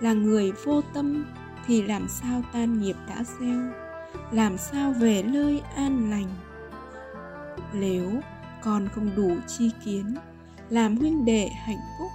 là 0.00 0.12
người 0.12 0.52
vô 0.64 0.80
tâm 0.94 1.24
thì 1.66 1.82
làm 1.82 2.08
sao 2.08 2.42
tan 2.52 2.82
nghiệp 2.82 2.96
đã 3.08 3.24
gieo, 3.40 3.60
làm 4.30 4.58
sao 4.58 4.92
về 5.00 5.22
nơi 5.22 5.60
an 5.76 6.10
lành? 6.10 6.28
Nếu 7.72 8.20
con 8.62 8.88
không 8.94 9.10
đủ 9.16 9.36
chi 9.46 9.70
kiến 9.84 10.14
làm 10.70 10.96
huynh 10.96 11.24
đệ 11.24 11.48
hạnh 11.48 11.80
phúc 11.98 12.10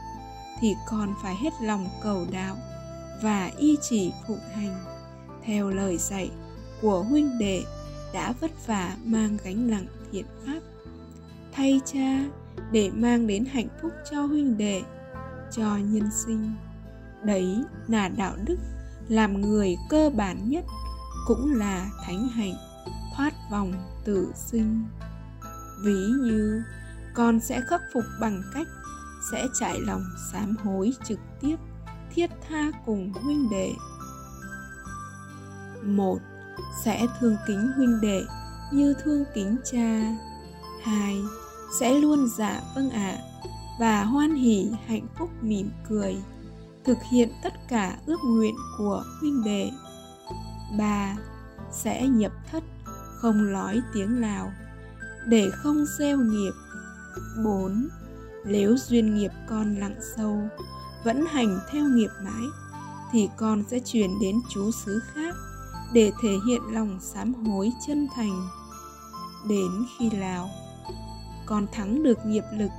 thì 0.61 0.75
còn 0.87 1.13
phải 1.21 1.35
hết 1.35 1.53
lòng 1.61 1.87
cầu 2.03 2.25
đạo 2.31 2.57
và 3.21 3.51
y 3.57 3.77
chỉ 3.81 4.11
phụng 4.27 4.39
hành. 4.53 4.75
Theo 5.45 5.69
lời 5.69 5.97
dạy 5.97 6.31
của 6.81 7.03
huynh 7.03 7.39
đệ, 7.39 7.63
đã 8.13 8.33
vất 8.41 8.67
vả 8.67 8.95
mang 9.05 9.37
gánh 9.43 9.69
nặng 9.69 9.85
thiện 10.11 10.25
pháp. 10.45 10.59
Thay 11.51 11.81
cha 11.85 12.25
để 12.71 12.89
mang 12.93 13.27
đến 13.27 13.45
hạnh 13.45 13.67
phúc 13.81 13.91
cho 14.11 14.21
huynh 14.21 14.57
đệ, 14.57 14.81
cho 15.51 15.77
nhân 15.77 16.09
sinh. 16.25 16.55
Đấy 17.23 17.63
là 17.87 18.09
đạo 18.09 18.35
đức 18.45 18.57
làm 19.07 19.41
người 19.41 19.75
cơ 19.89 20.09
bản 20.09 20.49
nhất, 20.49 20.65
cũng 21.27 21.53
là 21.53 21.89
thánh 22.05 22.27
hạnh, 22.27 22.55
thoát 23.15 23.33
vòng 23.51 23.73
tử 24.05 24.31
sinh. 24.35 24.85
Ví 25.85 25.99
như, 26.21 26.63
con 27.13 27.39
sẽ 27.39 27.61
khắc 27.69 27.81
phục 27.93 28.03
bằng 28.21 28.41
cách 28.53 28.67
sẽ 29.31 29.47
trải 29.59 29.79
lòng 29.79 30.03
sám 30.31 30.55
hối 30.63 30.93
trực 31.07 31.19
tiếp 31.41 31.55
thiết 32.15 32.29
tha 32.49 32.71
cùng 32.85 33.13
huynh 33.13 33.49
đệ. 33.49 33.73
Một 35.83 36.17
sẽ 36.83 37.07
thương 37.19 37.35
kính 37.47 37.71
huynh 37.77 38.01
đệ 38.01 38.21
như 38.71 38.93
thương 39.03 39.23
kính 39.33 39.57
cha. 39.71 40.15
Hai 40.83 41.17
sẽ 41.79 41.93
luôn 41.93 42.27
dạ 42.37 42.61
vâng 42.75 42.89
ạ 42.89 43.17
à, 43.17 43.21
và 43.79 44.03
hoan 44.03 44.35
hỷ 44.35 44.71
hạnh 44.87 45.07
phúc 45.17 45.29
mỉm 45.41 45.69
cười 45.89 46.17
thực 46.85 46.97
hiện 47.11 47.29
tất 47.43 47.53
cả 47.67 47.97
ước 48.05 48.19
nguyện 48.23 48.55
của 48.77 49.03
huynh 49.19 49.43
đệ. 49.43 49.71
Ba 50.77 51.15
sẽ 51.71 52.07
nhập 52.07 52.31
thất 52.51 52.63
không 53.15 53.53
nói 53.53 53.81
tiếng 53.93 54.21
nào 54.21 54.51
để 55.27 55.49
không 55.51 55.85
gieo 55.99 56.17
nghiệp. 56.17 56.51
4. 57.43 57.87
Nếu 58.47 58.77
duyên 58.77 59.15
nghiệp 59.15 59.31
con 59.47 59.75
lặng 59.75 59.95
sâu, 60.15 60.37
vẫn 61.03 61.25
hành 61.25 61.59
theo 61.71 61.83
nghiệp 61.83 62.09
mãi, 62.23 62.43
thì 63.11 63.29
con 63.37 63.63
sẽ 63.67 63.79
chuyển 63.79 64.19
đến 64.21 64.35
chú 64.49 64.71
xứ 64.71 64.99
khác 65.13 65.35
để 65.93 66.11
thể 66.21 66.35
hiện 66.47 66.61
lòng 66.71 66.99
sám 67.01 67.33
hối 67.33 67.71
chân 67.87 68.07
thành. 68.15 68.47
Đến 69.49 69.85
khi 69.97 70.09
nào 70.09 70.49
con 71.45 71.67
thắng 71.71 72.03
được 72.03 72.25
nghiệp 72.25 72.43
lực, 72.53 72.71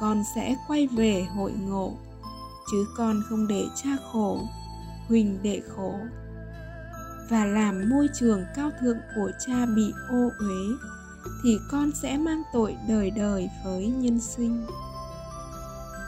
con 0.00 0.22
sẽ 0.34 0.56
quay 0.68 0.86
về 0.86 1.26
hội 1.36 1.52
ngộ, 1.52 1.92
chứ 2.70 2.86
con 2.96 3.22
không 3.28 3.46
để 3.46 3.64
cha 3.82 3.90
khổ, 4.12 4.40
huỳnh 5.08 5.42
đệ 5.42 5.60
khổ 5.76 5.94
và 7.30 7.44
làm 7.44 7.90
môi 7.90 8.08
trường 8.14 8.44
cao 8.56 8.70
thượng 8.80 8.98
của 9.16 9.30
cha 9.46 9.66
bị 9.76 9.92
ô 10.10 10.30
uế 10.38 10.88
thì 11.42 11.58
con 11.70 11.90
sẽ 12.02 12.18
mang 12.18 12.42
tội 12.52 12.76
đời 12.88 13.10
đời 13.10 13.50
với 13.64 13.86
nhân 13.86 14.20
sinh. 14.20 14.66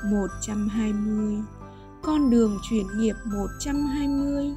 120 0.04 1.36
Con 2.02 2.30
đường 2.30 2.58
chuyển 2.62 2.86
nghiệp 2.98 3.14
120 3.24 4.50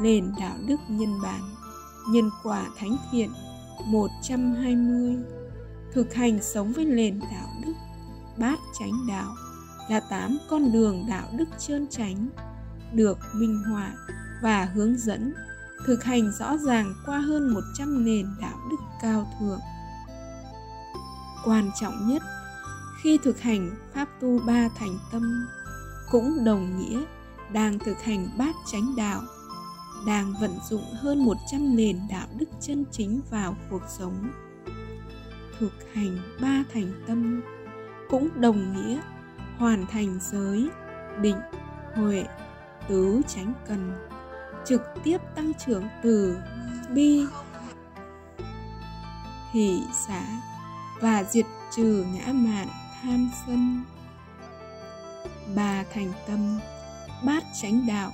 Nền 0.00 0.32
đạo 0.40 0.56
đức 0.66 0.76
nhân 0.88 1.22
bản, 1.22 1.40
Nhân 2.08 2.30
quả 2.42 2.66
thánh 2.78 2.96
thiện 3.12 3.30
120 3.86 5.16
Thực 5.92 6.14
hành 6.14 6.42
sống 6.42 6.72
với 6.72 6.84
nền 6.84 7.20
đạo 7.20 7.48
đức, 7.66 7.72
Bát 8.38 8.58
chánh 8.78 9.06
đạo 9.08 9.34
Là 9.88 10.00
tám 10.00 10.38
con 10.50 10.72
đường 10.72 11.04
đạo 11.08 11.28
đức 11.32 11.48
trơn 11.58 11.86
tránh, 11.90 12.28
Được 12.92 13.18
minh 13.34 13.62
họa 13.70 13.92
và 14.42 14.64
hướng 14.64 14.96
dẫn, 14.98 15.32
Thực 15.86 16.04
hành 16.04 16.32
rõ 16.38 16.56
ràng 16.56 16.94
qua 17.06 17.18
hơn 17.18 17.54
100 17.54 18.04
nền 18.04 18.26
đạo 18.40 18.58
đức 18.70 18.76
cao 19.02 19.32
thượng. 19.40 19.60
Quan 21.44 21.70
trọng 21.80 22.08
nhất 22.08 22.22
khi 23.02 23.18
thực 23.22 23.40
hành 23.40 23.70
pháp 23.94 24.08
tu 24.20 24.38
ba 24.46 24.68
thành 24.78 24.98
tâm 25.12 25.48
cũng 26.10 26.44
đồng 26.44 26.78
nghĩa 26.78 27.04
đang 27.52 27.78
thực 27.78 28.02
hành 28.02 28.28
bát 28.38 28.54
chánh 28.72 28.96
đạo 28.96 29.22
đang 30.06 30.34
vận 30.40 30.50
dụng 30.70 30.84
hơn 30.94 31.24
100 31.24 31.76
nền 31.76 32.00
đạo 32.10 32.26
đức 32.38 32.48
chân 32.60 32.84
chính 32.90 33.20
vào 33.30 33.56
cuộc 33.70 33.82
sống. 33.88 34.30
Thực 35.58 35.72
hành 35.92 36.18
ba 36.40 36.64
thành 36.74 36.92
tâm 37.06 37.42
cũng 38.08 38.28
đồng 38.40 38.72
nghĩa 38.72 39.00
hoàn 39.58 39.86
thành 39.86 40.18
giới, 40.22 40.68
định, 41.20 41.36
huệ, 41.94 42.24
tứ 42.88 43.20
chánh 43.28 43.52
cần, 43.68 43.92
trực 44.64 44.82
tiếp 45.04 45.18
tăng 45.34 45.52
trưởng 45.66 45.84
từ 46.02 46.36
bi, 46.94 47.26
hỷ 49.52 49.82
xã 50.06 50.22
và 51.00 51.24
diệt 51.24 51.46
trừ 51.76 52.04
ngã 52.14 52.32
mạn 52.32 52.68
tham 53.02 53.30
sân 53.46 53.82
ba 55.56 55.84
thành 55.92 56.12
tâm, 56.26 56.60
bát 57.26 57.44
chánh 57.62 57.86
đạo, 57.86 58.10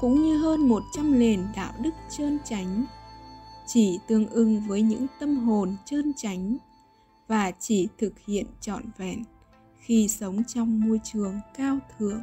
cũng 0.00 0.22
như 0.22 0.38
hơn 0.38 0.68
100 0.68 1.18
nền 1.18 1.46
đạo 1.56 1.72
đức 1.80 1.94
trơn 2.10 2.38
chánh 2.44 2.84
chỉ 3.66 3.98
tương 4.08 4.28
ưng 4.28 4.60
với 4.68 4.82
những 4.82 5.06
tâm 5.20 5.36
hồn 5.36 5.76
trơn 5.84 6.12
chánh 6.16 6.56
và 7.28 7.52
chỉ 7.58 7.88
thực 7.98 8.12
hiện 8.26 8.46
trọn 8.60 8.82
vẹn 8.98 9.22
khi 9.78 10.08
sống 10.08 10.44
trong 10.44 10.80
môi 10.80 11.00
trường 11.04 11.40
cao 11.56 11.78
thượng. 11.98 12.22